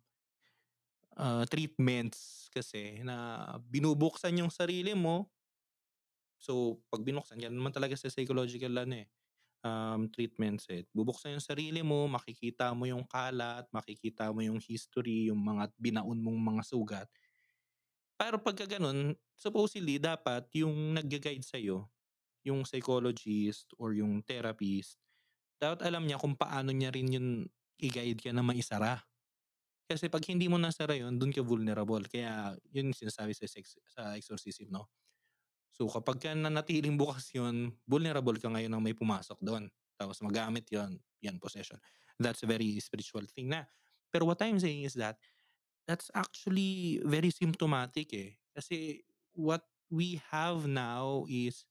ah, 1.19 1.45
treatments 1.47 2.49
kasi 2.53 3.03
na 3.07 3.47
binubuksan 3.71 4.39
yung 4.41 4.51
sarili 4.53 4.95
mo. 4.97 5.31
So, 6.41 6.81
'pag 6.89 7.05
binuksan 7.05 7.43
yan 7.45 7.53
naman 7.53 7.73
talaga 7.75 7.93
sa 8.01 8.09
psychological 8.09 8.73
ano, 8.81 9.05
eh, 9.05 9.09
um, 9.65 10.09
treatments, 10.13 10.69
eh. 10.73 10.87
Bubuksan 10.93 11.37
yung 11.37 11.45
sarili 11.45 11.81
mo, 11.85 12.09
makikita 12.09 12.73
mo 12.77 12.89
yung 12.89 13.05
kalat, 13.09 13.69
makikita 13.75 14.33
mo 14.33 14.41
yung 14.45 14.61
history, 14.63 15.29
yung 15.33 15.41
mga 15.43 15.73
binaon 15.81 16.21
mong 16.21 16.41
mga 16.41 16.63
sugat. 16.65 17.09
Pero 18.21 18.37
pagka 18.39 18.69
gano'n, 18.69 19.17
supposedly 19.35 19.97
dapat 19.97 20.45
yung 20.53 20.93
nagga-guide 20.93 21.43
sa'yo, 21.45 21.89
yung 22.47 22.65
psychologist 22.65 23.73
or 23.77 23.93
yung 23.93 24.25
therapist, 24.25 24.97
dapat 25.61 25.85
alam 25.85 26.09
niya 26.09 26.17
kung 26.17 26.37
paano 26.37 26.73
niya 26.73 26.93
rin 26.93 27.09
yun 27.13 27.29
i-guide 27.81 28.21
ka 28.21 28.33
na 28.33 28.45
maisara. 28.45 29.01
Kasi 29.91 30.07
'pag 30.07 30.23
hindi 30.31 30.47
mo 30.47 30.57
nasara 30.57 30.95
yun, 30.95 31.19
dun 31.19 31.35
ka 31.35 31.43
vulnerable. 31.43 32.07
Kaya 32.07 32.55
yun 32.71 32.95
sinasabi 32.95 33.35
sa 33.35 33.45
sex 33.51 33.75
sa 33.91 34.15
exorcism 34.15 34.71
'no. 34.71 34.87
So, 35.75 35.89
kapagka 35.89 36.37
nanatiling 36.37 37.01
bukas 37.01 37.33
yun, 37.33 37.73
vulnerable 37.89 38.37
ka 38.37 38.53
ngayon 38.53 38.69
ng 38.69 38.85
may 38.85 38.93
pumasok 38.93 39.41
dun, 39.41 39.73
tapos 39.97 40.21
magamit 40.21 40.69
yun, 40.69 41.01
yan 41.25 41.41
possession. 41.41 41.81
That's 42.21 42.45
a 42.45 42.49
very 42.51 42.77
spiritual 42.85 43.25
thing 43.25 43.49
na. 43.49 43.65
Pero 44.13 44.29
what 44.29 44.43
I'm 44.45 44.61
saying 44.61 44.85
is 44.85 44.99
that, 45.01 45.17
that's 45.89 46.13
actually 46.13 47.01
very 47.07 47.33
symptomatic, 47.33 48.13
eh. 48.13 48.37
Kasi 48.53 49.01
what 49.33 49.65
we 49.89 50.21
have 50.29 50.69
now 50.69 51.25
is, 51.33 51.65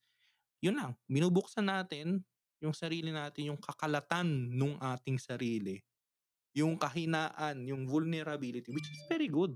yun 0.59 0.75
lang, 0.75 0.95
binubuksan 1.07 1.67
natin 1.67 2.23
yung 2.59 2.75
sarili 2.75 3.09
natin, 3.09 3.55
yung 3.55 3.59
kakalatan 3.59 4.27
nung 4.51 4.75
ating 4.79 5.15
sarili, 5.15 5.79
yung 6.51 6.75
kahinaan, 6.75 7.63
yung 7.63 7.87
vulnerability, 7.87 8.67
which 8.75 8.87
is 8.91 8.99
very 9.07 9.31
good 9.31 9.55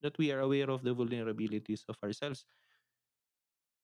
that 0.00 0.16
we 0.16 0.32
are 0.32 0.40
aware 0.40 0.72
of 0.72 0.80
the 0.80 0.94
vulnerabilities 0.94 1.84
of 1.90 1.98
ourselves. 2.00 2.48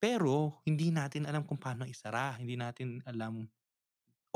Pero 0.00 0.60
hindi 0.64 0.92
natin 0.92 1.28
alam 1.28 1.44
kung 1.44 1.60
paano 1.60 1.84
isara, 1.88 2.36
hindi 2.36 2.56
natin 2.56 3.00
alam 3.08 3.48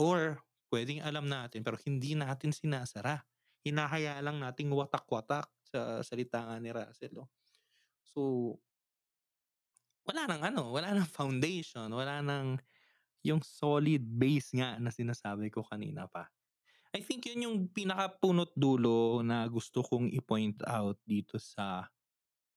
or 0.00 0.40
puwedeng 0.68 1.00
alam 1.00 1.28
natin 1.28 1.64
pero 1.64 1.76
hindi 1.84 2.12
natin 2.16 2.52
sinasara. 2.52 3.24
Hinahayaan 3.64 4.24
lang 4.24 4.38
nating 4.40 4.70
watak-watak 4.72 5.48
sa 5.66 6.00
salita 6.00 6.40
nga 6.40 6.56
ni 6.56 6.72
Russell 6.72 7.12
'no. 7.12 7.28
So 8.00 8.56
wala 10.08 10.24
ng 10.24 10.42
ano, 10.48 10.62
wala 10.72 10.96
ng 10.96 11.08
foundation, 11.12 11.92
wala 11.92 12.24
ng 12.24 12.56
yung 13.28 13.44
solid 13.44 14.00
base 14.00 14.56
nga 14.56 14.80
na 14.80 14.88
sinasabi 14.88 15.52
ko 15.52 15.60
kanina 15.60 16.08
pa. 16.08 16.32
I 16.96 17.04
think 17.04 17.28
yun 17.28 17.44
yung 17.44 17.58
pinakapunot 17.68 18.56
dulo 18.56 19.20
na 19.20 19.44
gusto 19.44 19.84
kong 19.84 20.08
i-point 20.16 20.56
out 20.64 20.96
dito 21.04 21.36
sa 21.36 21.84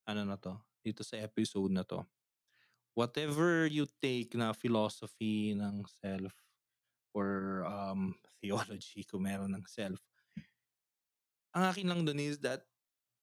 ano 0.07 0.23
na 0.23 0.39
'to, 0.39 0.55
dito 0.79 1.03
sa 1.03 1.19
episode 1.19 1.75
na 1.75 1.83
'to. 1.83 2.07
Whatever 2.95 3.67
you 3.67 3.83
take 3.99 4.31
na 4.39 4.55
philosophy 4.55 5.51
ng 5.51 5.83
self 5.99 6.31
or, 7.11 7.63
um, 7.67 8.15
theology 8.39 9.03
kung 9.03 9.27
meron 9.27 9.51
ng 9.51 9.67
self. 9.67 9.99
Ang 11.51 11.67
akin 11.67 11.87
lang 11.91 12.01
dun 12.07 12.19
is 12.19 12.39
that 12.39 12.63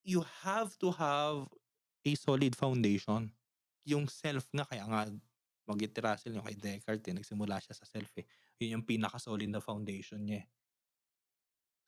you 0.04 0.20
have 0.44 0.76
to 0.76 0.92
have 0.92 1.48
a 2.04 2.12
solid 2.12 2.52
foundation. 2.52 3.32
Yung 3.89 4.07
self 4.11 4.47
nga 4.55 4.66
kaya 4.68 4.84
nga 4.91 5.03
ni 5.68 5.86
Russell 6.01 6.32
yung 6.36 6.47
kay 6.49 6.57
Descartes, 6.57 7.09
eh, 7.12 7.16
nagsimula 7.16 7.61
siya 7.61 7.74
sa 7.76 7.84
self, 7.84 8.09
eh. 8.20 8.26
Yun 8.61 8.80
yung 8.80 8.86
pinaka-solid 8.89 9.49
na 9.53 9.61
foundation 9.61 10.20
niya, 10.24 10.45
eh. 10.45 10.47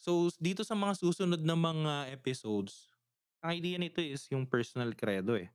So, 0.00 0.32
dito 0.40 0.64
sa 0.64 0.74
mga 0.74 0.96
susunod 0.98 1.40
na 1.44 1.54
mga 1.54 1.94
episodes, 2.16 2.96
ang 3.44 3.52
idea 3.60 3.76
nito 3.76 4.00
is 4.00 4.24
yung 4.32 4.48
personal 4.48 4.96
credo, 4.96 5.36
eh. 5.36 5.52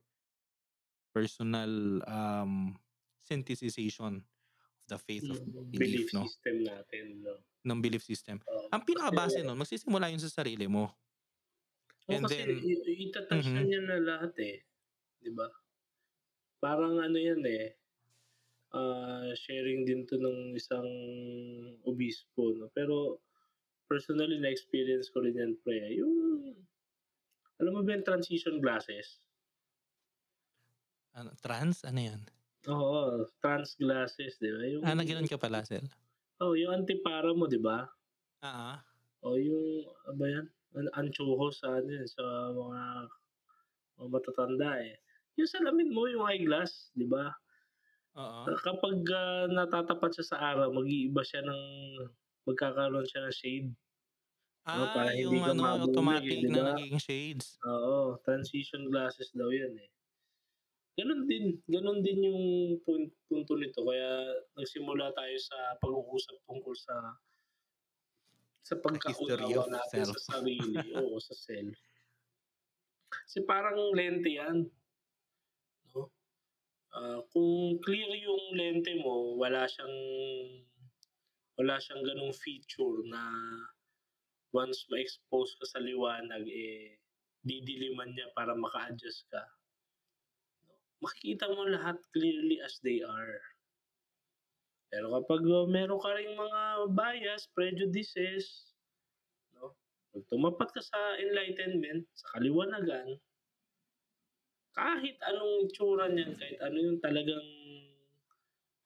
Personal, 1.12 2.04
um, 2.06 2.76
synthesization 3.24 4.20
of 4.20 4.24
the 4.88 4.98
faith 4.98 5.30
of 5.30 5.40
belief, 5.72 5.72
belief 5.78 6.10
'no? 6.12 6.24
system 6.24 6.56
natin 6.68 7.04
'no. 7.22 7.34
Ng 7.66 7.80
belief 7.82 8.04
system. 8.06 8.38
Oo, 8.50 8.70
Ang 8.72 8.82
pinakabase 8.86 9.42
nun 9.42 9.58
magsisimula 9.58 10.08
yun 10.12 10.22
sa 10.22 10.30
sarili 10.32 10.66
mo. 10.70 10.94
Oo, 12.10 12.16
And 12.16 12.24
kasi 12.24 12.38
then 12.38 12.50
ita-touch 13.04 13.48
mhm. 13.48 13.66
niya 13.66 13.80
na 13.88 13.96
lahat, 14.08 14.32
eh, 14.50 14.56
'di 15.22 15.30
ba? 15.38 15.46
Parang 16.62 16.96
ano 17.04 17.18
yan, 17.20 17.44
eh, 17.44 17.76
ah, 18.74 19.30
sharing 19.36 19.84
din 19.88 20.04
'to 20.08 20.16
ng 20.20 20.54
isang 20.56 20.88
obispo 21.84 22.54
'no, 22.56 22.68
pero 22.72 23.20
personally 23.90 24.38
na-experience 24.40 25.10
ko 25.12 25.22
rin 25.24 25.36
yan 25.38 25.54
pre, 25.64 25.80
yung 26.00 26.14
alam 27.60 27.72
mo 27.76 27.80
ba 27.84 27.96
yung 27.96 28.06
transition 28.08 28.60
glasses? 28.64 29.20
Ano, 31.14 31.30
trans? 31.38 31.84
Ano 31.84 32.00
yan? 32.00 32.26
Oo, 32.64 33.28
trans 33.42 33.76
glasses, 33.76 34.32
'di 34.40 34.50
ba? 34.56 34.64
Yung 34.74 34.84
Ah, 34.84 34.92
na 34.94 35.04
gano'n 35.08 35.28
ka 35.28 35.40
pala, 35.40 35.64
Sel? 35.64 35.88
Oo, 36.40 36.52
yung 36.52 36.72
antipara 36.84 37.32
mo, 37.32 37.48
'di 37.48 37.56
ba? 37.64 37.88
Oo. 38.42 38.86
O 39.24 39.32
yung 39.40 39.88
ano 40.04 40.12
ba 40.20 40.26
yan, 40.28 40.46
an 40.76 40.86
anchujos 41.00 41.64
sa 41.64 41.80
ano, 41.80 42.04
sa 42.04 42.24
mga 42.52 42.80
mga 43.98 44.08
matatanda, 44.14 44.70
eh. 44.84 44.96
Yung 45.36 45.48
salamin 45.52 45.92
mo, 45.92 46.08
yung 46.08 46.24
eyeglass, 46.24 46.92
'di 46.96 47.04
ba? 47.12 47.36
Oo. 48.14 48.48
Ah, 48.48 48.58
kapag, 48.62 49.02
ah, 49.10 49.46
natatapat 49.50 50.10
siya 50.14 50.26
sa 50.30 50.36
araw 50.52 50.68
mag-iiba 50.70 51.22
siya 51.26 51.42
ng 51.42 51.62
magkakaroon 52.46 53.06
siya 53.08 53.26
ng 53.26 53.34
shade. 53.34 53.68
Para 54.72 54.90
Ah, 54.90 55.14
hindi 55.14 55.38
yung 55.44 55.46
ka 55.46 55.52
ano, 55.52 55.64
eh, 55.70 55.78
automatic 55.78 56.42
'di 56.42 56.50
na 56.50 56.58
ba? 56.58 56.74
nagiging 56.74 56.98
shades. 56.98 57.60
Oo, 57.68 58.18
transition 58.26 58.82
glasses 58.92 59.30
daw 59.36 59.50
yan, 59.52 59.74
eh. 59.78 59.88
Gano'n 60.98 61.22
din, 61.28 61.44
gano'n 61.68 62.00
din 62.00 62.20
yung 62.28 62.42
pun 62.84 63.00
punto 63.28 63.52
nito 63.60 63.84
kaya 63.84 64.10
nagsimula 64.56 65.12
tayo 65.12 65.36
sa 65.48 65.58
pag-uusap 65.76 66.36
tungkol 66.48 66.72
sa 66.72 66.94
sa 68.68 68.74
pagkaunawa 68.84 69.62
natin 69.70 70.02
self. 70.02 70.12
sa 70.12 70.18
sarili, 70.28 70.90
oo, 70.90 71.16
sa 71.22 71.34
self. 71.46 71.78
Kasi 73.12 73.38
parang 73.46 73.78
lente 73.94 74.30
yan. 74.34 74.66
Ah, 76.96 77.20
kung 77.28 77.76
clear 77.84 78.08
yung 78.24 78.56
lente 78.56 78.96
mo, 79.04 79.36
wala 79.36 79.68
siyang 79.68 79.96
wala 81.60 81.76
siyang 81.76 82.00
gano'ng 82.00 82.32
feature 82.32 83.04
na 83.12 83.20
once 84.56 84.88
ma-expose 84.88 85.52
ka 85.60 85.76
sa 85.76 85.84
liwanag, 85.84 86.48
eh, 86.48 86.96
didiliman 87.44 88.16
niya 88.16 88.32
para 88.32 88.56
maka-adjust 88.56 89.28
ka. 89.28 89.44
Makikita 91.04 91.52
mo 91.52 91.68
lahat 91.68 92.00
clearly 92.16 92.64
as 92.64 92.80
they 92.80 93.04
are. 93.04 93.44
Pero 94.88 95.12
kapag, 95.20 95.44
ah, 95.52 95.68
meron 95.68 96.00
ka 96.00 96.16
ring 96.16 96.32
mga 96.32 96.96
bias, 96.96 97.44
prejudices, 97.52 98.72
'no, 99.52 99.76
'pag 100.16 100.24
tumapat 100.32 100.72
ka 100.72 100.80
sa 100.80 101.20
enlightenment, 101.20 102.08
sa 102.16 102.40
kaliwanagan 102.40 103.20
kahit 104.76 105.16
anong 105.24 105.64
itsura 105.64 106.06
niyan, 106.12 106.36
kahit 106.36 106.60
ano 106.60 106.76
yung 106.76 107.00
talagang 107.00 107.48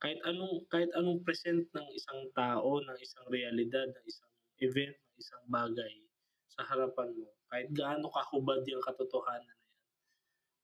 kahit 0.01 0.23
anong 0.25 0.65
kahit 0.71 0.89
anong 0.97 1.21
present 1.27 1.67
ng 1.67 1.89
isang 1.93 2.31
tao, 2.33 2.79
ng 2.81 2.99
isang 3.03 3.27
realidad, 3.29 3.91
ng 3.91 4.05
isang 4.07 4.33
event, 4.63 4.95
ng 4.95 5.17
isang 5.19 5.45
bagay 5.51 5.93
sa 6.47 6.63
harapan 6.71 7.11
mo, 7.19 7.29
kahit 7.51 7.69
gaano 7.75 8.07
kahubad 8.09 8.63
yung 8.65 8.81
katotohanan 8.81 9.45
na 9.45 9.67
yan, 9.67 9.85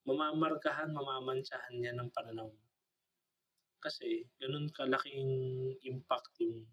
mamamarkahan, 0.07 0.95
mamamantsahan 0.95 1.83
yan 1.83 1.99
ng 1.99 2.11
pananaw 2.15 2.47
mo. 2.47 2.65
Kasi 3.83 4.25
gano'n 4.41 4.71
kalaking 4.73 5.27
impact 5.85 6.33
yung 6.43 6.65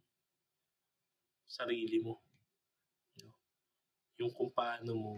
sarili 1.50 2.00
mo? 2.00 2.22
Yung 4.22 4.32
kung 4.32 4.54
paano 4.54 4.94
mo 4.94 5.14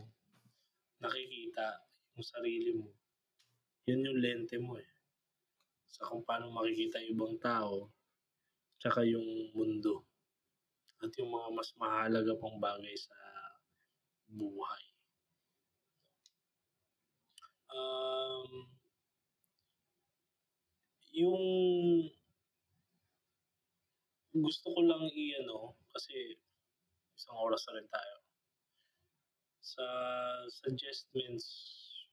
nakikita 1.03 1.83
yung 2.15 2.25
sarili 2.25 2.71
mo, 2.73 2.89
yun 3.85 4.05
yung 4.05 4.19
lente 4.21 4.57
mo, 4.57 4.77
eh. 4.81 4.91
Sa 5.89 6.09
kung 6.09 6.25
paano 6.27 6.51
makikita 6.51 6.99
yung 7.05 7.13
ibang 7.15 7.35
tao, 7.39 7.89
tsaka 8.81 9.05
yung 9.07 9.53
mundo, 9.55 10.03
at 11.01 11.11
yung 11.19 11.31
mga 11.31 11.47
mas 11.53 11.69
mahahalaga 11.77 12.33
pang 12.41 12.57
bagay 12.59 12.95
sa 12.97 13.15
buhay. 14.29 14.83
Um 17.73 18.67
yung 21.13 21.45
gusto 24.35 24.67
ko 24.73 24.79
lang 24.83 25.07
i-ano, 25.13 25.77
kasi 25.95 26.35
isang 27.15 27.37
oras 27.39 27.63
na 27.69 27.79
rin 27.79 27.87
tayo. 27.87 28.17
Sa 29.63 29.85
suggestments 30.51 31.47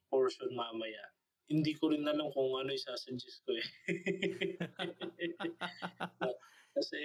portion 0.07 0.55
mamaya, 0.55 1.03
hindi 1.51 1.73
ko 1.77 1.91
rin 1.91 2.07
alam 2.07 2.31
kung 2.31 2.55
ano 2.59 2.71
isa-suggest 2.71 3.43
ko, 3.47 3.53
eh. 3.57 3.69
Kasi 6.77 7.01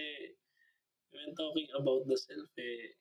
when 1.11 1.33
talking 1.33 1.69
about 1.75 2.05
the 2.05 2.17
self, 2.17 2.51
eh, 2.59 2.95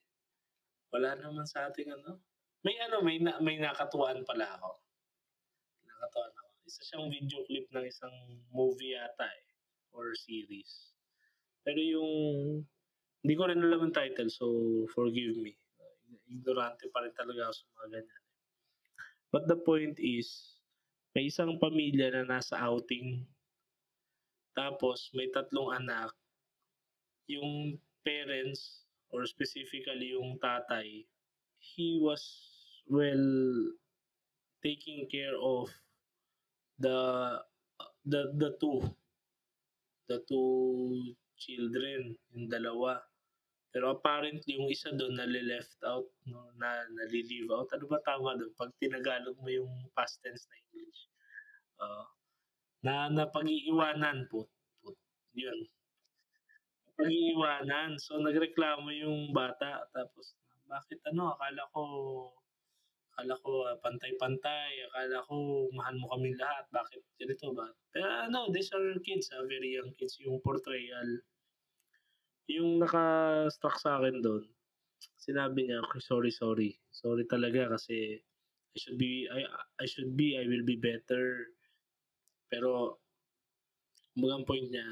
wala 0.91 1.15
naman 1.19 1.45
sa 1.45 1.69
ating 1.69 1.91
ano 1.91 2.23
may 2.65 2.75
ano, 2.83 2.99
may 2.99 3.21
na 3.21 3.37
may 3.39 3.61
nakatuwaan 3.61 4.25
pala 4.25 4.57
ako. 4.57 4.81
Nakatuwaan 5.87 6.35
ako. 6.35 6.51
Isa 6.67 6.81
siyang 6.83 7.07
video 7.07 7.39
clip 7.47 7.67
ng 7.71 7.85
isang 7.87 8.11
movie 8.51 8.97
yata, 8.97 9.23
eh, 9.23 9.45
or 9.95 10.11
series. 10.17 10.91
Pero 11.63 11.79
yung 11.79 12.11
hindi 13.23 13.33
ko 13.39 13.47
rin 13.47 13.63
alam 13.63 13.87
yung 13.87 13.95
title, 13.95 14.27
so 14.27 14.47
forgive 14.91 15.39
me. 15.39 15.55
Ignorante 16.27 16.91
pa 16.91 17.07
rin 17.07 17.15
talaga 17.15 17.47
ako 17.47 17.53
sa 17.55 17.65
mga 17.71 17.87
ganyan. 17.99 18.23
But 19.31 19.47
the 19.47 19.59
point 19.59 19.99
is, 19.99 20.56
may 21.15 21.29
isang 21.29 21.59
pamilya 21.61 22.11
na 22.11 22.23
nasa 22.37 22.57
outing. 22.59 23.23
Tapos 24.57 25.11
may 25.13 25.29
tatlong 25.29 25.75
anak. 25.75 26.11
Yung 27.29 27.77
parents 28.01 28.87
or 29.11 29.27
specifically 29.27 30.15
yung 30.15 30.39
tatay, 30.39 31.03
he 31.59 31.99
was 31.99 32.23
well 32.87 33.27
taking 34.63 35.05
care 35.11 35.35
of 35.37 35.69
the 36.79 36.97
the 38.07 38.31
the 38.39 38.51
two 38.57 38.79
the 40.07 40.23
two 40.25 41.13
children, 41.35 42.15
yung 42.33 42.47
dalawa. 42.47 43.03
Pero 43.73 43.91
apparently 43.99 44.55
yung 44.57 44.71
isa 44.71 44.89
dun 44.95 45.15
nale-left 45.19 45.77
out 45.83 46.07
'no, 46.27 46.51
na 46.55 46.87
nali-leave 46.87 47.51
out. 47.51 47.67
Ano 47.75 47.85
ba 47.91 47.99
tama 48.03 48.37
dun 48.39 48.51
'pag 48.55 48.71
tinagalog 48.79 49.35
mo 49.39 49.49
yung 49.51 49.71
past 49.97 50.23
tense 50.23 50.47
na 50.49 50.57
English? 50.63 50.99
Oo. 51.83 52.03
Na 52.85 52.93
napag-iiwanan 53.11 54.27
put 54.31 54.47
put 54.83 54.97
yun. 55.35 55.59
Napag-iiwanan. 56.87 57.99
So 58.01 58.17
nagreklamo 58.17 58.89
yung 59.03 59.35
bata 59.35 59.85
tapos, 59.93 60.33
"Bakit 60.65 60.99
ano, 61.13 61.35
akala 61.35 61.63
ko 61.75 61.83
akala 63.17 63.33
ko, 63.41 63.51
ah, 63.65 63.77
pantay-pantay, 63.81 64.73
akala 64.93 65.25
ko 65.25 65.35
mahal 65.73 65.95
mo 65.97 66.05
kaming 66.13 66.37
lahat, 66.37 66.65
bakit 66.69 67.01
ganito 67.17 67.49
ba? 67.57 67.65
Pero 67.89 68.05
ano, 68.29 68.47
these 68.53 68.69
are 68.77 68.93
kids, 69.01 69.33
ah, 69.33 69.41
very 69.49 69.73
young 69.73 69.89
kids, 69.97 70.21
yung 70.21 70.37
portrayal. 70.45 71.09
Yung 72.47 72.79
naka-struck 72.79 73.75
sa'kin 73.79 74.23
dun, 74.23 74.43
sinabi 75.19 75.67
niya, 75.67 75.83
"Okey, 75.83 75.99
sorry, 75.99 76.31
sorry. 76.31 76.69
Sorry 76.91 77.23
talaga 77.27 77.75
kasi 77.75 78.19
I 78.71 78.77
should 78.79 78.97
be 78.99 79.27
I 79.27 79.43
I 79.83 79.85
should 79.85 80.15
be, 80.15 80.39
I 80.39 80.47
will 80.47 80.63
be 80.63 80.79
better." 80.79 81.51
Pero 82.47 82.99
kumbaga 84.15 84.47
point 84.47 84.67
niya, 84.71 84.87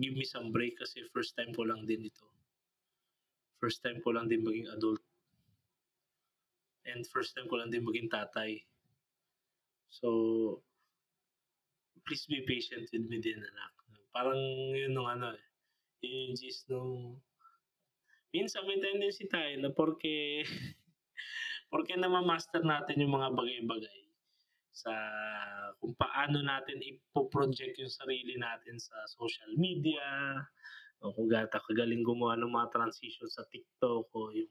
give 0.00 0.16
me 0.16 0.24
some 0.24 0.48
break 0.50 0.74
kasi 0.80 1.04
first 1.12 1.36
time 1.36 1.52
ko 1.52 1.62
lang 1.68 1.84
din 1.84 2.08
ito. 2.08 2.26
First 3.60 3.84
time 3.84 4.00
ko 4.02 4.10
lang 4.16 4.26
din 4.26 4.42
maging 4.42 4.68
adult. 4.74 5.04
And 6.88 7.06
first 7.06 7.36
time 7.36 7.46
ko 7.46 7.62
lang 7.62 7.70
din 7.70 7.86
maging 7.86 8.10
tatay. 8.10 8.64
So 9.92 10.08
please 12.06 12.26
be 12.26 12.42
patient 12.48 12.88
with 12.90 13.06
me 13.06 13.20
din 13.22 13.38
anak. 13.38 13.72
Parang 14.10 14.40
yun 14.74 14.92
nung 14.92 15.06
ano, 15.06 15.30
eh, 15.32 15.44
yun 16.02 16.30
yung 16.30 16.36
gist 16.36 16.66
nung 16.68 17.16
minsan 18.34 18.66
may 18.66 18.82
tendency 18.82 19.24
tayo 19.30 19.54
na 19.60 19.70
porke 19.70 20.42
porke 21.70 21.94
nama-master 21.96 22.60
natin 22.66 23.00
yung 23.00 23.16
mga 23.16 23.32
bagay-bagay 23.32 24.02
sa 24.72 24.92
kung 25.82 25.92
paano 25.98 26.40
natin 26.40 26.78
ipo-project 26.78 27.74
yung 27.82 27.92
sarili 27.92 28.38
natin 28.38 28.78
sa 28.78 28.94
social 29.10 29.50
media, 29.58 30.38
o 31.02 31.10
kung 31.10 31.26
tayo 31.26 31.50
kagaling 31.50 32.06
gumawa 32.06 32.38
ng 32.38 32.54
mga 32.54 32.70
transition 32.70 33.26
sa 33.26 33.42
TikTok 33.50 34.06
o 34.14 34.30
yung 34.30 34.50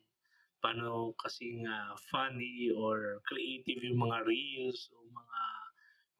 paano 0.59 1.15
kasing, 1.17 1.63
ah, 1.65 1.95
funny 2.11 2.69
or 2.75 3.23
creative 3.25 3.81
yung 3.81 4.03
mga 4.03 4.27
reels 4.27 4.91
o 4.93 5.01
mga 5.07 5.41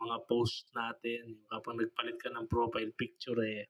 mga 0.01 0.17
post 0.25 0.65
natin. 0.73 1.37
Kapag 1.51 1.77
nagpalit 1.77 2.17
ka 2.17 2.33
ng 2.33 2.49
profile 2.49 2.89
picture, 2.97 3.37
eh, 3.43 3.69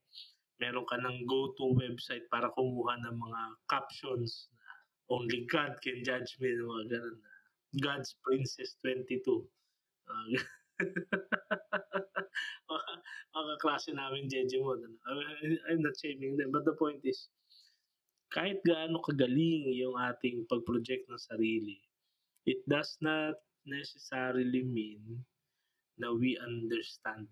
meron 0.62 0.86
ka 0.86 1.02
ng 1.02 1.26
go-to 1.26 1.74
website 1.74 2.30
para 2.30 2.54
kumuha 2.54 3.02
ng 3.02 3.18
mga 3.18 3.42
captions 3.66 4.54
na 4.54 4.62
only 5.10 5.50
God 5.50 5.76
can 5.82 6.06
judge 6.06 6.38
me, 6.38 6.54
mga 6.54 6.86
gano'n 6.94 7.18
na 7.18 7.34
God's 7.82 8.14
Princess 8.22 8.78
22. 8.86 9.42
Ah, 10.08 10.28
mga 12.72 12.92
mga 13.34 13.46
kaklase 13.58 13.92
namin 13.92 14.30
Jejemon 14.30 14.86
ano, 14.86 14.98
I 15.10 15.74
I'm 15.74 15.82
not 15.82 15.98
shaming 15.98 16.38
them, 16.38 16.54
but 16.54 16.64
the 16.64 16.78
point 16.78 17.02
is, 17.04 17.28
kahit 18.32 18.62
gaano 18.64 19.02
kagaling 19.04 19.68
yung 19.76 19.98
ating 19.98 20.46
pag-project 20.48 21.10
ng 21.10 21.22
sarili, 21.22 21.82
it 22.46 22.62
does 22.70 22.96
not 23.02 23.36
necessarily 23.66 24.64
mean 24.64 25.26
na 25.98 26.14
we 26.14 26.40
understand 26.40 27.28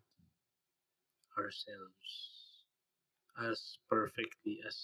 ourselves 1.39 2.38
as 3.47 3.79
perfectly 3.87 4.59
as 4.67 4.75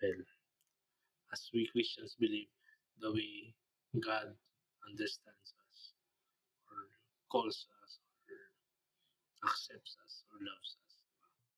well, 0.00 0.24
as 1.32 1.40
we 1.52 1.68
Christians 1.68 2.16
believe 2.16 2.48
the 3.00 3.12
way 3.12 3.52
God 4.00 4.32
understands 4.88 5.48
us 5.52 5.78
or 6.68 6.88
calls 7.28 7.68
us 7.84 8.00
or 8.28 8.38
accepts 9.48 9.96
us 10.00 10.24
or 10.32 10.40
loves 10.40 10.70
us. 10.80 10.92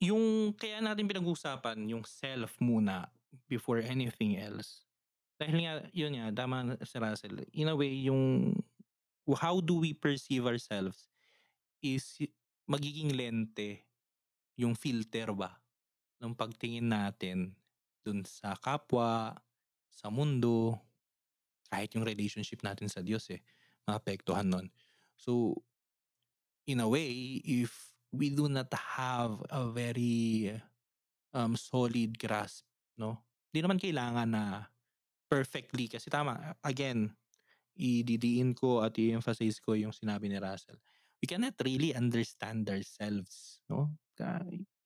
Yung 0.03 0.53
kaya 0.59 0.83
natin 0.83 1.07
pinag-uusapan 1.07 1.87
yung 1.87 2.03
self 2.03 2.59
muna 2.59 3.07
before 3.47 3.79
anything 3.79 4.37
else, 4.43 4.83
dahil 5.39 5.63
nga 5.63 5.75
yun 5.95 6.19
nga 6.19 6.45
tama 6.45 6.75
si 6.83 6.97
Russell, 6.99 7.47
in 7.55 7.71
a 7.71 7.77
way 7.77 7.95
yung 8.11 8.57
how 9.39 9.63
do 9.63 9.83
we 9.83 9.95
perceive 9.95 10.47
ourselves 10.47 11.07
is 11.83 12.19
magiging 12.67 13.15
lente 13.15 13.87
yung 14.57 14.73
filter 14.75 15.31
ba 15.37 15.66
ng 16.21 16.33
pagtingin 16.33 16.89
natin 16.89 17.53
dun 18.07 18.23
sa 18.25 18.55
kapwa, 18.57 19.35
sa 19.91 20.09
mundo, 20.13 20.79
kahit 21.69 21.91
yung 21.97 22.07
relationship 22.07 22.63
natin 22.63 22.87
sa 22.87 23.03
Diyos, 23.03 23.27
eh, 23.35 23.43
maapektuhan 23.89 24.47
nun. 24.47 24.67
So, 25.19 25.63
in 26.67 26.83
a 26.83 26.89
way, 26.89 27.43
if 27.43 27.95
we 28.15 28.31
do 28.31 28.47
not 28.47 28.71
have 28.75 29.43
a 29.51 29.67
very, 29.71 30.55
um, 31.35 31.59
solid 31.59 32.15
grasp, 32.19 32.65
'no, 32.99 33.27
di 33.51 33.61
naman 33.63 33.81
kailangan 33.81 34.29
na 34.31 34.45
perfectly 35.27 35.91
kasi 35.91 36.07
tama, 36.07 36.55
again, 36.63 37.11
ididiin 37.77 38.57
ko 38.57 38.81
at 38.87 38.97
i-emphasize 38.97 39.59
ko 39.61 39.75
yung 39.77 39.93
sinabi 39.93 40.31
ni 40.31 40.39
Russell. 40.41 40.79
We 41.21 41.27
cannot 41.27 41.59
really 41.61 41.93
understand 41.93 42.71
ourselves, 42.71 43.61
'no, 43.69 43.93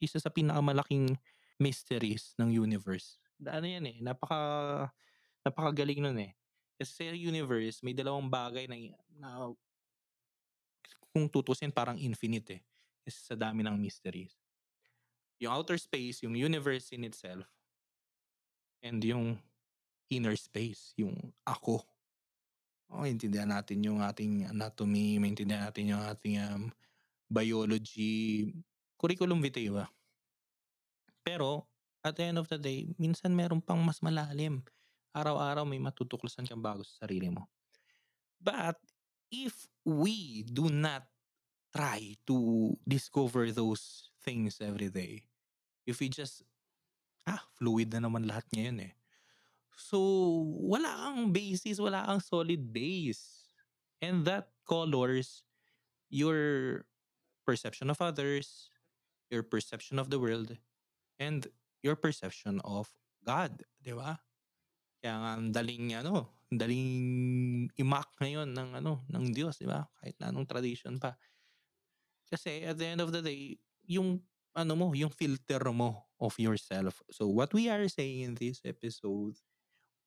isa 0.01 0.19
sa 0.19 0.33
pinakamalaking 0.33 1.15
mysteries 1.61 2.33
ng 2.41 2.51
universe. 2.51 3.21
Ano 3.45 3.69
yan, 3.69 3.85
eh, 3.89 3.97
napaka 4.01 4.41
napakagaling 5.45 6.01
nun, 6.05 6.19
eh. 6.21 6.33
Kasi 6.81 6.91
sa 6.97 7.05
universe 7.13 7.85
may 7.85 7.93
dalawang 7.93 8.29
bagay 8.33 8.65
na 8.69 8.77
na 9.13 9.29
kung 11.13 11.27
tutuusin 11.29 11.75
parang 11.75 11.99
infinite, 11.99 12.49
eh, 12.57 12.63
kasi 13.05 13.19
sa 13.21 13.35
dami 13.37 13.67
ng 13.67 13.77
mysteries. 13.77 14.39
Yung 15.41 15.53
outer 15.57 15.81
space, 15.81 16.21
yung 16.23 16.37
universe 16.37 16.93
in 16.93 17.05
itself 17.05 17.49
and 18.85 19.01
yung 19.05 19.41
inner 20.11 20.37
space, 20.37 20.93
yung 20.97 21.33
ako. 21.45 21.85
Oo, 22.91 23.07
maintindihan 23.07 23.49
natin 23.49 23.81
yung 23.87 24.03
ating 24.03 24.51
anatomy, 24.51 25.17
maintindihan 25.23 25.71
natin 25.71 25.95
yung 25.95 26.03
ating, 26.03 26.37
um, 26.43 26.63
biology, 27.31 28.53
curriculum 29.01 29.41
vitae 29.41 29.73
ba. 29.73 29.89
Pero 31.25 31.65
at 32.05 32.21
the 32.21 32.25
end 32.29 32.37
of 32.37 32.49
the 32.53 32.61
day, 32.61 32.93
minsan 33.01 33.33
meron 33.33 33.65
pang 33.65 33.81
mas 33.81 34.05
malalim. 34.05 34.61
Araw-araw 35.17 35.65
may 35.65 35.81
matutuklasan 35.81 36.45
kang 36.45 36.61
bago 36.61 36.85
sa 36.85 37.09
sarili 37.09 37.33
mo. 37.33 37.49
But 38.41 38.77
if 39.33 39.69
we 39.85 40.45
do 40.45 40.69
not 40.69 41.09
try 41.73 42.17
to 42.29 42.73
discover 42.85 43.53
those 43.53 44.13
things 44.23 44.61
every 44.61 44.89
day, 44.89 45.29
if 45.85 46.01
we 46.01 46.09
just, 46.09 46.47
ah, 47.27 47.43
fluid 47.59 47.93
na 47.93 48.07
naman 48.07 48.25
lahat 48.25 48.47
ngayon, 48.55 48.91
eh. 48.91 48.95
So, 49.77 49.99
wala 50.61 50.89
kang 50.89 51.33
basis, 51.33 51.81
wala 51.81 52.05
kang 52.07 52.23
solid 52.23 52.71
base. 52.71 53.49
And 54.01 54.25
that 54.25 54.49
colors 54.65 55.45
your 56.09 56.85
perception 57.45 57.93
of 57.93 58.01
others, 58.01 58.70
your 59.31 59.47
perception 59.47 59.97
of 60.03 60.11
the 60.11 60.19
world, 60.19 60.53
and 61.17 61.47
your 61.81 61.97
perception 61.97 62.61
of 62.67 62.91
God, 63.25 63.63
'di 63.81 63.95
ba? 63.97 64.19
Kaya 65.01 65.15
nga 65.17 65.31
ang 65.39 65.49
daling 65.55 65.97
ano, 65.97 66.45
daling 66.53 66.91
i-mock 67.79 68.11
ngayon 68.21 68.53
ng 68.53 68.71
ano, 68.83 69.07
ng 69.09 69.25
Diyos, 69.33 69.63
'di 69.63 69.71
ba? 69.71 69.87
Kahit 70.03 70.19
na 70.21 70.29
anong 70.35 70.51
tradition 70.51 70.99
pa. 70.99 71.17
Kasi 72.31 72.63
at 72.67 72.77
the 72.77 72.87
end 72.87 73.01
of 73.03 73.11
the 73.11 73.23
day, 73.23 73.59
yung 73.87 74.23
ano 74.55 74.75
mo, 74.75 74.87
yung 74.95 75.11
filter 75.11 75.63
mo 75.71 76.11
of 76.19 76.35
yourself. 76.39 77.03
So 77.11 77.31
what 77.31 77.55
we 77.55 77.71
are 77.71 77.87
saying 77.87 78.23
in 78.23 78.35
this 78.35 78.61
episode, 78.67 79.39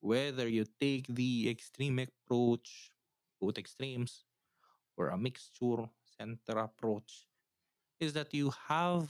whether 0.04 0.48
you 0.48 0.68
take 0.80 1.08
the 1.08 1.48
extreme 1.48 2.00
approach, 2.00 2.92
both 3.40 3.58
extremes, 3.58 4.28
or 4.96 5.10
a 5.10 5.18
mixture, 5.18 5.90
center 6.06 6.60
approach, 6.60 7.28
is 8.04 8.12
that 8.14 8.36
you 8.36 8.52
have 8.68 9.08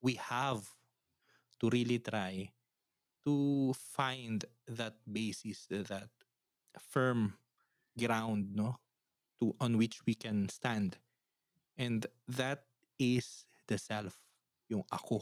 we 0.00 0.16
have 0.16 0.64
to 1.60 1.68
really 1.68 2.00
try 2.00 2.48
to 3.24 3.72
find 3.76 4.48
that 4.64 4.96
basis, 5.04 5.68
that 5.68 6.08
firm 6.80 7.36
ground, 8.00 8.56
no, 8.56 8.80
to 9.38 9.52
on 9.60 9.76
which 9.76 10.00
we 10.08 10.16
can 10.16 10.48
stand. 10.48 10.96
And 11.76 12.08
that 12.28 12.64
is 12.98 13.44
the 13.68 13.76
self, 13.76 14.16
yung 14.72 14.84
ako. 14.88 15.20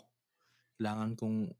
Kailangan 0.79 1.19
kong 1.19 1.51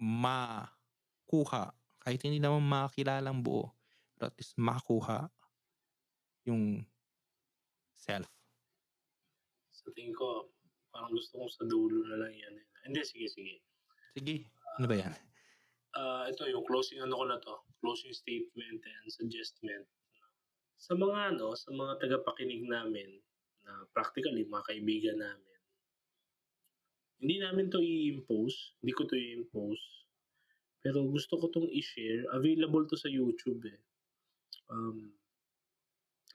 makuha, 0.00 1.76
kahit 2.00 2.24
hindi 2.24 2.40
naman 2.40 2.64
makilalang 2.64 3.44
buo, 3.44 3.76
pero 4.16 4.32
at 4.32 4.36
least 4.40 4.56
makuha 4.56 5.28
yung 6.48 6.80
self. 7.92 8.32
Sa 9.68 9.92
tingin 9.92 10.16
ko, 10.16 10.48
parang 10.92 11.12
gusto 11.14 11.32
kong 11.40 11.52
sa 11.52 11.64
dulo 11.68 12.04
na 12.08 12.16
lang 12.26 12.34
yan, 12.34 12.54
eh. 12.60 12.66
Hindi, 12.88 13.00
sige, 13.04 13.26
sige. 13.28 13.60
Sige, 14.16 14.48
ano 14.78 14.86
ba 14.88 14.96
yan? 14.96 15.12
Ah, 15.96 16.28
ito 16.28 16.44
yung 16.44 16.68
closing 16.68 17.00
ano 17.00 17.16
ko 17.16 17.24
na 17.24 17.40
'to, 17.40 17.54
closing 17.80 18.12
statement 18.12 18.80
and 18.84 19.08
suggestment. 19.08 19.88
Sa 20.78 20.94
mga 20.96 21.34
ano, 21.36 21.56
sa 21.56 21.70
mga 21.72 21.92
tagapakinig 22.04 22.64
namin 22.68 23.20
na 23.64 23.72
practically 23.96 24.44
mga 24.44 24.66
kaibigan 24.68 25.18
namin. 25.20 25.58
Hindi 27.20 27.42
namin 27.42 27.66
'to 27.66 27.82
i-impose, 27.82 28.78
hindi 28.78 28.92
ko 28.94 29.02
'to 29.02 29.18
i-impose. 29.18 29.84
Pero 30.82 31.04
gusto 31.10 31.34
ko 31.40 31.46
'tong 31.50 31.68
i-share, 31.70 32.26
available 32.34 32.84
'to 32.86 32.96
sa 32.98 33.10
YouTube, 33.10 33.62
eh. 33.68 33.80
Um 34.70 35.18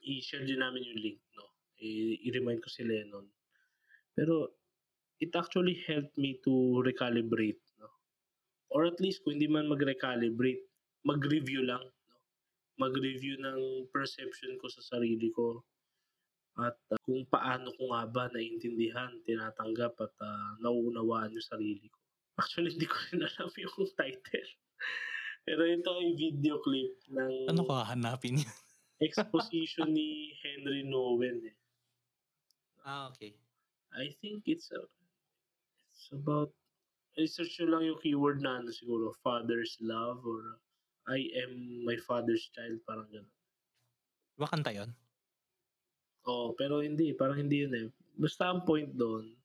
i-share 0.02 0.42
din 0.46 0.58
namin 0.58 0.82
yung 0.88 0.98
link, 0.98 1.20
'no, 1.36 1.46
i 1.78 2.18
i-remind 2.26 2.58
ko 2.64 2.68
si 2.72 2.82
Lennon. 2.82 3.33
Pero 4.16 4.54
it 5.20 5.32
actually 5.36 5.76
helped 5.88 6.16
me 6.18 6.40
to 6.46 6.54
recalibrate, 6.86 7.62
'no, 7.78 7.88
or 8.74 8.86
at 8.90 8.98
least 9.04 9.22
kung 9.24 9.34
hindi 9.38 9.48
man 9.50 9.68
mag-recalibrate, 9.70 10.64
mag-review 11.06 11.62
lang, 11.66 11.84
'no, 11.84 12.16
mag-review 12.84 13.36
ng 13.40 13.60
perception 13.94 14.58
ko 14.62 14.66
sa 14.72 14.82
sarili 14.84 15.30
ko 15.34 15.64
at, 16.58 16.76
ah, 16.94 17.00
kung 17.06 17.26
paano 17.34 17.68
ko 17.78 17.82
nga 17.92 18.02
ba 18.14 18.24
naiintindihan, 18.34 19.10
tinatanggap 19.26 19.94
at, 20.06 20.14
ah, 20.22 20.52
nauunawaan 20.62 21.34
yung 21.34 21.46
sarili 21.52 21.86
ko. 21.90 21.98
Actually, 22.40 22.70
hindi 22.74 22.86
ko 22.90 22.96
rin 23.10 23.22
alam 23.26 23.50
yung 23.64 23.76
title. 23.98 24.50
Pero 25.46 25.62
ito 25.68 25.90
ay 26.00 26.08
video 26.18 26.56
clip 26.64 26.92
ng 27.12 27.34
Ano 27.48 27.60
ko 27.66 27.72
hahanapin 27.80 28.40
yun? 28.44 28.50
exposition 29.06 29.86
ni 29.94 30.34
Henry 30.42 30.82
Nouwen, 30.82 31.38
eh. 31.46 31.54
Ah, 32.84 33.08
okey. 33.10 33.34
I 33.94 34.10
think 34.20 34.42
it's 34.46 34.70
a 34.72 34.82
it's 35.94 36.10
about 36.12 36.50
i-search 37.18 37.58
niyo 37.58 37.66
lang 37.70 37.82
yung 37.86 38.00
keyword 38.02 38.38
na 38.42 38.58
ano 38.62 38.70
siguro, 38.74 39.14
father's 39.22 39.78
love 39.80 40.22
or 40.26 40.58
I 41.06 41.20
am 41.44 41.84
my 41.86 41.96
father's 42.08 42.48
child, 42.50 42.82
parang 42.88 43.08
gano'n. 43.12 43.30
'Di 44.36 44.40
ba 44.42 44.50
kanta 44.50 44.70
yun? 44.74 44.90
Oo, 46.24 46.56
pero 46.56 46.80
hindi, 46.80 47.12
parang 47.12 47.36
hindi 47.36 47.68
yun, 47.68 47.74
eh. 47.76 47.86
Basta 48.16 48.48
ang 48.48 48.64
point 48.64 48.88
dun, 48.96 49.36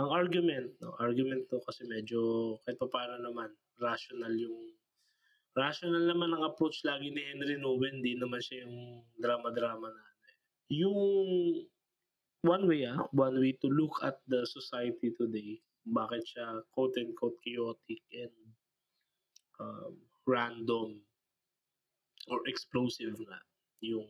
ang 0.00 0.10
argument, 0.10 0.74
'no, 0.82 0.96
argument 0.98 1.46
'to 1.50 1.60
kasi 1.66 1.84
medyo 1.88 2.56
kahit 2.64 2.78
papaano 2.80 3.20
naman 3.22 3.52
rational 3.80 4.32
yung 4.36 4.74
rational 5.56 6.04
naman 6.06 6.32
ang 6.34 6.44
approach 6.46 6.82
lagi 6.86 7.10
ni 7.10 7.22
Henry 7.22 7.58
Nouwen, 7.60 8.00
hindi 8.02 8.16
naman 8.18 8.40
siya 8.42 8.64
yung 8.66 9.04
drama-drama 9.20 9.88
na 9.90 10.02
ano, 10.02 10.24
eh. 10.30 10.36
Yung 10.82 10.98
one 12.42 12.66
way, 12.68 12.86
ah, 12.88 13.04
one 13.12 13.38
way 13.40 13.52
to 13.60 13.68
look 13.68 14.00
at 14.02 14.20
the 14.28 14.46
society 14.46 15.12
today, 15.16 15.60
bakit 15.84 16.24
siya 16.24 16.60
quote 16.72 16.96
unquote 16.96 17.36
chaotic 17.44 18.00
and, 18.12 18.36
um, 19.60 19.96
random 20.24 21.00
or 22.28 22.40
explosive 22.46 23.16
nga 23.16 23.40
yung 23.80 24.08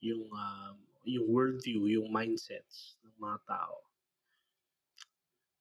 yung, 0.00 0.30
um, 0.30 0.76
yung 1.02 1.26
worldview, 1.26 1.90
yung 1.90 2.14
mindsets 2.14 3.02
ng 3.02 3.14
mga 3.18 3.38
tao. 3.50 3.82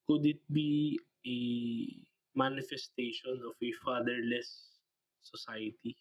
Could 0.06 0.30
it 0.30 0.40
be 0.54 1.00
a 1.26 1.40
manifestation 2.38 3.42
of 3.44 3.58
a 3.60 3.72
fatherless 3.82 4.78
society? 5.26 5.98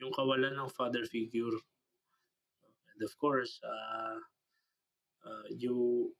Yung 0.00 0.10
kawalan 0.16 0.56
ng 0.56 0.72
father 0.72 1.04
figure. 1.04 1.52
And 2.96 3.00
of 3.04 3.12
course, 3.20 3.60
ah, 3.60 4.18
ah, 5.24 5.44
you 5.50 6.14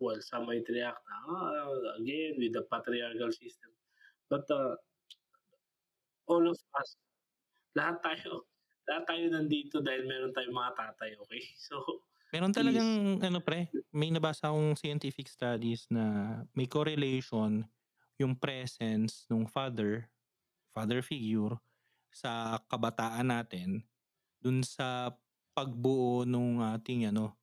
well, 0.00 0.20
some 0.22 0.46
might 0.46 0.68
react 0.68 1.00
"Ah, 1.28 1.70
again 2.00 2.34
with 2.38 2.52
the 2.54 2.64
patriarchal 2.70 3.32
system." 3.32 3.72
But, 4.30 4.46
ah, 4.50 4.76
all 6.26 6.44
of 6.48 6.58
us, 6.80 6.90
lahat 7.78 7.98
tayo 8.04 8.46
lahat 8.90 9.04
tayo 9.08 9.24
nandito 9.32 9.78
dahil 9.84 10.04
meron 10.08 10.32
tayong 10.34 10.56
mga 10.56 10.72
tatay, 10.78 11.10
okey? 11.26 11.42
So, 11.68 12.02
Meron 12.30 12.54
please 12.54 12.86
talagang 12.94 13.18
ano 13.18 13.42
pre, 13.42 13.74
may 13.90 14.14
nabasa 14.14 14.50
akong 14.54 14.78
scientific 14.78 15.26
studies 15.26 15.90
na 15.90 16.04
may 16.54 16.70
correlation 16.70 17.66
yung 18.22 18.38
presence 18.38 19.26
nung 19.26 19.50
father, 19.50 20.06
father 20.74 21.00
figure 21.02 21.58
sa 22.12 22.60
kabataan 22.70 23.30
natin 23.32 23.82
dun 24.42 24.62
sa 24.62 25.16
pagbuo 25.56 26.28
nung 26.28 26.60
ating 26.62 27.08
ano, 27.10 27.39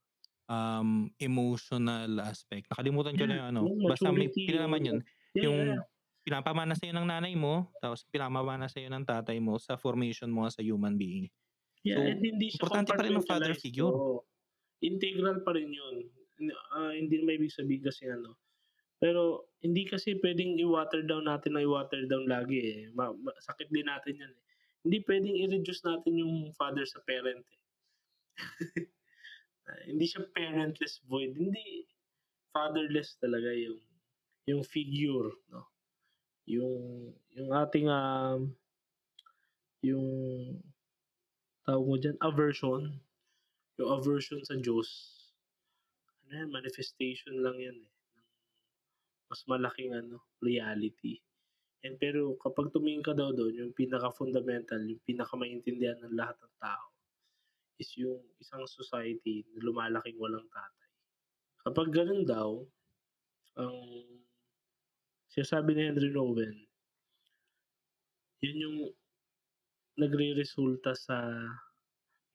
um, 0.48 1.12
emotional 1.20 2.24
aspect. 2.24 2.68
Nakalimutan 2.72 3.14
ko 3.16 3.24
na 3.28 3.36
Yeah, 3.36 3.40
yung 3.40 3.48
ano, 3.54 3.62
yung 3.68 3.88
basta 3.88 4.10
may 4.10 4.32
pinalaman 4.32 4.82
yun, 4.82 5.00
yeah, 5.36 5.44
yung 5.46 5.60
yeah. 5.78 5.82
pinapamana 6.24 6.74
sa'yo 6.76 6.96
ng 6.96 7.08
nanay 7.08 7.36
mo, 7.36 7.72
tapos 7.80 8.08
pinapamana 8.08 8.68
sa'yo 8.68 8.88
ng 8.92 9.06
tatay 9.08 9.38
mo 9.40 9.60
sa 9.60 9.76
formation 9.76 10.32
mo 10.32 10.48
as 10.48 10.58
a 10.60 10.64
human 10.64 10.96
being. 10.96 11.28
Yeah, 11.84 12.00
So, 12.00 12.08
and 12.08 12.20
hindi 12.20 12.48
siya 12.52 12.58
importante 12.64 12.92
pa 12.96 13.04
rin 13.04 13.16
ang 13.16 13.28
father 13.28 13.54
figure. 13.56 13.94
Integral 14.84 15.44
pa 15.44 15.56
rin 15.56 15.72
yun. 15.72 15.96
Ah, 16.74 16.94
hindi 16.94 17.18
naman 17.18 17.42
ibig 17.42 17.54
sabihin 17.54 17.82
kasi 17.82 18.06
ano, 18.12 18.38
pero 19.02 19.54
hindi 19.62 19.86
kasi 19.86 20.18
puwedeng 20.18 20.58
i-water 20.58 21.06
down 21.06 21.26
natin 21.26 21.58
ng 21.58 21.66
i-water 21.66 22.06
down 22.06 22.26
lagi, 22.30 22.60
eh, 22.62 22.82
ma 22.94 23.10
ma 23.14 23.34
sakit 23.42 23.70
din 23.74 23.90
natin 23.90 24.22
yan, 24.22 24.34
eh. 24.34 24.44
Hindi 24.86 24.98
puwedeng 25.02 25.38
i-reduce 25.38 25.82
natin 25.86 26.14
yung 26.22 26.54
father 26.54 26.86
sa 26.86 27.02
parent, 27.06 27.42
eh. 27.42 27.62
Ah, 29.68 29.84
hindi 29.84 30.08
siya 30.08 30.24
parentless 30.32 31.04
void, 31.12 31.36
hindi. 31.36 31.84
Fatherless 32.56 33.20
talaga 33.20 33.52
yung 33.52 33.80
yung 34.48 34.64
figure, 34.64 35.28
'no, 35.52 35.68
yung 36.48 36.76
yung 37.36 37.52
ating, 37.52 37.92
um, 37.92 38.56
yung 39.84 40.08
tawag 41.68 41.84
mo 41.84 41.96
diyan, 42.00 42.18
aversion, 42.24 42.96
yung 43.76 43.90
aversion 43.92 44.40
sa 44.48 44.56
Diyos, 44.56 44.88
ano 46.24 46.32
yan, 46.44 46.50
manifestation 46.50 47.44
lang 47.44 47.60
yan, 47.60 47.76
eh, 47.76 47.92
ng 47.92 48.28
mas 49.28 49.44
malaking 49.52 49.92
ano, 49.92 50.24
reality. 50.40 51.20
And 51.84 52.00
pero 52.00 52.40
kapag 52.40 52.72
tumingin 52.72 53.04
ka 53.04 53.14
daw 53.14 53.36
dun, 53.36 53.54
yung 53.54 53.76
pinaka-fundamental, 53.76 54.82
yung 54.88 55.04
pinaka-maintindihan 55.04 56.00
ng 56.04 56.16
lahat 56.16 56.40
ng 56.40 56.56
tao 56.58 56.97
is 57.78 57.90
yung 57.98 58.22
isang 58.42 58.66
society 58.66 59.46
na 59.54 59.66
lumalaking 59.66 60.18
walang 60.18 60.46
tatay. 60.50 60.90
Kapag 61.66 61.88
ganun 61.94 62.24
daw, 62.26 62.62
ang 63.58 63.78
sinasabi 65.30 65.74
ni 65.74 65.84
Henry 65.90 66.10
Nouwen 66.14 66.68
yun 68.42 68.58
yung 68.62 68.80
nagreresulta 69.98 70.94
sa 70.94 71.18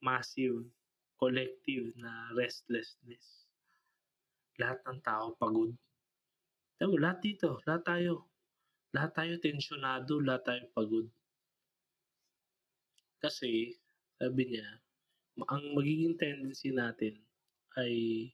massive 0.03 0.67
collective 1.15 1.95
na 1.95 2.35
restlessness. 2.35 3.47
Lahat 4.59 4.83
ng 4.83 4.99
tao 4.99 5.31
pagod. 5.39 5.71
Mo 6.83 6.99
lahat 6.99 7.23
dito, 7.23 7.63
lahat 7.63 7.87
tayo. 7.87 8.27
Lahat 8.91 9.15
tayo 9.15 9.39
tensyonado, 9.39 10.19
lahat 10.19 10.43
tayo 10.43 10.63
pagod. 10.75 11.07
Kasi 13.23 13.71
sabi 14.19 14.51
niya, 14.51 14.67
ang 15.49 15.73
magiging 15.73 16.13
tendency 16.19 16.69
natin 16.69 17.17
ay 17.81 18.29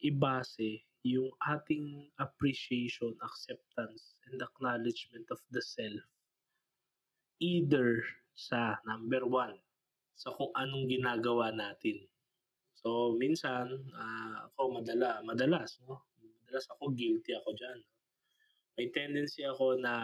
ibase 0.00 0.80
yung 1.04 1.30
ating 1.44 2.08
appreciation, 2.18 3.12
acceptance, 3.20 4.16
and 4.28 4.40
acknowledgement 4.40 5.28
of 5.30 5.40
the 5.52 5.60
self 5.60 6.02
either 7.38 8.02
sa 8.34 8.82
number 8.82 9.22
1, 9.22 9.54
sa 10.18 10.34
kung 10.34 10.50
anong 10.58 10.90
ginagawa 10.90 11.54
natin. 11.54 12.02
So, 12.74 13.14
minsan, 13.14 13.90
ah, 13.94 14.50
ako 14.50 14.82
madala 14.82 15.22
madalas 15.22 15.78
'no, 15.82 16.02
madalas 16.18 16.66
ako 16.74 16.94
guilty 16.94 17.34
ako 17.34 17.54
diyan. 17.54 17.80
May 18.78 18.86
tendency 18.94 19.42
ako 19.46 19.78
na, 19.78 19.94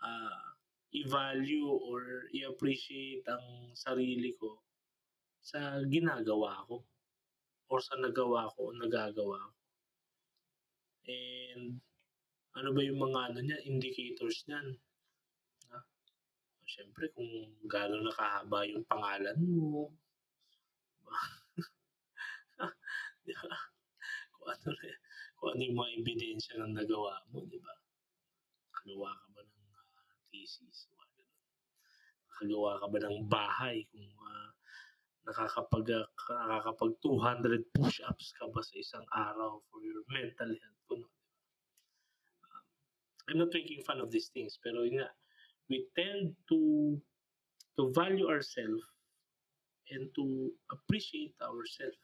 ah, 0.00 0.44
i-value 0.92 1.68
or 1.68 2.28
i-appreciate 2.32 3.24
ang 3.28 3.76
sarili 3.76 4.32
ko 4.40 4.65
sa 5.46 5.78
ginagawa 5.86 6.66
ko 6.66 6.82
or 7.70 7.78
sa 7.78 7.94
nagawa 8.02 8.50
ko 8.58 8.70
o 8.70 8.74
nagagawa 8.74 9.38
ko. 9.38 9.54
And 11.06 11.78
ano 12.58 12.68
ba 12.74 12.82
yung 12.82 12.98
mga 12.98 13.20
ano 13.30 13.38
niyan, 13.46 13.62
indicators 13.70 14.42
niyan, 14.50 14.74
ah, 15.70 15.86
siyempre 16.66 17.14
kung 17.14 17.30
gaano 17.70 18.02
na 18.02 18.10
kahaba 18.10 18.66
yung 18.66 18.82
pangalan 18.90 19.38
mo. 19.38 19.94
'Di 23.22 23.34
ba? 23.38 23.54
Kung 24.34 24.48
ano 24.50 24.68
kung 25.38 25.48
ano 25.54 25.62
yung 25.62 25.78
mga 25.78 25.92
ebidensya 26.02 26.58
ng 26.58 26.74
nagawa 26.74 27.22
mo, 27.30 27.46
'di 27.46 27.62
ba? 27.62 27.74
Nakagawa 28.74 29.14
ka 29.14 29.26
ba 29.30 29.40
ng, 29.46 29.62
ah, 29.78 30.10
thesis, 30.34 30.90
mga 30.90 31.06
gano'n. 31.22 31.42
Nakagawa 32.26 32.70
ka 32.82 32.86
ba 32.90 32.98
ng 32.98 33.18
bahay 33.30 33.86
kung, 33.94 34.10
ah, 34.26 34.50
nakakapag, 35.26 35.86
ah, 35.90 36.06
nakakapag 36.46 36.92
200 37.02 37.74
push-ups 37.74 38.32
ka 38.38 38.46
ba 38.46 38.62
sa 38.62 38.74
isang 38.78 39.06
araw 39.10 39.58
for 39.68 39.82
your 39.82 40.06
mental 40.06 40.54
health, 40.54 40.80
kuno? 40.86 41.06
Um, 42.46 42.64
I'm 43.28 43.38
not 43.42 43.50
making 43.50 43.82
fun 43.82 43.98
of 43.98 44.14
these 44.14 44.30
things, 44.30 44.54
pero 44.62 44.86
yun 44.86 45.02
nga, 45.02 45.10
we 45.66 45.90
tend 45.98 46.38
to 46.46 46.94
to 47.76 47.92
value 47.92 48.30
ourself 48.30 48.80
and 49.90 50.08
to 50.14 50.54
appreciate 50.70 51.34
ourself. 51.42 51.98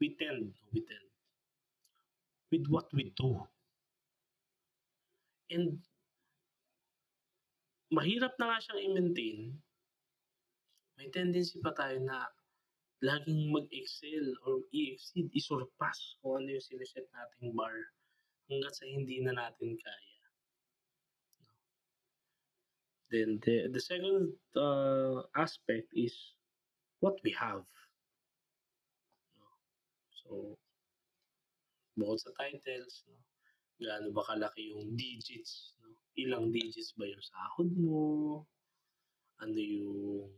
We 0.00 0.16
tend, 0.16 0.54
we 0.72 0.80
tend. 0.86 1.10
With 2.50 2.66
what 2.70 2.86
we 2.94 3.12
do. 3.18 3.42
And 5.50 5.82
mahirap 7.92 8.34
na 8.40 8.54
nga 8.54 8.62
siyang 8.62 8.80
i-maintain 8.90 9.38
may 10.98 11.10
tendency 11.10 11.58
pa 11.58 11.74
tayo 11.74 11.98
na 12.02 12.26
laging 13.04 13.52
mag-excel 13.52 14.32
or 14.48 14.64
i-exceed, 14.72 15.28
i-surpass 15.36 16.16
kung 16.22 16.40
ano 16.40 16.56
yung 16.56 16.64
siniset 16.64 17.04
nating 17.12 17.52
bar 17.52 17.74
hanggat 18.48 18.72
sa 18.72 18.86
hindi 18.88 19.20
na 19.20 19.36
natin 19.36 19.76
kaya. 19.76 20.18
Then 23.12 23.38
the, 23.44 23.68
the 23.70 23.82
second 23.82 24.32
uh, 24.56 25.22
aspect 25.36 25.92
is 25.92 26.16
what 27.04 27.20
we 27.20 27.36
have. 27.36 27.62
So, 30.24 30.56
bukod 32.00 32.18
sa 32.24 32.32
titles, 32.40 33.04
no, 33.06 33.20
gaano 33.84 34.08
ba 34.16 34.24
kalaki 34.24 34.72
yung 34.72 34.96
digits, 34.96 35.76
no? 35.84 35.92
ilang 36.16 36.48
digits 36.48 36.96
ba 36.96 37.04
yung 37.04 37.20
sahod 37.20 37.70
mo, 37.76 38.04
ano 39.44 39.58
yung 39.60 40.32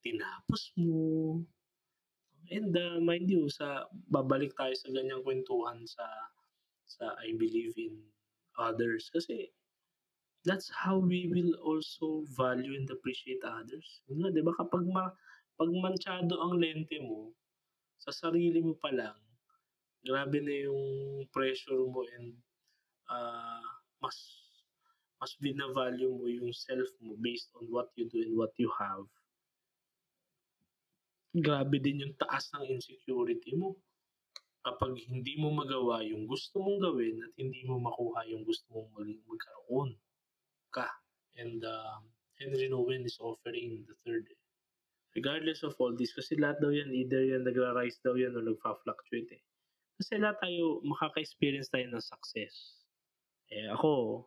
tinapos 0.00 0.72
mo, 0.80 1.40
and 2.50 2.72
uh, 2.76 2.98
mind 3.00 3.30
you, 3.30 3.46
sa, 3.48 3.86
babalik 4.10 4.52
tayo 4.56 4.74
sa 4.74 4.90
ganyang 4.90 5.22
kwentuhan 5.22 5.84
sa, 5.86 6.04
sa 6.88 7.14
I 7.22 7.36
believe 7.36 7.76
in 7.76 8.00
others, 8.58 9.08
kasi 9.12 9.52
that's 10.44 10.72
how 10.72 10.96
we 10.96 11.28
will 11.28 11.52
also 11.60 12.24
value 12.32 12.72
and 12.76 12.88
appreciate 12.88 13.44
others. 13.44 14.00
Yun 14.08 14.24
nga, 14.24 14.30
di 14.32 14.40
ba? 14.40 14.56
Kapag 14.56 14.88
ma, 14.88 15.12
pag 15.60 15.70
manchado 15.70 16.40
ang 16.40 16.56
lente 16.56 16.96
mo, 17.04 17.36
sa 18.00 18.08
sarili 18.08 18.64
mo 18.64 18.72
pa 18.80 18.88
lang, 18.88 19.16
grabe 20.00 20.40
na 20.40 20.54
yung 20.64 20.84
pressure 21.28 21.84
mo 21.92 22.00
and 22.16 22.32
uh, 23.12 23.60
mas 24.00 24.16
mas 25.20 25.36
binavalue 25.36 26.08
mo 26.08 26.24
yung 26.24 26.48
self 26.48 26.88
mo 27.04 27.12
based 27.20 27.52
on 27.60 27.68
what 27.68 27.92
you 27.92 28.08
do 28.08 28.24
and 28.24 28.32
what 28.32 28.56
you 28.56 28.72
have. 28.80 29.04
Grabe 31.30 31.78
din 31.78 32.02
yung 32.02 32.14
taas 32.18 32.50
ng 32.58 32.66
insecurity 32.66 33.54
mo 33.54 33.78
kapag 34.60 34.98
hindi 35.08 35.38
mo 35.40 35.54
magawa 35.54 36.04
yung 36.04 36.28
gusto 36.28 36.60
mong 36.60 36.82
gawin 36.82 37.16
at 37.22 37.32
hindi 37.38 37.64
mo 37.64 37.80
makuha 37.80 38.26
yung 38.28 38.44
gusto 38.44 38.66
mong 38.74 38.88
mag- 38.92 39.24
magkaroon 39.24 39.90
ka. 40.74 40.90
And 41.38 41.62
uh, 41.64 42.02
Henry 42.36 42.68
Nowen 42.68 43.06
is 43.06 43.16
offering 43.22 43.86
the 43.88 43.96
third 44.04 44.26
regardless 45.16 45.62
of 45.62 45.74
all 45.78 45.94
this, 45.94 46.14
kasi 46.14 46.38
lahat 46.38 46.62
daw 46.62 46.70
yan, 46.70 46.90
either 46.94 47.22
yan 47.22 47.42
nagra-rise 47.42 47.98
daw 48.02 48.14
yan 48.14 48.34
o 48.38 48.42
nagfa-fluctuate 48.42 49.30
eh. 49.34 49.42
Kasi 50.00 50.16
lahat 50.16 50.38
tayo, 50.40 50.80
makaka-experience 50.86 51.68
tayo 51.68 51.86
ng 51.90 52.02
success. 52.02 52.54
Eh 53.50 53.68
ako, 53.74 54.24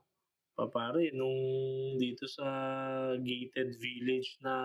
papare, 0.53 1.15
nung 1.15 1.39
dito 1.97 2.27
sa 2.27 2.45
gated 3.17 3.79
village 3.79 4.37
na 4.43 4.55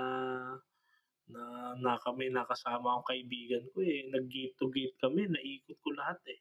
na, 1.28 1.76
na 1.78 1.92
kami 2.00 2.32
nakasama 2.32 2.98
ang 2.98 3.04
kaibigan 3.04 3.64
ko 3.72 3.84
eh, 3.84 4.08
nag-gate 4.08 4.56
to 4.56 4.66
gate 4.72 4.96
kami, 5.00 5.28
naikot 5.28 5.78
ko 5.80 5.88
lahat 5.96 6.20
eh. 6.28 6.40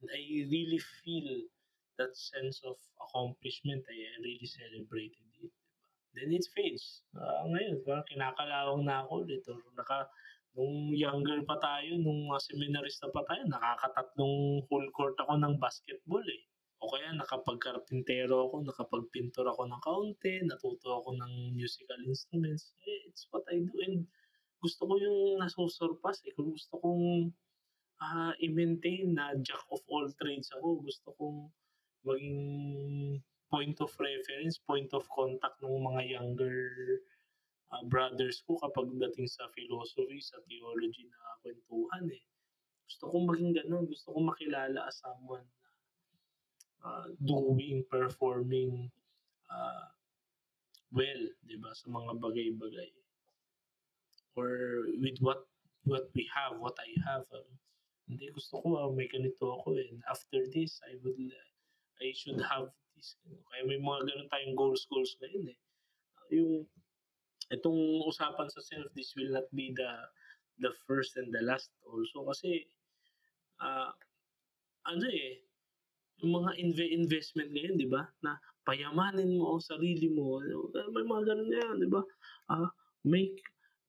And 0.00 0.08
I 0.12 0.20
really 0.48 0.80
feel 0.80 1.48
that 2.00 2.16
sense 2.16 2.64
of 2.64 2.80
accomplishment. 2.96 3.84
I 3.84 4.16
really 4.24 4.48
celebrated 4.48 5.28
it 5.44 5.52
then 6.14 6.34
it 6.34 6.46
fades. 6.54 7.06
Uh, 7.14 7.46
ngayon, 7.46 7.82
parang 7.86 8.06
kinakalawang 8.10 8.82
na 8.82 9.06
ako 9.06 9.26
ulit. 9.26 9.42
Or 9.46 9.58
naka, 9.78 10.10
nung 10.58 10.90
younger 10.94 11.38
pa 11.46 11.56
tayo, 11.62 11.94
nung 11.98 12.26
mga 12.26 12.40
seminarista 12.50 13.06
pa 13.14 13.22
tayo, 13.30 13.46
nakakatatlong 13.46 14.66
full 14.66 14.86
court 14.90 15.14
ako 15.22 15.38
ng 15.38 15.54
basketball 15.62 16.24
eh. 16.26 16.42
O 16.80 16.88
kaya 16.88 17.12
nakapagkarpintero 17.12 18.48
ako, 18.48 18.64
nakapagpintor 18.64 19.52
ako 19.52 19.68
ng 19.68 19.82
kaunti, 19.84 20.40
natuto 20.48 20.96
ako 20.96 21.12
ng 21.12 21.52
musical 21.52 22.00
instruments. 22.08 22.72
Eh, 22.88 23.12
it's 23.12 23.28
what 23.28 23.44
I 23.52 23.60
do. 23.60 23.74
And 23.84 24.08
gusto 24.64 24.88
ko 24.88 24.96
yung 24.96 25.44
nasusurpass 25.44 26.24
eh. 26.24 26.32
Gusto 26.32 26.80
kong 26.80 27.28
uh, 28.00 28.32
i-maintain 28.40 29.12
na 29.12 29.36
jack 29.44 29.60
of 29.68 29.84
all 29.92 30.08
trades 30.16 30.48
ako. 30.56 30.80
Gusto 30.80 31.12
kong 31.20 31.38
maging 32.08 32.40
point 33.52 33.76
of 33.84 33.92
reference, 34.00 34.56
point 34.64 34.88
of 34.96 35.04
contact 35.12 35.60
ng 35.60 35.84
mga 35.84 36.16
younger 36.16 36.60
uh, 37.76 37.84
brothers 37.92 38.40
ko 38.48 38.56
kapag 38.56 38.88
dating 38.96 39.28
sa 39.28 39.44
philosophy, 39.52 40.16
sa 40.24 40.40
theology 40.48 41.04
na 41.12 41.20
kwentuhan 41.44 42.08
eh. 42.08 42.24
Gusto 42.88 43.12
kong 43.12 43.28
maging 43.28 43.52
ganun. 43.52 43.84
Gusto 43.84 44.16
kong 44.16 44.32
makilala 44.32 44.88
as 44.88 44.96
someone 45.04 45.44
uh, 46.84 47.12
doing, 47.24 47.84
performing 47.90 48.90
uh, 49.50 49.88
well, 50.90 51.22
di 51.46 51.56
ba, 51.58 51.70
sa 51.74 51.86
mga 51.90 52.18
bagay-bagay. 52.18 52.90
Or 54.38 54.86
with 54.98 55.18
what 55.20 55.46
what 55.84 56.08
we 56.14 56.28
have, 56.30 56.60
what 56.60 56.76
I 56.78 56.90
have. 57.08 57.26
Um, 57.34 57.46
hindi, 58.10 58.30
gusto 58.34 58.62
ko, 58.62 58.68
uh, 58.78 58.90
may 58.92 59.06
ganito 59.06 59.60
ako 59.60 59.78
eh. 59.78 59.86
And 59.90 60.02
after 60.10 60.42
this, 60.50 60.82
I 60.86 60.98
would, 61.02 61.18
I 62.02 62.10
should 62.14 62.42
have 62.42 62.74
is. 63.00 63.16
Kaya 63.24 63.64
may 63.64 63.80
mga 63.80 64.06
ganun 64.06 64.28
tayong 64.28 64.56
goals, 64.56 64.84
goals 64.92 65.16
ngayon 65.24 65.56
eh. 65.56 65.58
Yung, 66.36 66.68
itong 67.48 68.04
usapan 68.06 68.46
sa 68.52 68.60
self, 68.60 68.86
this 68.92 69.16
will 69.16 69.32
not 69.32 69.48
be 69.56 69.72
the 69.72 69.90
the 70.60 70.70
first 70.84 71.16
and 71.16 71.32
the 71.32 71.40
last 71.40 71.72
also 71.88 72.28
kasi 72.28 72.68
uh, 73.64 73.88
ano 74.84 75.08
eh 75.08 75.40
yung 76.20 76.44
mga 76.44 76.50
inv- 76.60 76.92
investment 76.92 77.50
ngayon, 77.52 77.76
di 77.80 77.88
ba? 77.88 78.04
Na 78.20 78.36
payamanin 78.64 79.40
mo 79.40 79.56
ang 79.56 79.62
sarili 79.64 80.12
mo. 80.12 80.40
May 80.92 81.04
mga 81.04 81.22
ganun 81.32 81.50
yan, 81.50 81.76
di 81.80 81.88
ba? 81.88 82.02
Uh, 82.52 82.68
make, 83.04 83.40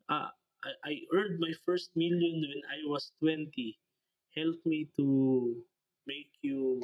uh, 0.07 0.31
I, 0.63 0.71
I 0.85 0.93
earned 1.11 1.39
my 1.41 1.51
first 1.65 1.91
million 1.95 2.41
when 2.41 2.61
I 2.71 2.79
was 2.87 3.11
20. 3.19 3.51
Help 4.31 4.57
me 4.63 4.87
to 4.95 5.05
make 6.07 6.31
you 6.41 6.79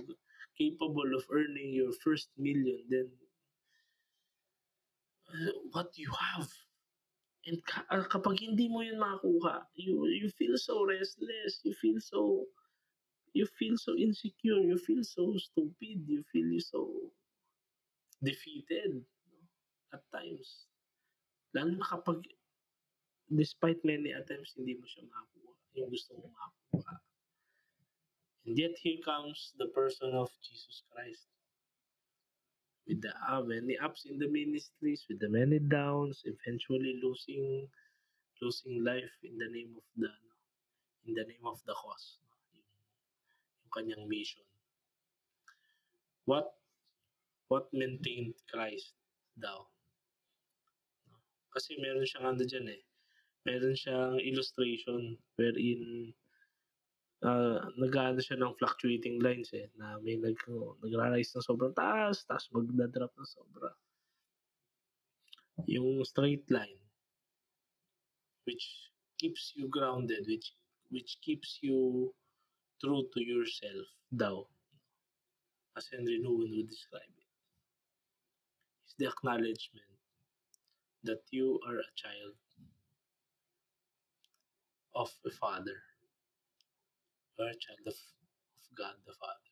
capable 0.57 1.15
of 1.15 1.23
earning 1.31 1.71
your 1.71 1.93
first 2.03 2.29
million, 2.37 2.81
then 2.89 3.07
uh, 5.29 5.53
what 5.71 5.93
you 5.95 6.11
have. 6.11 6.49
And 7.47 7.63
ka- 7.63 7.87
uh, 7.87 8.03
kapag 8.09 8.43
hindi 8.43 8.67
mo 8.67 8.83
yun 8.83 8.99
makakuha, 8.99 9.63
you, 9.77 10.03
you 10.11 10.27
feel 10.35 10.57
so 10.59 10.83
restless, 10.83 11.63
you 11.63 11.71
feel 11.79 12.01
so, 12.01 12.43
you 13.33 13.45
feel 13.59 13.77
so 13.77 13.95
insecure, 13.95 14.59
you 14.59 14.77
feel 14.77 15.03
so 15.03 15.33
stupid, 15.37 16.03
you 16.07 16.23
feel 16.31 16.59
so 16.59 16.89
defeated 18.23 19.03
no? 19.03 19.39
at 19.93 20.01
times. 20.13 20.67
Lalo 21.53 21.77
na 21.77 21.85
kapag 21.85 22.23
despite 23.31 23.79
many 23.83 24.15
attempts, 24.15 24.55
hindi 24.55 24.79
mo 24.79 24.85
siya 24.87 25.03
makakuha. 25.05 25.53
Yung 25.75 25.89
gusto 25.91 26.11
mo 26.15 26.27
makakuha. 26.31 26.93
And 28.47 28.55
yet 28.55 28.79
here 28.79 29.03
comes 29.03 29.51
the 29.59 29.67
person 29.75 30.15
of 30.15 30.31
Jesus 30.39 30.83
Christ. 30.87 31.27
With 32.87 33.03
the 33.03 33.11
uh, 33.27 33.43
many 33.43 33.75
ups 33.83 34.07
in 34.07 34.15
the 34.15 34.31
ministries, 34.31 35.03
with 35.11 35.19
the 35.19 35.27
many 35.27 35.59
downs, 35.59 36.23
eventually 36.23 37.03
losing 37.03 37.67
losing 38.39 38.79
life 38.79 39.11
in 39.27 39.35
the 39.35 39.49
name 39.51 39.75
of 39.75 39.83
the 39.99 40.07
in 41.03 41.11
the 41.11 41.27
name 41.27 41.43
of 41.43 41.59
the 41.67 41.75
cause. 41.75 42.23
Yung 43.67 43.75
kanyang 43.75 44.07
mission. 44.07 44.47
What 46.23 46.55
what 47.51 47.67
maintained 47.75 48.39
Christ 48.47 48.95
daw? 49.35 49.67
Kasi 51.51 51.75
meron 51.83 52.07
siyang 52.07 52.31
ano 52.31 52.43
dyan 52.47 52.67
eh. 52.71 52.81
Meron 53.43 53.75
siyang 53.75 54.23
illustration 54.23 55.19
wherein 55.35 56.15
uh, 57.27 57.59
nag-ano 57.75 58.23
siya 58.23 58.39
ng 58.39 58.55
fluctuating 58.55 59.19
lines 59.19 59.51
eh, 59.51 59.67
na 59.75 59.99
may 59.99 60.15
nag, 60.15 60.35
oh, 60.51 60.79
nagra-rise 60.83 61.35
ng 61.35 61.47
sobrang 61.47 61.75
taas, 61.75 62.23
tapos 62.23 62.51
magda-drop 62.55 63.11
ng 63.15 63.27
sobra. 63.27 63.71
Yung 65.67 66.03
straight 66.07 66.45
line, 66.53 66.79
which 68.45 68.91
keeps 69.17 69.51
you 69.57 69.67
grounded, 69.67 70.23
which 70.29 70.53
which 70.87 71.19
keeps 71.19 71.59
you 71.59 72.11
true 72.83 73.03
to 73.13 73.19
yourself 73.21 73.87
daw, 74.15 74.43
as 75.77 75.87
Henry 75.91 76.19
Nouwen 76.23 76.55
would 76.57 76.69
describe 76.69 77.13
it, 77.17 77.29
is 78.87 78.95
the 78.97 79.07
acknowledgement 79.07 79.93
that 81.03 81.21
you 81.31 81.59
are 81.67 81.77
a 81.77 81.91
child 81.95 82.35
of 84.95 85.11
a 85.25 85.31
father 85.31 85.77
are 87.39 87.53
a 87.53 87.61
child 87.61 87.85
of, 87.85 87.93
of 87.93 88.67
God 88.77 88.95
the 89.05 89.13
Father. 89.13 89.51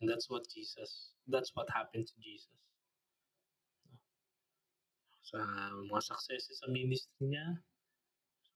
And 0.00 0.08
that's 0.08 0.28
what 0.28 0.48
Jesus, 0.48 1.12
that's 1.28 1.52
what 1.54 1.68
happened 1.70 2.06
to 2.08 2.16
Jesus. 2.20 2.48
Sa 5.24 5.40
mga 5.88 6.02
successes 6.04 6.60
sa 6.60 6.68
ministry 6.68 7.32
niya, 7.32 7.56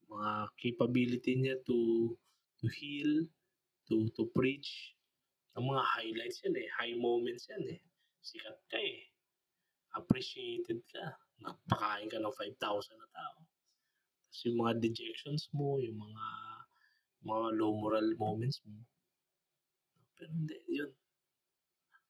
mga 0.09 0.31
capability 0.57 1.33
niya 1.41 1.57
to 1.65 2.13
to 2.61 2.65
heal, 2.77 3.25
to 3.89 4.07
to 4.13 4.29
preach, 4.31 4.93
ang 5.57 5.67
mga 5.67 5.83
highlights 5.83 6.39
yan 6.45 6.55
eh, 6.55 6.69
high 6.77 6.95
moments 6.95 7.49
yan 7.49 7.65
eh. 7.67 7.79
Sikat 8.21 8.57
ka 8.69 8.77
eh. 8.77 9.09
Appreciated 9.97 10.85
ka. 10.87 11.17
Nagpakain 11.41 12.07
ka 12.07 12.21
ng 12.21 12.31
5,000 12.31 12.55
na 12.95 13.09
tao. 13.11 13.37
Tapos 14.29 14.41
yung 14.45 14.57
mga 14.61 14.73
dejections 14.77 15.49
mo, 15.51 15.81
yung 15.81 15.97
mga 15.97 16.25
mga 17.25 17.47
low 17.59 17.75
moral 17.75 18.07
moments 18.15 18.63
mo. 18.63 18.79
Pero 20.15 20.31
hindi, 20.31 20.55
yun. 20.69 20.91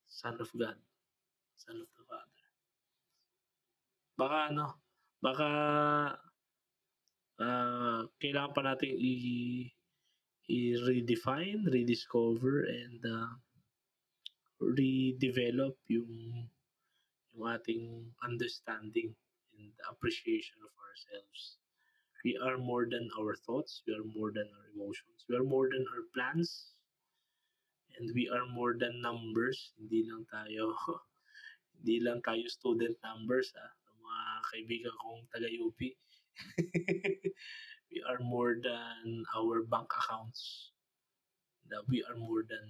Son 0.05 0.37
of 0.37 0.51
God. 0.53 0.77
Son 1.57 1.79
of 1.79 1.89
the 1.95 2.03
Father. 2.05 2.47
Baka 4.19 4.37
ano, 4.51 4.65
baka 5.23 5.49
ah, 7.39 8.01
kailangan 8.19 8.53
pa 8.53 8.61
natin 8.61 8.93
i 8.99 9.13
i-redefine, 10.49 11.69
rediscover, 11.69 12.65
and 12.65 12.99
uh, 13.05 13.29
redevelop 14.59 15.77
yung 15.87 16.49
yung 17.31 17.45
ating 17.53 18.09
understanding 18.25 19.13
and 19.55 19.71
appreciation 19.87 20.57
of 20.65 20.73
ourselves. 20.81 21.61
We 22.25 22.35
are 22.41 22.57
more 22.57 22.83
than 22.89 23.07
our 23.15 23.37
thoughts, 23.37 23.85
we 23.87 23.93
are 23.93 24.03
more 24.03 24.33
than 24.33 24.49
our 24.49 24.67
emotions, 24.75 25.23
we 25.29 25.37
are 25.37 25.45
more 25.45 25.69
than 25.71 25.85
our 25.87 26.03
plans, 26.11 26.75
and 27.95 28.11
we 28.11 28.27
are 28.27 28.43
more 28.49 28.75
than 28.75 28.99
numbers. 28.99 29.71
Hindi 29.79 30.09
lang 30.09 30.27
tayo 30.27 30.75
hindi 31.79 32.03
lang 32.03 32.19
tayo 32.25 32.43
student 32.51 32.97
numbers 33.05 33.55
ha, 33.55 33.67
mga 34.03 34.23
kaibigan 34.51 34.95
kong 34.99 35.21
taga-UP. 35.31 35.79
we 37.89 38.05
are 38.05 38.21
more 38.21 38.55
than 38.61 39.25
our 39.35 39.65
bank 39.65 39.89
accounts. 39.89 40.71
That 41.69 41.85
we 41.85 42.01
are 42.05 42.17
more 42.17 42.41
than 42.45 42.65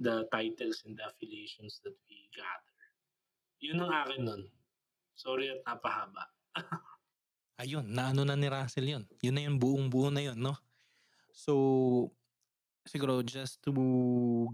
the 0.00 0.28
titles 0.28 0.84
and 0.84 0.96
the 0.96 1.08
affiliations 1.08 1.80
that 1.84 1.96
we 2.08 2.28
gather. 2.36 2.76
Yun 3.64 3.80
ang 3.80 3.92
akin 4.04 4.20
nun. 4.24 4.42
Sorry 5.16 5.48
at 5.48 5.64
napahaba. 5.64 6.28
Ayun, 7.62 7.88
naano 7.88 8.20
na 8.20 8.36
ni 8.36 8.52
Russell 8.52 8.84
yun. 8.84 9.04
Yun 9.24 9.32
na 9.32 9.44
yung 9.48 9.56
buong 9.56 9.88
buo 9.88 10.12
na 10.12 10.20
yun, 10.20 10.36
no? 10.36 10.52
So, 11.32 12.12
siguro 12.84 13.24
just 13.24 13.64
to 13.64 13.72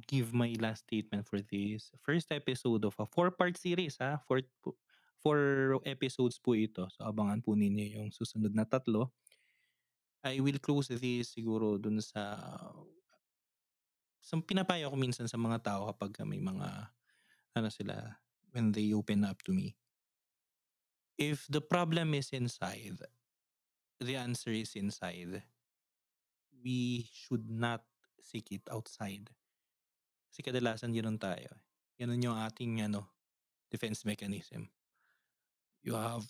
give 0.06 0.30
my 0.30 0.54
last 0.62 0.86
statement 0.86 1.26
for 1.26 1.42
this 1.42 1.90
first 2.06 2.30
episode 2.30 2.86
of 2.86 2.94
a 3.02 3.06
four-part 3.10 3.58
series, 3.58 3.98
ha? 3.98 4.22
Four, 4.22 4.46
four 5.18 5.38
episodes 5.82 6.38
po 6.38 6.54
ito. 6.54 6.86
So, 6.94 7.02
abangan 7.02 7.42
po 7.42 7.58
ninyo 7.58 7.98
yung 7.98 8.14
susunod 8.14 8.54
na 8.54 8.62
tatlo. 8.62 9.10
I 10.22 10.38
will 10.38 10.62
close 10.62 10.86
this 10.86 11.34
siguro 11.34 11.82
dun 11.82 11.98
sa 11.98 12.38
sa 14.22 14.38
pinapayo 14.38 14.86
ko 14.86 14.94
minsan 14.94 15.26
sa 15.26 15.34
mga 15.34 15.58
tao 15.66 15.90
kapag 15.90 16.22
may 16.22 16.38
mga 16.38 16.94
ano 17.58 17.68
sila 17.68 18.22
when 18.54 18.70
they 18.70 18.94
open 18.94 19.26
up 19.26 19.42
to 19.42 19.50
me. 19.50 19.74
If 21.18 21.50
the 21.50 21.60
problem 21.60 22.14
is 22.14 22.30
inside, 22.30 23.02
the 23.98 24.14
answer 24.14 24.54
is 24.54 24.78
inside. 24.78 25.42
We 26.62 27.10
should 27.10 27.50
not 27.50 27.82
seek 28.22 28.54
it 28.54 28.62
outside. 28.70 29.26
Kasi 30.30 30.40
kadalasan 30.46 30.94
ganun 30.94 31.18
tayo. 31.18 31.50
Ganun 31.98 32.22
yung 32.22 32.38
ating 32.38 32.86
ano, 32.86 33.10
defense 33.68 34.06
mechanism. 34.06 34.70
You 35.82 35.98
have 35.98 36.24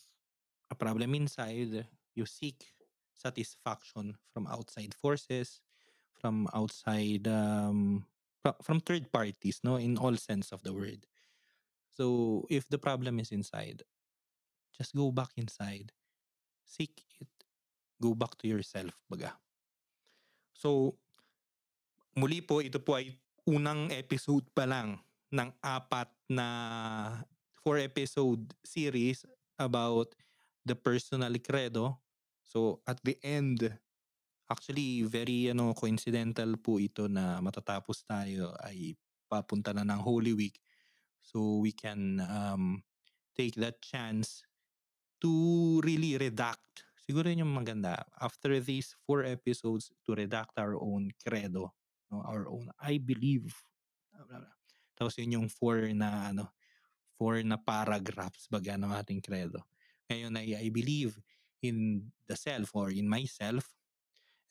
a 0.72 0.76
problem 0.76 1.12
inside, 1.12 1.84
you 2.16 2.24
seek 2.24 2.64
satisfaction 3.14 4.16
from 4.32 4.46
outside 4.46 4.94
forces, 4.94 5.60
from 6.12 6.48
outside 6.54 7.28
um 7.28 8.06
fro- 8.42 8.58
from 8.62 8.80
third 8.80 9.12
parties, 9.12 9.60
no, 9.62 9.76
in 9.76 9.96
all 9.96 10.16
sense 10.16 10.52
of 10.52 10.62
the 10.62 10.72
word. 10.72 11.06
So 11.92 12.46
if 12.50 12.68
the 12.68 12.78
problem 12.78 13.20
is 13.20 13.30
inside, 13.30 13.82
just 14.72 14.96
go 14.96 15.12
back 15.12 15.30
inside. 15.36 15.92
Seek 16.64 17.04
it. 17.20 17.28
Go 18.00 18.14
back 18.14 18.34
to 18.42 18.48
yourself, 18.48 18.98
baga. 19.06 19.36
So, 20.50 20.98
muli 22.18 22.42
po, 22.42 22.58
ito 22.58 22.82
po 22.82 22.98
ay 22.98 23.14
unang 23.46 23.94
episode 23.94 24.46
pa 24.50 24.66
lang 24.66 24.98
ng 25.30 25.50
apat 25.62 26.10
na 26.26 26.46
four 27.62 27.78
episode 27.78 28.42
series 28.66 29.22
about 29.54 30.10
the 30.66 30.74
personal 30.74 31.30
credo. 31.38 32.01
So, 32.52 32.84
at 32.84 33.00
the 33.00 33.16
end, 33.24 33.64
actually, 34.52 35.08
very 35.08 35.48
ano, 35.48 35.72
coincidental 35.72 36.60
po 36.60 36.76
ito 36.76 37.08
na 37.08 37.40
matatapos 37.40 38.04
tayo 38.04 38.52
ay 38.60 38.92
papunta 39.24 39.72
na 39.72 39.88
ng 39.88 40.00
Holy 40.04 40.36
Week. 40.36 40.60
So, 41.24 41.64
we 41.64 41.72
can 41.72 42.20
um, 42.20 42.84
take 43.32 43.56
that 43.56 43.80
chance 43.80 44.44
to 45.24 45.32
really 45.80 46.20
redact. 46.20 46.84
Siguro 47.00 47.32
yun 47.32 47.48
yung 47.48 47.56
maganda. 47.56 48.04
After 48.20 48.60
these 48.60 48.92
four 49.08 49.24
episodes, 49.24 49.88
to 50.04 50.12
redact 50.12 50.52
our 50.60 50.76
own 50.76 51.08
credo. 51.24 51.72
No? 52.12 52.20
Our 52.20 52.52
own, 52.52 52.68
I 52.76 53.00
believe. 53.00 53.48
blah, 54.12 54.28
blah, 54.28 54.44
blah. 54.44 54.56
Tapos 54.92 55.16
yun 55.16 55.40
yung 55.40 55.48
four 55.48 55.88
na, 55.96 56.36
ano, 56.36 56.52
four 57.16 57.40
na 57.40 57.56
paragraphs 57.56 58.44
baga 58.52 58.76
ng 58.76 58.92
ating 58.92 59.24
credo. 59.24 59.64
Ngayon 60.12 60.36
ay 60.36 60.52
I 60.52 60.68
believe 60.68 61.16
in 61.62 62.10
the 62.26 62.36
self 62.36 62.74
or 62.74 62.90
in 62.90 63.08
myself. 63.08 63.64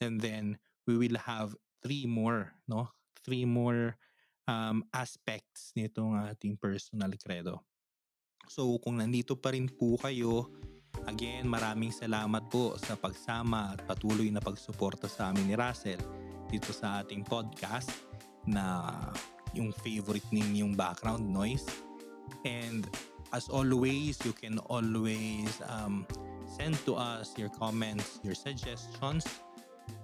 And 0.02 0.18
then 0.18 0.58
we 0.88 0.98
will 0.98 1.20
have 1.20 1.54
three 1.84 2.08
more, 2.08 2.56
no? 2.66 2.90
Three 3.22 3.46
more 3.46 4.00
um, 4.50 4.88
aspects 4.90 5.76
nitong 5.78 6.18
ating 6.32 6.58
personal 6.58 7.14
credo. 7.22 7.62
So 8.50 8.82
kung 8.82 8.98
nandito 8.98 9.38
pa 9.38 9.54
rin 9.54 9.70
po 9.70 9.96
kayo, 10.02 10.50
again 11.06 11.46
maraming 11.46 11.94
salamat 11.94 12.50
po 12.50 12.76
sa 12.82 12.98
pagsama 12.98 13.78
at 13.78 13.86
patuloy 13.86 14.28
na 14.34 14.42
pagsuporta 14.42 15.06
sa 15.06 15.30
amin 15.30 15.54
ni 15.54 15.56
Russell 15.56 16.02
dito 16.50 16.74
sa 16.76 17.00
ating 17.00 17.24
podcast 17.24 17.94
na 18.44 18.92
yung 19.54 19.72
favorite 19.86 20.26
ninyong 20.34 20.76
background 20.76 21.24
noise. 21.24 21.64
And 22.44 22.88
as 23.32 23.48
always, 23.48 24.20
you 24.24 24.34
can 24.36 24.60
always 24.68 25.62
um, 25.68 26.08
send 26.52 26.76
to 26.84 27.00
us 27.00 27.32
your 27.40 27.48
comments, 27.56 28.20
your 28.24 28.36
suggestions. 28.36 29.24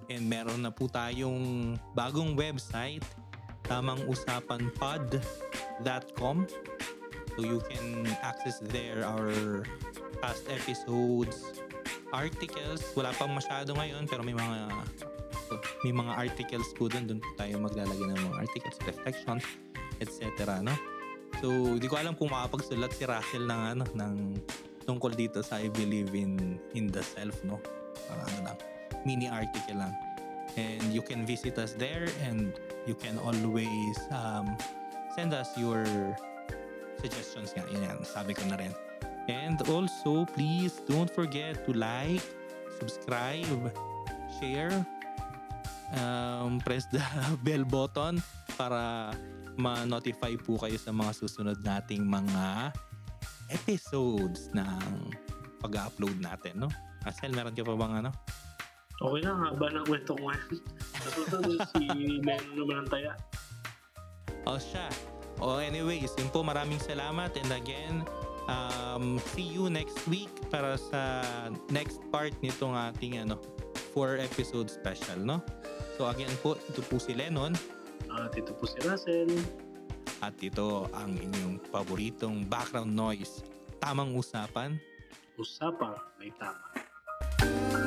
And 0.08 0.24
meron 0.24 0.64
na 0.64 0.72
po 0.72 0.88
tayong 0.88 1.76
bagong 1.92 2.32
website, 2.32 3.04
tamangusapanpod.com. 3.68 6.36
So 7.36 7.44
you 7.44 7.60
can 7.70 8.08
access 8.24 8.64
there 8.72 9.04
our 9.04 9.68
past 10.24 10.48
episodes, 10.48 11.60
articles. 12.10 12.82
Wala 12.96 13.12
pang 13.14 13.30
masyado 13.30 13.76
ngayon 13.76 14.08
pero 14.08 14.24
may 14.24 14.34
mga 14.34 14.72
may 15.86 15.94
mga 15.94 16.12
articles 16.16 16.72
po 16.74 16.90
doon. 16.90 17.06
Doon 17.06 17.22
po 17.22 17.30
tayo 17.38 17.62
maglalagay 17.62 18.10
ng 18.10 18.18
mga 18.18 18.42
articles, 18.42 18.74
reflections, 18.84 19.46
etc. 20.02 20.58
No? 20.64 20.74
So, 21.38 21.78
hindi 21.78 21.86
ko 21.86 21.94
alam 22.00 22.16
kung 22.18 22.34
makapagsulat 22.34 22.90
si 22.96 23.06
Russell 23.06 23.46
ng 23.46 23.62
ano 23.76 23.84
ng 23.94 24.34
tungkol 24.88 25.12
dito 25.12 25.44
sa 25.44 25.60
I 25.60 25.68
believe 25.68 26.16
in 26.16 26.56
in 26.72 26.88
the 26.88 27.04
self, 27.04 27.36
no? 27.44 27.60
Parang 28.08 28.24
ano 28.32 28.40
lang, 28.48 28.58
mini 29.04 29.28
article 29.28 29.76
lang. 29.76 29.92
And 30.56 30.80
you 30.90 31.04
can 31.04 31.28
visit 31.28 31.60
us 31.60 31.76
there 31.76 32.08
and 32.24 32.56
you 32.88 32.96
can 32.96 33.20
always 33.20 33.96
um, 34.08 34.56
send 35.12 35.36
us 35.36 35.52
your 35.60 35.84
suggestions 37.04 37.52
nga. 37.52 37.68
Yun 37.68 37.84
yan, 37.84 38.00
sabi 38.02 38.32
ko 38.32 38.48
na 38.48 38.56
rin. 38.56 38.72
And 39.28 39.60
also, 39.68 40.24
please 40.32 40.80
don't 40.88 41.12
forget 41.12 41.68
to 41.68 41.76
like, 41.76 42.24
subscribe, 42.80 43.60
share, 44.40 44.72
um, 46.00 46.64
press 46.64 46.88
the 46.88 47.04
bell 47.44 47.68
button 47.68 48.24
para 48.56 49.12
ma-notify 49.60 50.32
po 50.40 50.56
kayo 50.56 50.80
sa 50.80 50.96
mga 50.96 51.12
susunod 51.12 51.58
nating 51.60 52.08
mga 52.08 52.72
episodes 53.50 54.52
ng 54.54 55.12
pag-upload 55.64 56.16
natin, 56.20 56.66
no? 56.66 56.68
Asel, 57.04 57.32
meron 57.32 57.54
ka 57.54 57.64
pa 57.64 57.74
bang 57.74 58.04
ano? 58.04 58.10
Okay 58.98 59.20
na, 59.22 59.32
haba 59.38 59.66
ng 59.70 59.86
kwento 59.86 60.18
ko 60.18 60.22
ngayon. 60.26 60.58
Natutunan 61.06 61.58
si 61.72 61.84
Len 62.26 62.44
naman 62.58 62.76
ang 62.82 62.88
taya. 62.90 63.12
O 64.42 64.58
siya. 64.58 64.90
O 65.38 65.62
anyways, 65.62 66.10
yun 66.18 66.30
po 66.34 66.42
maraming 66.42 66.82
salamat 66.82 67.30
and 67.38 67.50
again, 67.54 68.02
um, 68.50 69.22
see 69.32 69.46
you 69.46 69.70
next 69.70 70.02
week 70.10 70.30
para 70.50 70.74
sa 70.74 71.22
next 71.70 72.02
part 72.10 72.34
nitong 72.42 72.74
ating 72.74 73.22
ano, 73.22 73.38
four 73.94 74.18
episode 74.18 74.66
special, 74.66 75.18
no? 75.22 75.38
So 75.94 76.10
again 76.10 76.30
po, 76.42 76.58
ito 76.58 76.82
po 76.86 76.98
si 76.98 77.14
Lennon 77.14 77.54
At 78.10 78.34
ito 78.34 78.50
po 78.54 78.66
si 78.66 78.78
Russell. 78.82 79.30
At 80.18 80.34
ito 80.42 80.90
ang 80.94 81.14
inyong 81.14 81.62
paboritong 81.70 82.46
background 82.46 82.92
noise. 82.92 83.42
Tamang 83.78 84.14
usapan, 84.18 84.74
Usapang 85.38 85.94
may 86.18 86.34
tama. 86.34 87.86